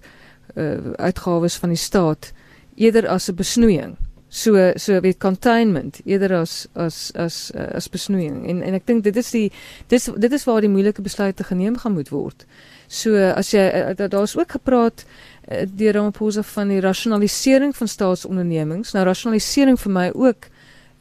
uh, 0.55 0.91
uitgawes 0.95 1.55
van 1.55 1.69
die 1.69 1.77
staat 1.77 2.33
eerder 2.75 3.07
as 3.07 3.29
'n 3.29 3.35
besnoeiing. 3.35 3.95
So 4.33 4.71
so 4.81 4.97
weet 5.03 5.19
containment 5.21 5.99
eerder 6.09 6.39
as 6.39 6.63
as 6.73 7.11
as 7.13 7.51
uh, 7.53 7.67
as 7.77 7.89
besnoeiing. 7.93 8.47
En 8.49 8.63
en 8.65 8.73
ek 8.79 8.87
dink 8.89 9.03
dit 9.05 9.17
is 9.21 9.29
die 9.31 9.49
dit 9.87 9.99
is 9.99 10.09
dit 10.09 10.33
is 10.33 10.47
waar 10.49 10.63
die 10.65 10.71
moeilike 10.73 11.05
besluite 11.05 11.45
geneem 11.45 11.77
gaan 11.77 11.93
moet 11.93 12.09
word. 12.09 12.47
So 12.87 13.13
as 13.13 13.53
jy 13.53 13.61
uh, 13.93 14.09
daar's 14.09 14.33
ook 14.37 14.57
gepraat 14.57 15.05
Eh, 15.43 15.67
deur 15.75 15.93
Ramaphosa 15.93 16.41
van 16.43 16.67
die 16.67 16.79
rasionalisering 16.79 17.75
van 17.75 17.87
staatsondernemings. 17.87 18.93
Nou 18.95 19.03
rasionalisering 19.05 19.79
vir 19.79 19.91
my 19.91 20.05
ook 20.15 20.47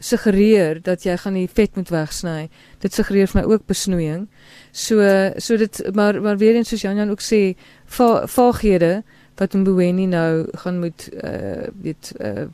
suggereer 0.02 0.80
dat 0.82 1.04
jy 1.06 1.14
gaan 1.16 1.36
die 1.38 1.46
vet 1.46 1.76
moet 1.78 1.92
wegsny. 1.94 2.48
Dit 2.82 2.94
suggereer 2.94 3.30
vir 3.30 3.40
my 3.40 3.44
ook 3.52 3.66
besnoeiing. 3.70 4.26
So 4.72 4.98
so 5.38 5.56
dit 5.56 5.78
maar 5.94 6.18
maar 6.22 6.38
weer 6.38 6.58
eens 6.58 6.68
soos 6.74 6.82
Jan 6.82 6.96
Jan 6.96 7.10
ook 7.10 7.22
sê, 7.22 7.54
va, 7.86 8.26
vaaghede 8.26 9.04
wat 9.38 9.54
Mboweni 9.54 10.06
nou 10.06 10.48
gaan 10.64 10.80
moet 10.80 11.08
uh 11.22 11.70
weet 11.82 12.12
uh 12.18 12.50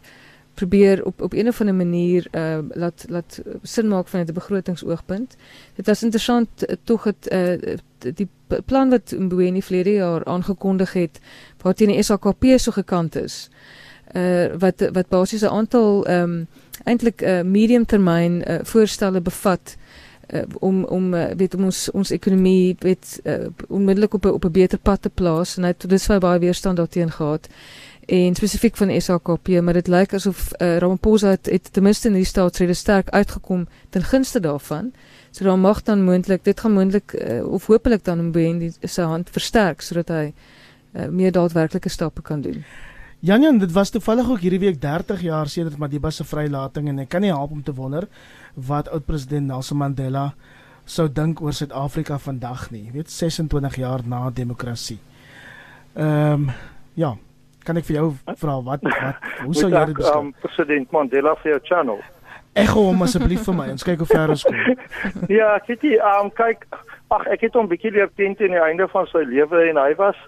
probeer 0.58 1.04
op 1.04 1.22
op 1.22 1.32
een 1.32 1.48
of 1.48 1.60
ander 1.60 1.74
manier 1.74 2.26
uh 2.32 2.58
laat 2.70 3.04
laat 3.08 3.40
sin 3.62 3.88
maak 3.88 4.08
van 4.08 4.20
'n 4.20 4.32
begrotingsoogpunt. 4.32 5.36
Dit 5.74 5.86
was 5.86 6.02
interessant 6.02 6.48
uh, 6.60 6.76
tog 6.84 7.04
het 7.04 7.28
uh 7.32 7.76
die 7.98 8.28
plan 8.64 8.90
wat 8.90 9.14
Mboweni 9.18 9.62
vlede 9.62 9.92
jaar 9.92 10.24
aangekondig 10.24 10.92
het 10.92 11.20
wat 11.62 11.76
teen 11.76 11.88
die 11.88 12.02
SAKP 12.02 12.44
so 12.56 12.70
gekant 12.70 13.16
is. 13.16 13.48
Uh 14.14 14.46
wat 14.58 14.90
wat 14.92 15.08
basies 15.08 15.42
'n 15.42 15.56
aantal 15.58 16.06
ehm 16.06 16.22
um, 16.22 16.46
eintlik 16.84 17.20
'n 17.20 17.28
uh, 17.28 17.42
medium 17.42 17.86
termyn 17.86 18.42
uh, 18.50 18.58
voorstelle 18.62 19.20
bevat 19.20 19.76
uh, 20.30 20.42
om 20.58 20.84
om 20.84 21.14
uh, 21.14 21.24
weet 21.36 21.54
om 21.54 21.64
ons 21.64 21.90
ons 21.90 22.10
ekonomie 22.10 22.76
weet 22.78 23.20
uh, 23.24 23.46
onmiddellik 23.68 24.14
op 24.14 24.24
'n 24.24 24.28
op 24.28 24.44
'n 24.44 24.50
beter 24.50 24.78
pad 24.78 25.02
te 25.02 25.10
plaas 25.10 25.56
en 25.56 25.62
hy 25.62 25.68
het 25.68 25.88
dis 25.88 26.06
baie 26.06 26.38
weerstand 26.38 26.76
daarteen 26.76 27.10
gehad 27.10 27.48
en 28.08 28.34
spesifiek 28.34 28.76
van 28.76 29.00
SAKP, 29.00 29.48
maar 29.60 29.76
dit 29.76 29.88
lyk 29.92 30.14
asof 30.16 30.46
uh, 30.56 30.76
Ramaphosa 30.80 31.34
het, 31.34 31.46
het 31.52 31.72
ten 31.72 31.84
minste 31.84 32.08
in 32.08 32.14
die 32.16 32.24
staatsrede 32.24 32.74
sterk 32.74 33.10
uitgekom 33.12 33.66
ten 33.92 34.02
gunste 34.02 34.40
daarvan. 34.40 34.92
So 35.30 35.44
dan 35.44 35.60
mag 35.60 35.82
dan 35.84 36.04
moontlik, 36.04 36.44
dit 36.44 36.60
gaan 36.60 36.72
moontlik 36.72 37.12
uh, 37.12 37.44
of 37.44 37.66
hopelik 37.66 38.04
dan 38.04 38.30
Mbendi 38.30 38.72
se 38.80 39.04
hand 39.04 39.28
versterk 39.30 39.84
sodat 39.84 40.08
hy 40.08 40.24
uh, 40.32 41.10
meer 41.12 41.36
daadwerklike 41.36 41.92
stappe 41.92 42.24
kan 42.24 42.40
doen. 42.40 42.64
Janjan, 43.20 43.58
dit 43.58 43.72
was 43.72 43.90
toevallig 43.90 44.30
ook 44.30 44.40
hierdie 44.40 44.62
week 44.62 44.80
30 44.80 45.20
jaar 45.26 45.48
sedert 45.48 45.76
Madiba 45.76 46.10
se 46.10 46.24
vrylating 46.24 46.88
en 46.88 47.04
ek 47.04 47.12
kan 47.12 47.20
nie 47.20 47.34
help 47.34 47.52
om 47.52 47.62
te 47.62 47.76
wonder 47.76 48.08
wat 48.54 48.88
oud 48.88 49.04
president 49.04 49.50
Nelson 49.52 49.82
Mandela 49.84 50.30
sou 50.88 51.10
dink 51.12 51.42
oor 51.44 51.52
Suid-Afrika 51.52 52.16
vandag 52.18 52.70
nie. 52.72 52.86
Jy 52.88 52.92
weet 53.02 53.12
26 53.12 53.80
jaar 53.84 54.00
na 54.08 54.30
demokrasie. 54.32 55.00
Ehm 55.92 56.48
um, 56.48 56.52
ja, 56.98 57.12
kan 57.66 57.80
ek 57.80 57.88
vir 57.88 58.00
jou 58.00 58.06
vra 58.42 58.58
wat 58.66 58.86
wat 58.86 59.26
hoe 59.46 59.54
sou 59.56 59.70
jy 59.70 59.84
dit 59.90 59.98
beskou? 59.98 60.20
Um, 60.20 60.32
president 60.44 60.94
Mandela 60.94 61.34
vir 61.42 61.54
jou 61.56 61.60
channel. 61.70 62.00
Ek 62.58 62.72
hom 62.74 63.04
asseblief 63.06 63.44
vir 63.46 63.54
my, 63.54 63.68
ons 63.70 63.86
kyk 63.86 64.02
hoe 64.02 64.08
ver 64.10 64.32
ons 64.34 64.42
kom. 64.46 64.56
ja, 65.38 65.52
ek 65.58 65.68
weet 65.70 65.86
jy, 65.86 65.94
ehm 65.98 66.26
um, 66.26 66.32
kyk, 66.34 66.66
ag 67.14 67.28
ek 67.34 67.46
het 67.46 67.58
hom 67.58 67.68
bietjie 67.70 67.92
leer 67.94 68.10
ken 68.18 68.34
teen 68.38 68.56
die 68.56 68.62
einde 68.62 68.88
van 68.92 69.06
sy 69.12 69.22
lewe 69.28 69.62
en 69.70 69.80
hy 69.80 69.92
was 70.00 70.18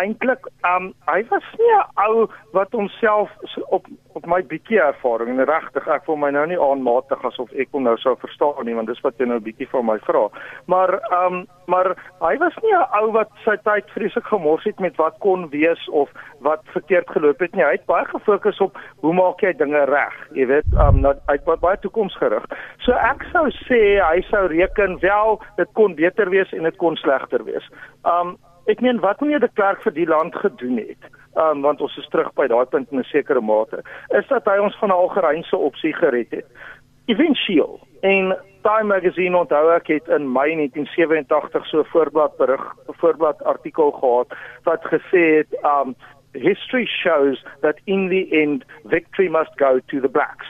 eintlik 0.00 0.46
um 0.66 0.92
hy 1.08 1.22
was 1.30 1.46
nie 1.58 1.72
'n 1.74 1.84
ou 2.06 2.28
wat 2.52 2.72
homself 2.72 3.30
op 3.68 3.86
op 4.18 4.26
my 4.26 4.42
bietjie 4.42 4.80
ervaring 4.82 5.38
en 5.38 5.46
regtig 5.46 5.86
ek 5.88 6.04
voel 6.06 6.16
my 6.16 6.30
nou 6.34 6.46
nie 6.46 6.58
aanmatig 6.58 7.24
asof 7.24 7.52
ek 7.52 7.68
hom 7.72 7.84
nou 7.86 7.96
sou 8.02 8.16
verstaan 8.16 8.66
nie 8.66 8.74
want 8.74 8.88
dis 8.88 9.02
wat 9.06 9.18
jy 9.18 9.26
nou 9.26 9.38
bietjie 9.40 9.68
van 9.70 9.86
my 9.86 9.98
vra. 10.08 10.28
Maar 10.66 10.98
um 11.24 11.46
maar 11.68 11.92
hy 12.20 12.36
was 12.38 12.56
nie 12.62 12.74
'n 12.74 12.88
ou 13.00 13.12
wat 13.12 13.30
sy 13.44 13.56
tyd 13.68 13.90
vreeslik 13.94 14.26
gemors 14.32 14.64
het 14.64 14.80
met 14.80 14.96
wat 14.96 15.18
kon 15.18 15.48
wees 15.50 15.88
of 15.88 16.08
wat 16.40 16.62
verkeerd 16.72 17.10
geloop 17.10 17.40
het 17.40 17.54
nie. 17.54 17.64
Hy 17.64 17.76
het 17.76 17.86
baie 17.86 18.04
gefokus 18.04 18.60
op 18.60 18.78
hoe 19.00 19.14
maak 19.14 19.40
jy 19.40 19.52
dinge 19.52 19.84
reg? 19.84 20.16
Jy 20.32 20.46
weet, 20.46 20.68
um 20.86 21.00
nou 21.00 21.14
hy 21.28 21.38
was 21.44 21.60
baie 21.60 21.78
toekomsgerig. 21.78 22.44
So 22.78 22.92
ek 22.92 23.22
sou 23.32 23.48
sê 23.68 24.00
hy 24.00 24.20
sou 24.30 24.46
reken 24.46 24.98
wel 25.00 25.40
dit 25.56 25.68
kon 25.74 25.94
beter 25.94 26.30
wees 26.30 26.52
en 26.52 26.62
dit 26.62 26.76
kon 26.76 26.96
slegter 26.96 27.44
wees. 27.44 27.68
Um 28.04 28.38
Ek 28.68 28.82
meen 28.84 29.00
wat 29.00 29.20
meneer 29.20 29.40
de 29.40 29.48
Klerk 29.56 29.80
vir 29.80 29.94
die 29.96 30.06
land 30.06 30.34
gedoen 30.36 30.76
het, 30.76 31.06
um, 31.40 31.62
want 31.64 31.80
ons 31.80 31.94
is 31.96 32.08
terug 32.12 32.28
by 32.36 32.44
daai 32.52 32.66
punt 32.68 32.90
in 32.92 33.00
'n 33.00 33.08
sekere 33.08 33.40
mate, 33.40 33.80
is 34.18 34.26
dat 34.28 34.44
hy 34.44 34.58
ons 34.60 34.76
van 34.76 34.90
'n 34.92 35.00
algerynse 35.00 35.56
opsie 35.56 35.94
gered 35.94 36.30
het. 36.30 36.44
Eventueel 37.06 37.80
en 38.02 38.36
Time 38.62 38.92
Magazine 38.92 39.36
onthou 39.36 39.70
ek 39.72 39.86
het 39.86 40.08
in 40.08 40.32
Mei 40.32 40.54
1987 40.54 41.66
so 41.66 41.80
'n 41.80 41.84
voorblad 41.84 42.36
berig, 42.36 42.64
'n 42.88 42.98
voorblad 43.00 43.42
artikel 43.42 43.90
gehad 43.90 44.28
wat 44.64 44.84
gesê 44.84 45.40
het 45.40 45.52
um 45.64 45.96
history 46.32 46.86
shows 46.86 47.42
that 47.60 47.76
in 47.86 48.08
the 48.08 48.28
end 48.42 48.64
victory 48.84 49.28
must 49.28 49.50
go 49.56 49.80
to 49.88 50.00
the 50.00 50.08
blacks. 50.08 50.46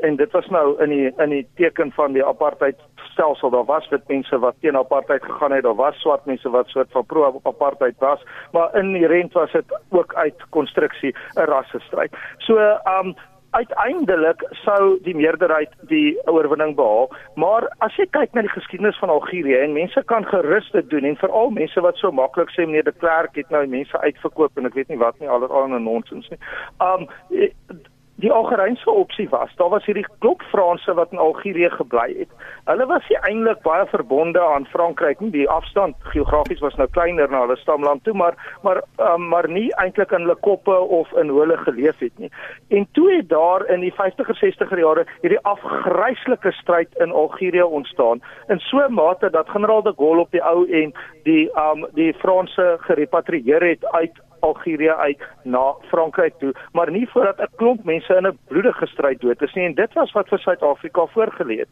En 0.00 0.16
dit 0.16 0.30
was 0.30 0.46
nou 0.48 0.82
in 0.82 0.88
die 0.88 1.12
in 1.16 1.30
die 1.30 1.46
teken 1.54 1.92
van 1.92 2.12
die 2.12 2.24
apartheid 2.24 2.76
stelsel. 3.14 3.50
Daar 3.54 3.68
was 3.70 3.88
wit 3.92 4.08
mense 4.12 4.38
wat 4.38 4.58
teen 4.60 4.78
apartheid 4.78 5.24
gegaan 5.24 5.52
het, 5.56 5.66
daar 5.66 5.78
was 5.78 6.00
swart 6.02 6.26
mense 6.30 6.50
wat 6.50 6.72
soort 6.72 6.90
van 6.90 7.06
pro 7.06 7.40
apartheid 7.42 7.98
was, 7.98 8.24
maar 8.52 8.74
in 8.80 8.92
die 8.92 9.06
rent 9.06 9.32
was 9.32 9.52
dit 9.52 9.78
ook 9.90 10.14
uit 10.14 10.48
konstruksie 10.50 11.14
'n 11.34 11.48
rassestryd. 11.54 12.12
So, 12.38 12.58
um 12.98 13.14
uiteindelik 13.54 14.42
sou 14.64 14.98
die 15.06 15.14
meerderheid 15.14 15.70
die 15.90 16.18
oorwinning 16.30 16.74
behaal, 16.78 17.10
maar 17.34 17.68
as 17.86 17.94
jy 18.00 18.06
kyk 18.16 18.34
na 18.34 18.42
die 18.46 18.54
geskiedenis 18.54 18.98
van 18.98 19.12
Algerië 19.14 19.60
en 19.62 19.76
mense 19.76 20.02
kan 20.10 20.26
gerus 20.26 20.70
dit 20.74 20.90
doen 20.90 21.04
en 21.04 21.16
veral 21.22 21.54
mense 21.54 21.80
wat 21.86 22.00
so 22.02 22.10
maklik 22.10 22.50
sê 22.50 22.66
meneer 22.66 22.88
de 22.88 22.96
Klerk 22.98 23.38
het 23.38 23.50
nou 23.54 23.66
mense 23.66 24.00
uitverkoop 24.06 24.58
en 24.58 24.66
ek 24.66 24.74
weet 24.74 24.90
nie 24.90 24.98
wat 24.98 25.18
nie 25.20 25.30
allerlei 25.30 25.82
nonsens 25.82 26.30
nie. 26.34 26.40
Um 26.82 27.06
die 28.22 28.32
Algerynse 28.32 28.90
opsie 28.90 29.28
was, 29.28 29.50
daar 29.56 29.68
was 29.68 29.84
hierdie 29.88 30.06
klop 30.18 30.42
Franse 30.50 30.94
wat 30.94 31.12
in 31.12 31.18
Algerië 31.18 31.70
gebly 31.70 32.06
het. 32.18 32.30
Hulle 32.64 32.86
was 32.86 33.06
nie 33.10 33.18
eintlik 33.26 33.62
baie 33.66 33.86
verbonde 33.90 34.40
aan 34.40 34.66
Frankryk 34.70 35.20
nie. 35.20 35.30
Die 35.34 35.48
afstand 35.50 35.96
geografies 36.12 36.62
was 36.62 36.76
nou 36.78 36.86
kleiner 36.94 37.30
na 37.30 37.42
hulle 37.44 37.56
stamland 37.60 38.04
toe, 38.04 38.14
maar 38.14 38.38
maar 38.62 38.82
um, 39.02 39.28
maar 39.28 39.48
nie 39.50 39.68
eintlik 39.82 40.12
in 40.14 40.26
hulle 40.26 40.38
koppe 40.46 40.76
of 40.98 41.10
in 41.20 41.28
hoe 41.28 41.40
hulle 41.40 41.56
geleef 41.64 41.98
het 41.98 42.18
nie. 42.18 42.30
En 42.68 42.86
toe 42.92 43.08
het 43.16 43.28
daar 43.28 43.66
in 43.66 43.82
die 43.82 43.94
50er 43.98 44.38
60er 44.42 44.78
jare 44.78 45.06
hierdie 45.22 45.42
afgryslike 45.42 46.52
stryd 46.52 46.94
in 47.02 47.12
Algerië 47.12 47.62
ontstaan 47.62 48.22
in 48.48 48.60
so 48.60 48.78
'n 48.78 48.94
mate 48.94 49.30
dat 49.30 49.48
generaal 49.48 49.82
de 49.82 49.94
Gaulle 49.96 50.20
op 50.20 50.30
die 50.30 50.44
ou 50.44 50.70
en 50.70 50.94
die 51.22 51.50
um 51.58 51.86
die 51.92 52.14
Franse 52.14 52.76
gerepatrieer 52.80 53.62
het 53.62 53.86
uit 53.92 54.22
Algerië 54.44 54.94
uit 55.08 55.24
na 55.44 55.64
Frankryk 55.90 56.38
toe, 56.38 56.52
maar 56.72 56.90
nie 56.90 57.06
voordat 57.12 57.40
'n 57.40 57.56
klomp 57.56 57.84
mense 57.84 58.16
in 58.16 58.26
'n 58.26 58.38
bloedige 58.48 58.86
stryd 58.86 59.20
dood 59.20 59.42
is 59.42 59.54
nie 59.54 59.64
en 59.64 59.74
dit 59.74 59.92
was 59.92 60.12
wat 60.12 60.28
vir 60.28 60.38
Suid-Afrika 60.38 61.06
voorgelê 61.06 61.58
het. 61.58 61.68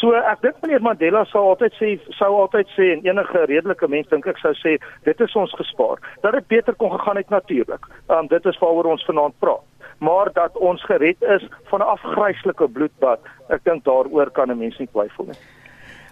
So 0.00 0.12
ek 0.12 0.42
dink 0.42 0.56
meneer 0.62 0.82
Mandela 0.82 1.24
sou 1.24 1.44
altyd 1.48 1.72
sê 1.80 1.98
sou 2.18 2.32
altyd 2.40 2.68
sê 2.76 2.92
en 2.92 3.06
enige 3.06 3.44
redelike 3.44 3.88
mens 3.88 4.08
dink 4.08 4.26
ek 4.26 4.38
sou 4.38 4.54
sê 4.54 4.78
dit 5.04 5.20
is 5.20 5.36
ons 5.36 5.54
gespaar. 5.54 5.98
Dat 6.22 6.32
dit 6.32 6.46
beter 6.48 6.74
kon 6.74 6.90
gegaan 6.90 7.16
het 7.16 7.30
natuurlik. 7.30 7.86
Um 8.08 8.26
dit 8.26 8.46
is 8.46 8.58
waaroor 8.58 8.84
ons 8.84 9.04
vanaand 9.04 9.38
praat. 9.38 9.64
Maar 9.98 10.32
dat 10.32 10.56
ons 10.56 10.84
gered 10.84 11.22
is 11.22 11.48
van 11.64 11.80
'n 11.80 11.92
afgryslike 11.96 12.68
bloedbad, 12.68 13.20
ek 13.48 13.64
dink 13.64 13.84
daaroor 13.84 14.30
kan 14.30 14.50
'n 14.50 14.58
mens 14.58 14.78
nie 14.78 14.88
twyfel 14.92 15.24
nie. 15.24 15.40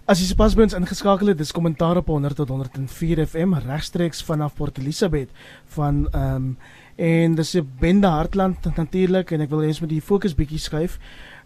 As 0.05 0.21
jy 0.21 0.27
sopas 0.29 0.53
by 0.53 0.67
ons 0.67 0.75
ingeskakel 0.77 1.31
het, 1.31 1.39
dis 1.41 1.53
kommentaar 1.57 1.97
op 1.97 2.11
100 2.13 2.37
tot 2.37 2.51
104 2.53 3.23
FM 3.23 3.55
regstreeks 3.65 4.19
vanaf 4.29 4.53
Port 4.59 4.77
Elizabeth 4.83 5.31
van 5.77 6.03
ehm 6.11 6.35
um, 6.35 6.51
en 6.97 7.35
dis 7.35 7.55
'n 7.57 7.71
bende 7.81 8.07
Hartland 8.07 8.77
natuurlik 8.77 9.31
en 9.31 9.41
ek 9.41 9.51
wil 9.51 9.63
hê 9.65 9.67
ons 9.73 9.81
moet 9.81 9.89
die 9.89 10.03
fokus 10.03 10.35
bietjie 10.35 10.61
skuif 10.61 10.99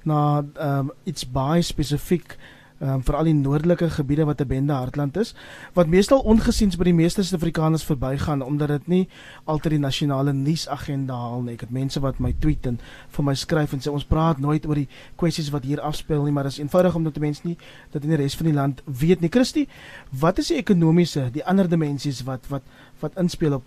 na 0.03 0.43
ehm 0.43 0.91
um, 0.91 0.91
iets 1.05 1.25
baie 1.25 1.63
spesifiek 1.63 2.37
um, 2.81 3.03
veral 3.03 3.25
die 3.29 3.35
noordelike 3.35 3.91
gebiede 3.91 4.25
wat 4.25 4.41
'n 4.41 4.47
bende 4.47 4.73
hartland 4.73 5.17
is 5.17 5.35
wat 5.75 5.87
meestal 5.87 6.21
ongesiens 6.21 6.77
by 6.77 6.85
die 6.85 6.95
meeste 6.95 7.23
Suid-Afrikaners 7.23 7.85
verbygaan 7.85 8.43
omdat 8.43 8.69
dit 8.69 8.87
nie 8.87 9.09
altyd 9.45 9.71
die 9.71 9.79
nasionale 9.79 10.33
nuusagenda 10.33 11.15
haal 11.15 11.43
nie. 11.43 11.55
Ek 11.55 11.61
het 11.61 11.71
mense 11.71 12.01
wat 12.01 12.19
my 12.19 12.35
tweet 12.39 12.67
en 12.67 12.79
vir 13.09 13.25
my 13.25 13.35
skryf 13.35 13.73
en 13.73 13.81
sê 13.81 13.91
ons 13.91 14.05
praat 14.05 14.39
nooit 14.39 14.67
oor 14.67 14.75
die 14.75 14.89
kwessies 15.17 15.51
wat 15.51 15.65
hier 15.65 15.81
afspeel 15.81 16.25
nie, 16.25 16.33
maar 16.33 16.45
dit 16.45 16.53
is 16.53 16.59
eenvoudig 16.59 16.95
omdat 16.95 17.19
mense 17.19 17.41
nie 17.45 17.57
dat 17.91 18.03
in 18.03 18.09
die 18.09 18.17
res 18.17 18.37
van 18.37 18.47
die 18.47 18.55
land 18.55 18.83
weet 18.85 19.21
nie. 19.21 19.29
Christie, 19.29 19.69
wat 20.11 20.39
is 20.39 20.49
die 20.49 20.57
ekonomiese, 20.57 21.31
die 21.33 21.45
ander 21.45 21.69
dimensies 21.69 22.23
wat 22.25 22.47
wat 22.49 22.63
wat 23.01 23.17
inspel 23.17 23.53
op 23.53 23.65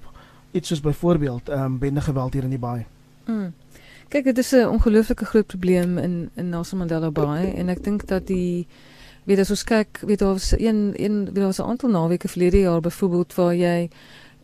iets 0.52 0.68
soos 0.68 0.82
byvoorbeeld 0.82 1.50
ehm 1.50 1.64
um, 1.64 1.80
bende 1.80 2.02
geweld 2.02 2.34
hier 2.34 2.44
in 2.44 2.50
die 2.50 2.60
baai? 2.60 2.86
Mm. 3.28 3.54
Kyk, 4.12 4.24
dit 4.24 4.38
is 4.38 4.52
'n 4.52 4.68
ongelooflike 4.68 5.26
groot 5.26 5.48
probleem 5.48 5.98
in 5.98 6.30
in 6.36 6.50
Nelson 6.50 6.78
Mandela 6.78 7.12
Bay 7.12 7.54
en 7.56 7.70
ek 7.70 7.84
dink 7.84 8.08
dat 8.08 8.28
die 8.28 8.68
weet 9.24 9.40
as 9.40 9.50
ons 9.50 9.64
kyk, 9.64 10.02
weet 10.06 10.20
daar 10.20 10.34
was 10.34 10.52
een 10.58 10.94
een 10.96 11.26
weet 11.26 11.36
daar 11.36 11.52
was 11.52 11.60
'n 11.60 11.70
aantal 11.70 11.90
naweke 11.90 12.28
verlede 12.28 12.60
jaar 12.60 12.82
byvoorbeeld 12.82 13.36
waar 13.36 13.56
jy 13.56 13.90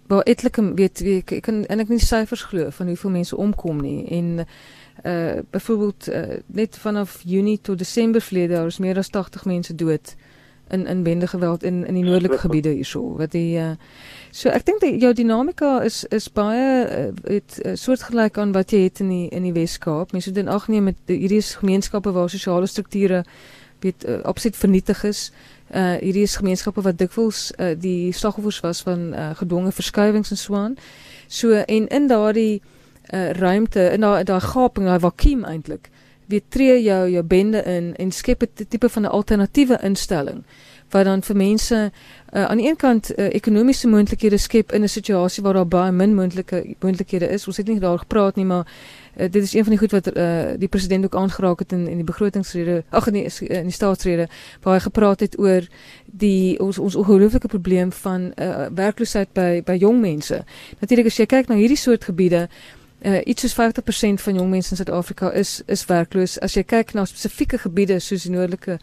waar 0.08 0.22
etlike 0.22 0.74
weet 0.74 1.00
wie 1.00 1.18
ek, 1.18 1.32
ek 1.32 1.42
kan 1.42 1.66
en 1.66 1.80
ek 1.80 1.90
nie 1.90 2.00
syfers 2.00 2.44
glo 2.48 2.70
van 2.70 2.88
hoeveel 2.88 3.10
mense 3.10 3.38
omkom 3.38 3.82
nie. 3.82 4.08
En 4.08 4.46
uh 5.06 5.40
byvoorbeeld 5.50 6.10
uh, 6.10 6.22
net 6.46 6.78
vanaf 6.78 7.22
Junie 7.26 7.60
tot 7.62 7.78
Desember 7.78 8.22
verlede 8.22 8.54
jaar 8.54 8.66
is 8.66 8.78
meer 8.78 8.98
as 8.98 9.10
80 9.10 9.46
mense 9.46 9.76
dood 9.76 10.16
in 10.70 10.86
in 10.86 11.04
bende 11.04 11.28
geweld 11.28 11.64
in 11.64 11.86
in 11.86 11.94
die 11.94 12.04
noordelike 12.04 12.38
gebiede 12.38 12.70
hierso 12.70 13.16
wat 13.18 13.32
die 13.32 13.58
uh 13.58 13.72
so 14.32 14.50
ek 14.50 14.66
dink 14.66 15.02
jou 15.02 15.14
dinamika 15.14 15.82
is 15.84 16.04
is 16.04 16.32
baie 16.32 16.88
uh, 16.88 17.12
het 17.24 17.60
uh, 17.66 17.76
soortgelyk 17.76 18.38
aan 18.38 18.52
wat 18.52 18.72
jy 18.72 18.84
het 18.88 19.00
in 19.00 19.10
die 19.10 19.30
in 19.30 19.44
die 19.44 19.54
Wes-Kaap. 19.54 20.12
Mense 20.12 20.32
doen 20.32 20.48
ag 20.48 20.68
nee 20.68 20.82
met 20.82 20.98
hierdie 21.06 21.42
gemeenskappe 21.42 22.12
waar 22.12 22.30
sosiale 22.30 22.68
strukture 22.68 23.24
weet 23.80 24.06
uh, 24.06 24.22
absoluut 24.22 24.58
vernietig 24.58 25.04
is. 25.04 25.32
Uh 25.72 25.96
hierdie 26.00 26.24
is 26.24 26.36
gemeenskappe 26.36 26.82
wat 26.82 26.98
dikwels 26.98 27.52
uh, 27.60 27.74
die 27.80 28.12
slagoffers 28.12 28.60
was 28.60 28.82
van 28.82 29.14
uh, 29.14 29.30
gedwonge 29.36 29.72
verskuiwings 29.72 30.32
en 30.32 30.38
so 30.38 30.56
aan. 30.56 30.78
So 31.28 31.52
en 31.52 31.88
in 31.88 32.08
daardie 32.08 32.62
uh 33.14 33.32
ruimte 33.32 33.92
in 33.92 34.02
daai 34.02 34.24
daai 34.24 34.42
gaping, 34.42 34.88
daai 34.88 35.00
vakuum 35.00 35.44
eintlik, 35.44 35.90
weet 36.28 36.44
tree 36.50 36.82
jou 36.84 37.10
jou 37.10 37.24
bende 37.24 37.64
in 37.64 37.96
en 37.96 38.12
skep 38.12 38.44
'n 38.44 38.68
tipe 38.68 38.90
van 38.90 39.04
'n 39.04 39.12
alternatiewe 39.12 39.80
instelling 39.84 40.44
wat 40.90 41.06
dan 41.06 41.24
vir 41.24 41.36
mense 41.36 41.92
uh, 42.34 42.46
aan 42.46 42.58
die 42.58 42.68
een 42.68 42.76
kant 42.76 43.12
uh, 43.12 43.34
ekonomiese 43.36 43.88
moontlikhede 43.88 44.38
skep 44.38 44.72
in 44.72 44.84
'n 44.84 44.88
situasie 44.88 45.44
waar 45.44 45.54
daar 45.54 45.68
baie 45.68 45.92
min 45.92 46.16
moontlike 46.16 46.76
moontlikhede 46.80 47.28
is. 47.28 47.48
Ons 47.48 47.58
het 47.58 47.68
nie 47.68 47.80
daar 47.80 48.00
gepraat 48.00 48.36
nie, 48.36 48.46
maar 48.46 48.68
dit 49.18 49.44
is 49.44 49.54
een 49.54 49.64
van 49.64 49.74
die 49.74 49.80
goed 49.80 49.92
wat 49.92 50.18
uh, 50.18 50.54
die 50.58 50.68
president 50.68 51.06
ook 51.06 51.16
aangeraak 51.16 51.60
het 51.60 51.72
in 51.72 51.88
in 51.88 51.96
die 51.96 52.08
begrotingsrede 52.08 52.84
ag 52.90 53.10
nee 53.12 53.30
in 53.40 53.70
die 53.70 53.72
staatsrede 53.72 54.28
waar 54.62 54.74
hy 54.74 54.80
gepraat 54.80 55.20
het 55.20 55.40
oor 55.40 55.68
die 56.06 56.60
ons 56.60 56.78
ons 56.78 56.96
ongelooflike 56.96 57.48
probleem 57.48 57.92
van 57.92 58.32
uh, 58.36 58.66
werkloosheid 58.76 59.34
by 59.34 59.62
by 59.66 59.78
jong 59.78 60.02
mense. 60.02 60.44
Natuurlik 60.80 61.06
as 61.06 61.18
jy 61.18 61.26
kyk 61.26 61.48
na 61.48 61.56
hierdie 61.56 61.78
soort 61.78 62.04
gebiede 62.04 62.48
Uh, 62.98 63.20
iets 63.30 63.44
soos 63.46 63.54
50% 63.54 64.22
van 64.24 64.36
jong 64.36 64.50
mense 64.50 64.72
in 64.74 64.78
Suid-Afrika 64.80 65.30
is 65.32 65.62
is 65.70 65.86
werkloos. 65.86 66.40
As 66.42 66.56
jy 66.58 66.64
kyk 66.66 66.96
na 66.98 67.04
spesifieke 67.06 67.60
gebiede 67.62 68.00
soos 68.02 68.24
die 68.26 68.32
noordelike 68.34 68.80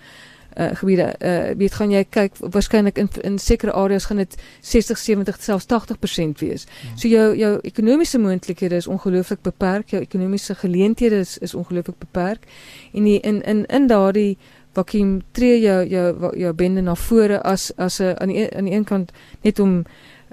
uh 0.57 0.71
gebiede 0.75 1.15
uh 1.19 1.57
weet 1.59 1.75
gaan 1.75 1.91
jy 1.91 2.05
kyk 2.11 2.37
waarskynlik 2.39 2.99
in 2.99 3.09
in 3.23 3.39
sekere 3.39 3.73
areas 3.73 4.05
gaan 4.05 4.17
dit 4.17 4.37
60 4.61 4.99
70 4.99 5.43
selfs 5.43 5.67
80% 5.67 6.39
wees. 6.39 6.67
Hmm. 6.67 6.99
So 6.99 7.09
jou 7.09 7.37
jou 7.37 7.59
ekonomiese 7.63 8.19
moontlikhede 8.19 8.77
is 8.77 8.87
ongelooflik 8.87 9.43
beperk, 9.43 9.91
jou 9.91 10.03
ekonomiese 10.03 10.55
geleenthede 10.55 11.19
is 11.19 11.39
is 11.39 11.55
ongelooflik 11.55 11.99
beperk 11.99 12.47
en 12.93 13.05
die, 13.05 13.21
in 13.21 13.43
in 13.43 13.67
in 13.67 13.87
daardie 13.87 14.39
vakuum 14.75 15.23
tree 15.33 15.61
jou 15.61 15.85
jou 15.89 16.37
jou 16.37 16.53
bende 16.55 16.83
na 16.83 16.95
vore 16.95 17.43
as 17.43 17.73
as 17.77 18.01
'n 18.01 18.15
aan 18.19 18.29
die 18.29 18.57
aan 18.57 18.65
die 18.65 18.75
een 18.75 18.85
kant 18.85 19.13
net 19.43 19.59
om 19.59 19.85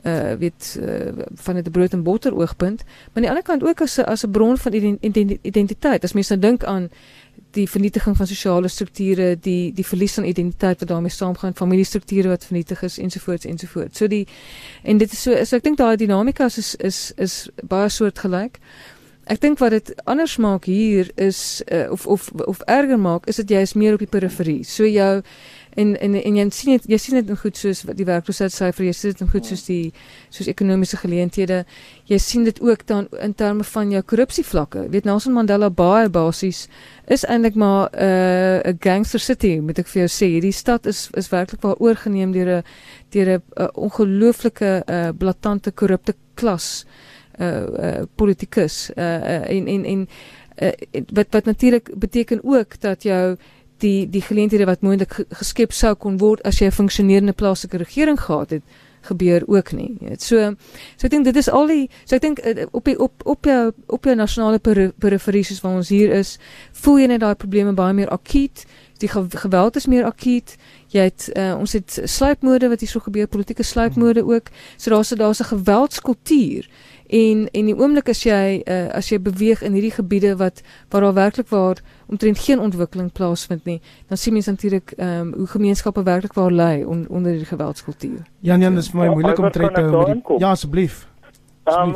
uh 0.04 0.34
weet 0.34 0.80
uh, 0.80 1.24
van 1.34 1.56
'n 1.56 1.72
brood 1.72 1.94
en 1.94 2.04
botter 2.04 2.36
oogpunt, 2.36 2.84
maar 2.84 3.14
aan 3.14 3.22
die 3.22 3.30
ander 3.30 3.44
kant 3.44 3.64
ook 3.64 3.82
as 3.82 3.98
'n 3.98 4.02
as 4.04 4.24
'n 4.26 4.32
bron 4.32 4.58
van 4.58 4.74
identiteit. 5.42 6.04
As 6.04 6.14
mense 6.14 6.36
nou 6.36 6.48
dink 6.48 6.64
aan 6.64 6.90
die 7.56 7.68
vernietiging 7.70 8.18
van 8.18 8.28
sosiale 8.28 8.68
strukture, 8.68 9.36
die 9.40 9.74
die 9.74 9.86
verlies 9.86 10.14
van 10.20 10.26
identiteit 10.26 10.80
wat 10.80 10.90
daarmee 10.90 11.12
saamgaan, 11.12 11.56
familiestrukture 11.56 12.30
wat 12.30 12.46
vernietig 12.46 12.82
is 12.88 12.98
ensovoorts 12.98 13.46
ensovoorts. 13.46 13.98
So 13.98 14.08
die 14.08 14.28
en 14.84 14.98
dit 14.98 15.12
is 15.12 15.22
so, 15.22 15.44
so 15.46 15.60
ek 15.60 15.68
dink 15.68 15.78
daai 15.78 15.98
dinamika 15.98 16.46
is 16.46 16.76
is 16.76 17.12
is 17.18 17.38
baie 17.64 17.90
soortgelyk. 17.90 18.60
Ek 19.32 19.42
dink 19.42 19.60
wat 19.62 19.72
dit 19.72 19.92
anders 20.10 20.38
maak 20.42 20.66
hier 20.66 21.12
is 21.16 21.62
uh, 21.72 21.92
of 21.92 22.08
of 22.08 22.32
of 22.48 22.64
erger 22.66 23.00
maak 23.00 23.28
is 23.30 23.40
dit 23.44 23.54
jy 23.56 23.62
is 23.68 23.78
meer 23.78 23.94
op 23.94 24.04
die 24.04 24.10
periferie. 24.10 24.64
So 24.64 24.88
jou 24.88 25.22
en 25.76 26.00
en 26.00 26.16
en 26.24 26.36
jy 26.36 26.46
sien 26.50 26.72
dit 26.76 26.88
jy 26.92 26.98
sien 26.98 27.16
dit 27.16 27.30
in 27.30 27.38
goed 27.40 27.58
soos 27.58 27.84
die 27.96 28.06
werkloosheidsyfer, 28.08 28.86
jy 28.86 28.94
sien 28.96 29.14
dit 29.14 29.22
in 29.22 29.30
goed 29.32 29.48
soos 29.48 29.64
die 29.68 29.94
soos 30.30 30.50
ekonomiese 30.52 30.98
geleenthede. 31.00 31.62
Jy 32.10 32.18
sien 32.20 32.44
dit 32.44 32.62
ook 32.62 32.86
dan 32.88 33.08
in 33.24 33.34
terme 33.34 33.64
van 33.64 33.92
jou 33.92 34.02
korrupsievlakke. 34.04 34.88
Weet 34.92 35.08
Nelson 35.08 35.34
Mandela 35.34 35.70
Bay 35.70 36.10
basies 36.10 36.68
is 37.08 37.24
eintlik 37.26 37.56
maar 37.56 37.90
'n 37.94 38.68
uh, 38.68 38.74
gangster 38.80 39.20
city, 39.20 39.60
moet 39.60 39.80
ek 39.80 39.88
vir 39.88 40.08
jou 40.08 40.10
sê. 40.10 40.28
Hierdie 40.36 40.56
stad 40.56 40.86
is 40.86 41.10
is 41.14 41.30
werklik 41.30 41.62
waar 41.62 41.80
oorgeneem 41.80 42.32
deur 42.32 42.58
'n 42.58 42.64
deur 43.10 43.38
'n 43.38 43.42
uh, 43.58 43.68
ongelooflike 43.74 44.84
uh, 44.88 45.10
blaatante 45.18 45.72
korrupte 45.72 46.16
klas 46.36 46.86
uh, 47.40 47.48
uh 47.48 48.04
politikus 48.16 48.92
uh, 48.96 49.04
uh 49.04 49.50
en 49.50 49.68
en 49.68 49.86
en 49.86 50.08
uh, 50.62 50.72
wat 51.14 51.28
wat 51.30 51.46
natuurlik 51.46 51.92
beteken 51.96 52.40
ook 52.44 52.80
dat 52.80 53.04
jou 53.04 53.38
die 53.82 54.10
die 54.10 54.22
geleenthede 54.22 54.66
wat 54.66 54.82
moontlik 54.82 55.26
geskep 55.42 55.74
sou 55.74 55.96
kon 55.96 56.18
word 56.22 56.44
as 56.44 56.60
jy 56.60 56.68
'n 56.68 56.80
funksionerende 56.80 57.34
plaaslike 57.34 57.78
regering 57.78 58.20
gehad 58.20 58.50
het 58.50 58.64
gebeur 59.02 59.44
ook 59.48 59.72
nie. 59.72 59.98
So 60.18 60.54
so 60.98 61.08
ek 61.08 61.12
dink 61.12 61.26
dit 61.26 61.36
is 61.36 61.50
al 61.50 61.68
die 61.68 61.90
so 62.06 62.16
ek 62.16 62.22
dink 62.22 62.40
eh, 62.46 62.68
op 62.72 62.86
die 62.86 62.98
op 63.00 63.26
op 63.26 63.50
jou 63.50 63.74
op 63.88 64.06
jou 64.06 64.16
nasionale 64.16 64.60
periferie 64.62 65.44
soos 65.44 65.62
waar 65.62 65.80
ons 65.82 65.90
hier 65.90 66.14
is, 66.14 66.38
voel 66.84 67.02
jy 67.02 67.10
net 67.14 67.24
daai 67.26 67.36
probleme 67.36 67.74
baie 67.74 67.98
meer 67.98 68.14
akuut. 68.14 68.66
Die 69.02 69.10
geweld 69.10 69.76
is 69.76 69.88
meer 69.90 70.06
akuut. 70.06 70.54
Jy 70.94 71.08
het 71.08 71.24
uh, 71.34 71.56
ons 71.58 71.74
het 71.74 71.96
sluipmoorde 72.06 72.70
wat 72.70 72.84
hier 72.84 72.90
so 72.92 73.02
gebeur, 73.02 73.26
politieke 73.28 73.64
sluipmoorde 73.66 74.22
ook. 74.22 74.52
So 74.78 74.94
daar's 74.94 75.10
daar's 75.10 75.42
'n 75.42 75.50
geweldskultuur. 75.58 76.70
En 77.10 77.50
en 77.52 77.66
die 77.66 77.76
oomblik 77.76 78.10
as 78.10 78.24
jy 78.24 78.62
uh, 78.64 78.88
as 78.94 79.10
jy 79.10 79.20
beweeg 79.20 79.62
in 79.62 79.74
hierdie 79.74 79.92
gebiede 79.98 80.36
wat 80.38 80.62
waar 80.90 81.02
daar 81.02 81.14
werklik 81.14 81.50
waar 81.50 81.82
omtrent 82.12 82.40
geen 82.40 82.60
ontwikkeling 82.60 83.12
plaasvind 83.12 83.66
nie, 83.66 83.80
dan 84.08 84.18
sien 84.18 84.34
mens 84.34 84.50
natuurlik 84.52 84.94
ehm 84.98 85.20
um, 85.20 85.34
hoe 85.34 85.48
gemeenskappe 85.48 86.04
werklik 86.04 86.34
waar 86.34 86.52
lê 86.52 86.86
on, 86.86 87.06
onder 87.10 87.32
die 87.32 87.46
geweldskultuur. 87.46 88.24
Jan 88.40 88.62
Jan, 88.62 88.76
dis 88.76 88.92
vir 88.92 89.00
my 89.00 89.06
ja, 89.06 89.12
moeilik 89.12 89.40
om 89.40 89.52
te 89.52 89.70
hou. 89.72 90.38
Ja, 90.38 90.50
asseblief. 90.50 91.08
Ehm 91.64 91.96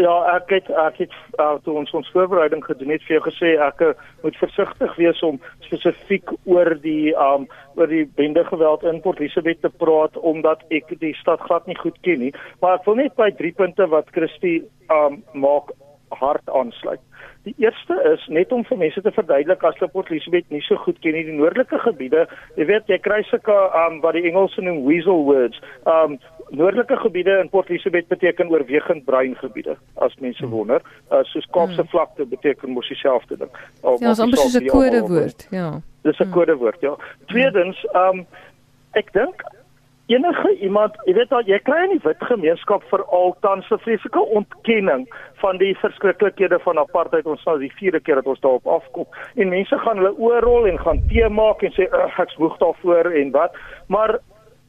ja, 0.00 0.14
ek 0.36 0.50
het 0.50 0.68
ek 0.70 0.98
het 1.04 1.14
uh, 1.40 1.54
toe 1.64 1.76
ons 1.80 1.90
ons 1.96 2.10
voorbereiding 2.12 2.64
gedoen 2.64 2.92
het 2.94 3.04
vir 3.06 3.16
jou 3.16 3.22
gesê 3.26 3.54
ek 3.62 3.80
uh, 3.84 3.92
moet 4.22 4.36
versigtig 4.40 4.96
wees 5.00 5.22
om 5.26 5.40
spesifiek 5.66 6.32
oor 6.44 6.72
die 6.82 7.14
um 7.16 7.46
oor 7.76 7.90
die 7.90 8.04
bende 8.18 8.44
geweld 8.44 8.84
in 8.88 9.00
Port 9.04 9.20
Elizabeth 9.20 9.62
te 9.64 9.72
praat 9.82 10.16
omdat 10.16 10.64
ek 10.74 10.92
die 11.00 11.14
stad 11.20 11.42
glad 11.48 11.66
nie 11.66 11.78
goed 11.80 11.96
ken 12.06 12.22
nie. 12.26 12.32
Maar 12.60 12.78
ek 12.78 12.86
wil 12.88 13.00
net 13.00 13.16
by 13.16 13.30
drie 13.38 13.52
punte 13.56 13.88
wat 13.92 14.12
Christie 14.16 14.62
um 14.92 15.22
maak 15.32 15.72
hard 16.20 16.50
aansluit. 16.50 17.02
Die 17.46 17.54
eerste 17.62 17.94
is 18.12 18.22
net 18.26 18.52
om 18.52 18.64
vir 18.66 18.78
mense 18.78 19.00
te 19.02 19.12
verduidelik 19.14 19.62
as 19.64 19.76
hulle 19.78 19.92
Port 19.92 20.10
Elizabeth 20.10 20.48
nie 20.50 20.62
so 20.66 20.78
goed 20.82 20.98
ken 20.98 21.14
nie, 21.14 21.24
die 21.28 21.36
noordelike 21.36 21.78
gebiede, 21.78 22.26
jy 22.58 22.66
weet 22.66 22.90
jy 22.90 22.98
kry 23.04 23.20
sulke 23.30 23.54
um 23.86 24.00
wat 24.02 24.18
die 24.18 24.26
Engelse 24.26 24.64
noem 24.66 24.82
weasel 24.88 25.22
words. 25.28 25.62
Um 25.86 26.18
noordelike 26.50 26.96
gebiede 26.96 27.38
in 27.40 27.48
Port 27.48 27.70
Elizabeth 27.70 28.08
beteken 28.08 28.48
oorwegend 28.48 29.04
bruin 29.04 29.34
gebiede 29.34 29.76
as 29.94 30.14
mense 30.18 30.44
hmm. 30.44 30.50
wonder 30.50 30.82
uh, 31.10 31.22
soos 31.22 31.46
Kaapse 31.50 31.80
hmm. 31.80 31.88
vlakte 31.88 32.26
beteken 32.26 32.70
mos 32.70 32.88
dieselfde 32.88 33.36
ding 33.36 33.50
ja, 33.82 33.96
dit 33.98 34.08
is 34.10 34.22
amper 34.22 34.38
soos 34.38 34.58
'n 34.60 34.66
kodewoord 34.70 35.46
ja 35.50 35.70
dis 36.02 36.18
'n 36.18 36.24
hmm. 36.24 36.32
kodewoord 36.32 36.80
ja 36.80 36.96
tweedens 37.26 37.86
um 37.94 38.26
ek 38.94 39.12
dink 39.12 39.42
enige 40.06 40.56
iemand 40.62 40.94
jy 41.06 41.14
weet 41.16 41.32
al 41.34 41.48
jy 41.50 41.58
kry 41.66 41.80
in 41.86 41.96
die 41.96 42.04
wit 42.04 42.22
gemeenskap 42.28 42.84
vir 42.90 43.02
altans 43.18 43.66
'n 43.70 43.82
vreeslike 43.82 44.22
ontkenning 44.38 45.06
van 45.42 45.58
die 45.58 45.74
verskriklikhede 45.82 46.58
van 46.62 46.78
apartheid. 46.78 47.26
Ons 47.26 47.42
sal 47.42 47.58
die 47.58 47.72
vierde 47.78 48.00
keer 48.00 48.14
dat 48.14 48.26
ons 48.26 48.40
daarop 48.40 48.66
afkom. 48.66 49.06
En 49.34 49.48
mense 49.48 49.78
gaan 49.78 49.96
hulle 49.98 50.18
oorrol 50.18 50.66
en 50.66 50.78
gaan 50.78 51.02
te 51.08 51.28
maak 51.28 51.62
en 51.62 51.72
sê 51.72 51.88
ek 52.18 52.30
swoeg 52.30 52.58
daarvoor 52.58 53.12
en 53.12 53.30
wat. 53.30 53.56
Maar 53.88 54.18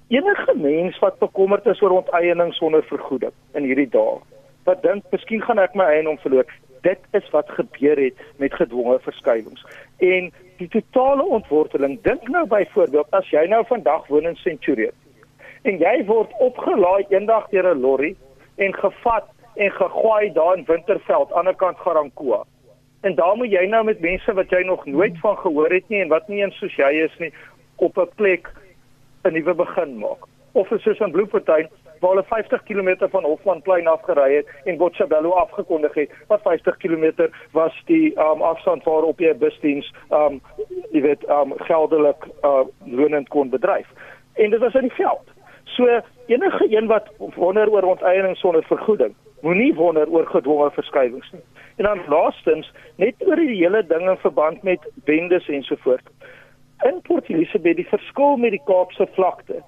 enige 0.07 0.55
mens 0.55 0.99
wat 0.99 1.19
bekommerd 1.19 1.65
is 1.65 1.81
oor 1.81 1.91
onteiening 2.01 2.53
sonder 2.53 2.83
vergoeding 2.83 3.33
in 3.53 3.63
hierdie 3.63 3.89
dae 3.89 4.19
wat 4.63 4.81
dink 4.83 5.03
miskien 5.11 5.41
gaan 5.41 5.59
ek 5.59 5.75
my 5.75 5.83
eiendom 5.83 6.17
verloor. 6.17 6.45
Dit 6.81 6.99
is 7.11 7.29
wat 7.31 7.49
gebeur 7.49 7.97
het 7.97 8.15
met 8.37 8.53
gedwonge 8.53 8.99
verskywings 8.99 9.63
en 9.97 10.31
die 10.57 10.67
totale 10.67 11.23
ontworteling 11.23 12.01
dink 12.01 12.27
nou 12.27 12.45
byvoorbeeld 12.47 13.07
as 13.11 13.29
jy 13.29 13.45
nou 13.47 13.63
vandag 13.67 14.07
woon 14.07 14.25
in 14.25 14.35
Centurion 14.35 14.95
en 15.61 15.77
jy 15.77 16.05
word 16.05 16.31
opgelaai 16.39 17.05
eendag 17.09 17.49
deur 17.49 17.75
'n 17.75 17.81
lorry 17.81 18.15
en 18.55 18.73
gevat 18.73 19.25
en 19.55 19.71
gegooi 19.71 20.33
daar 20.33 20.57
in 20.57 20.65
Winterveld 20.65 21.21
aan 21.21 21.27
die 21.27 21.35
ander 21.35 21.55
kant 21.55 21.77
Garankoa 21.77 22.43
en 23.01 23.15
daar 23.15 23.35
moet 23.35 23.51
jy 23.51 23.65
nou 23.65 23.83
met 23.87 23.99
mense 23.99 24.33
wat 24.33 24.49
jy 24.49 24.63
nog 24.65 24.85
nooit 24.85 25.19
van 25.19 25.37
gehoor 25.37 25.71
het 25.71 25.89
nie 25.89 26.01
en 26.01 26.13
wat 26.13 26.27
nie 26.27 26.41
eens 26.43 26.57
soos 26.61 26.75
jy 26.75 26.89
is 27.05 27.19
nie 27.19 27.31
op 27.75 27.97
'n 27.97 28.09
plek 28.15 28.49
'n 29.23 29.33
nuwe 29.33 29.53
begin 29.53 29.97
maak. 29.97 30.25
Of 30.51 30.67
soos 30.67 30.99
in 30.99 31.11
Bloemfontein 31.11 31.69
waar 31.99 32.09
hulle 32.09 32.23
50 32.23 32.63
km 32.63 33.09
van 33.09 33.23
Hofmanplein 33.23 33.87
af 33.87 34.01
gery 34.01 34.35
het 34.35 34.47
en 34.65 34.77
Botshabelo 34.77 35.31
afgekondig 35.31 35.93
het 35.93 36.11
wat 36.27 36.41
50 36.41 36.77
km 36.77 37.29
was 37.51 37.81
die 37.85 38.19
um, 38.19 38.41
afstand 38.41 38.83
waarop 38.83 39.19
jy 39.19 39.29
'n 39.29 39.37
busdiens 39.37 39.93
um 40.09 40.41
jy 40.91 41.01
weet 41.01 41.29
um 41.29 41.53
geldelik 41.57 42.27
uh 42.43 42.65
lonend 42.83 43.27
kon 43.27 43.49
bedryf. 43.49 43.87
En 44.33 44.49
dit 44.49 44.59
was 44.59 44.73
in 44.73 44.81
die 44.81 44.91
veld. 44.91 45.36
So 45.75 46.01
enige 46.25 46.67
een 46.77 46.87
wat 46.87 47.11
wonder 47.17 47.69
oor 47.69 47.83
onteiening 47.83 48.37
sonder 48.37 48.63
vergoeding, 48.63 49.15
moenie 49.41 49.73
wonder 49.75 50.07
oor 50.09 50.25
gedwonge 50.25 50.71
verskywings 50.71 51.31
nie. 51.31 51.43
En 51.75 51.83
dan 51.83 52.01
laastens, 52.07 52.71
net 52.95 53.15
oor 53.25 53.35
die 53.35 53.55
hele 53.55 53.85
ding 53.87 54.09
in 54.09 54.17
verband 54.17 54.63
met 54.63 54.91
bendes 55.05 55.47
ensovoorts 55.47 56.11
in 56.85 57.01
Port 57.01 57.29
Elizabeth 57.29 57.75
die 57.75 57.87
verskil 57.89 58.37
met 58.37 58.53
die 58.53 58.61
Kaapse 58.65 59.07
vlakte 59.15 59.61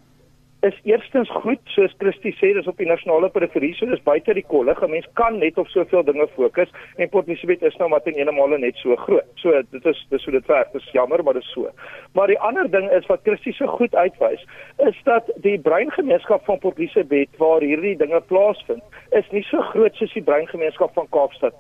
is 0.62 0.76
eerstens 0.84 1.30
goed 1.42 1.60
soos 1.74 1.94
Christie 2.02 2.34
sê 2.36 2.52
dis 2.56 2.68
op 2.68 2.80
die 2.82 2.88
nasionale 2.88 3.30
periferie 3.32 3.72
so 3.78 3.88
dis 3.88 4.02
buite 4.04 4.34
die 4.36 4.44
kollig. 4.44 4.82
'n 4.84 4.92
mens 4.92 5.08
kan 5.16 5.38
net 5.40 5.58
op 5.58 5.68
soveel 5.68 6.04
dinge 6.04 6.28
fokus 6.36 6.70
en 6.98 7.10
Port 7.10 7.28
Elizabeth 7.28 7.62
is 7.62 7.78
nou 7.78 7.90
maar 7.90 8.04
ten 8.04 8.14
eenemale 8.20 8.58
net 8.58 8.76
so 8.76 8.96
groot. 8.96 9.24
So 9.36 9.52
dit 9.72 9.86
is 9.86 10.06
dis 10.10 10.24
hoe 10.26 10.34
dit 10.34 10.48
werk. 10.48 10.72
Dis 10.74 10.92
jammer 10.92 11.24
maar 11.24 11.34
dis 11.34 11.52
so. 11.54 11.70
Maar 12.14 12.28
die 12.28 12.40
ander 12.40 12.72
ding 12.72 12.92
is 12.92 13.06
wat 13.06 13.24
Christie 13.24 13.54
so 13.54 13.68
goed 13.68 13.96
uitwys 13.96 14.46
is 14.78 15.00
dat 15.04 15.32
die 15.36 15.60
breingemeenskap 15.60 16.46
van 16.46 16.60
Port 16.60 16.78
Elizabeth 16.78 17.30
waar 17.38 17.62
hierdie 17.62 17.98
dinge 17.98 18.22
plaasvind 18.22 18.84
is 19.12 19.30
nie 19.32 19.44
so 19.44 19.62
groot 19.62 19.96
soos 19.96 20.14
die 20.14 20.24
breingemeenskap 20.24 20.94
van 20.94 21.08
Kaapstad. 21.10 21.54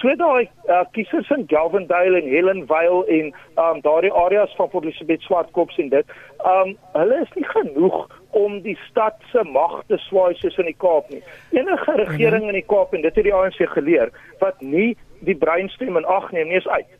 So 0.00 0.14
daai 0.16 0.48
uh, 0.68 0.84
kiesers 0.92 1.30
in 1.30 1.44
Galvandale 1.46 2.20
en 2.20 2.28
Helenvale 2.28 3.04
en 3.06 3.34
um 3.56 3.80
daardie 3.80 4.12
areas 4.12 4.54
van 4.56 4.68
Port 4.68 4.84
Elizabeth 4.84 5.20
Swartkops 5.20 5.78
en 5.78 5.88
dit, 5.88 6.06
um 6.44 6.76
hulle 6.92 7.20
is 7.20 7.32
nie 7.34 7.44
genoeg 7.44 8.08
om 8.36 8.60
die 8.62 8.76
stad 8.88 9.16
se 9.32 9.44
mag 9.48 9.78
te 9.88 9.98
swaai 10.08 10.34
soos 10.34 10.58
in 10.60 10.68
die 10.68 10.76
Kaap 10.84 11.08
nie. 11.10 11.22
Enige 11.56 11.96
regering 12.02 12.48
in 12.50 12.58
die 12.58 12.66
Kaap 12.68 12.94
en 12.94 13.06
dit 13.06 13.14
het 13.14 13.24
die 13.24 13.34
ANC 13.34 13.62
geleer 13.72 14.12
wat 14.44 14.60
nie 14.60 14.96
die 15.24 15.36
breinstem 15.36 15.96
in 15.96 16.08
ag 16.18 16.28
neem 16.36 16.52
nie 16.52 16.60
is 16.60 16.68
uit 16.68 16.92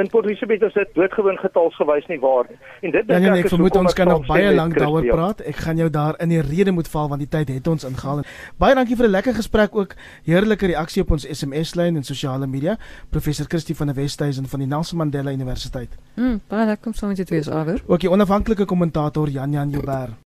in 0.00 0.08
Port 0.08 0.26
Elizabeth 0.26 0.62
is 0.62 0.74
dit 0.74 0.88
doodgewoon 0.94 1.38
getalsgewys 1.40 2.06
nie 2.10 2.18
waar 2.20 2.44
nie. 2.48 2.58
En 2.80 2.90
dit 2.90 3.06
dink 3.08 3.22
ja, 3.24 3.30
nee, 3.32 3.40
ek 3.40 3.48
is 3.48 3.54
vermoed 3.54 3.78
ons 3.80 3.96
kan 3.96 4.10
nog 4.10 4.26
baie 4.28 4.50
lank 4.54 4.76
daaroor 4.78 5.06
praat. 5.08 5.40
Ek 5.52 5.62
gaan 5.64 5.80
jou 5.80 5.88
daar 5.92 6.18
in 6.22 6.32
die 6.34 6.42
rede 6.44 6.74
moet 6.76 6.90
val 6.92 7.08
want 7.12 7.24
die 7.24 7.30
tyd 7.32 7.52
het 7.54 7.70
ons 7.70 7.86
ingehaal. 7.88 8.24
Baie 8.60 8.76
dankie 8.78 8.98
vir 8.98 9.08
'n 9.08 9.14
lekker 9.16 9.34
gesprek 9.38 9.76
ook. 9.76 9.96
Heerlike 10.28 10.66
reaksie 10.66 11.02
op 11.02 11.10
ons 11.16 11.26
SMS 11.30 11.74
lyn 11.74 11.96
en 11.96 12.04
sosiale 12.04 12.46
media. 12.46 12.76
Professor 13.10 13.46
Christie 13.48 13.76
van 13.76 13.86
der 13.86 13.96
Westhuizen 13.96 14.46
van 14.46 14.60
die 14.60 14.68
Nelson 14.68 14.98
Mandela 14.98 15.30
Universiteit. 15.30 15.96
Mm, 16.16 16.40
baie 16.48 16.66
lekker 16.66 16.86
om 16.86 16.92
saam 16.92 17.08
met 17.08 17.16
jou 17.16 17.26
te 17.26 17.34
wees, 17.34 17.50
Aver. 17.50 17.82
Ook 17.86 18.00
die 18.00 18.10
onafhanklike 18.10 18.64
kommentator 18.64 19.28
Jan 19.28 19.52
Jan 19.52 19.70
Joubert. 19.70 20.25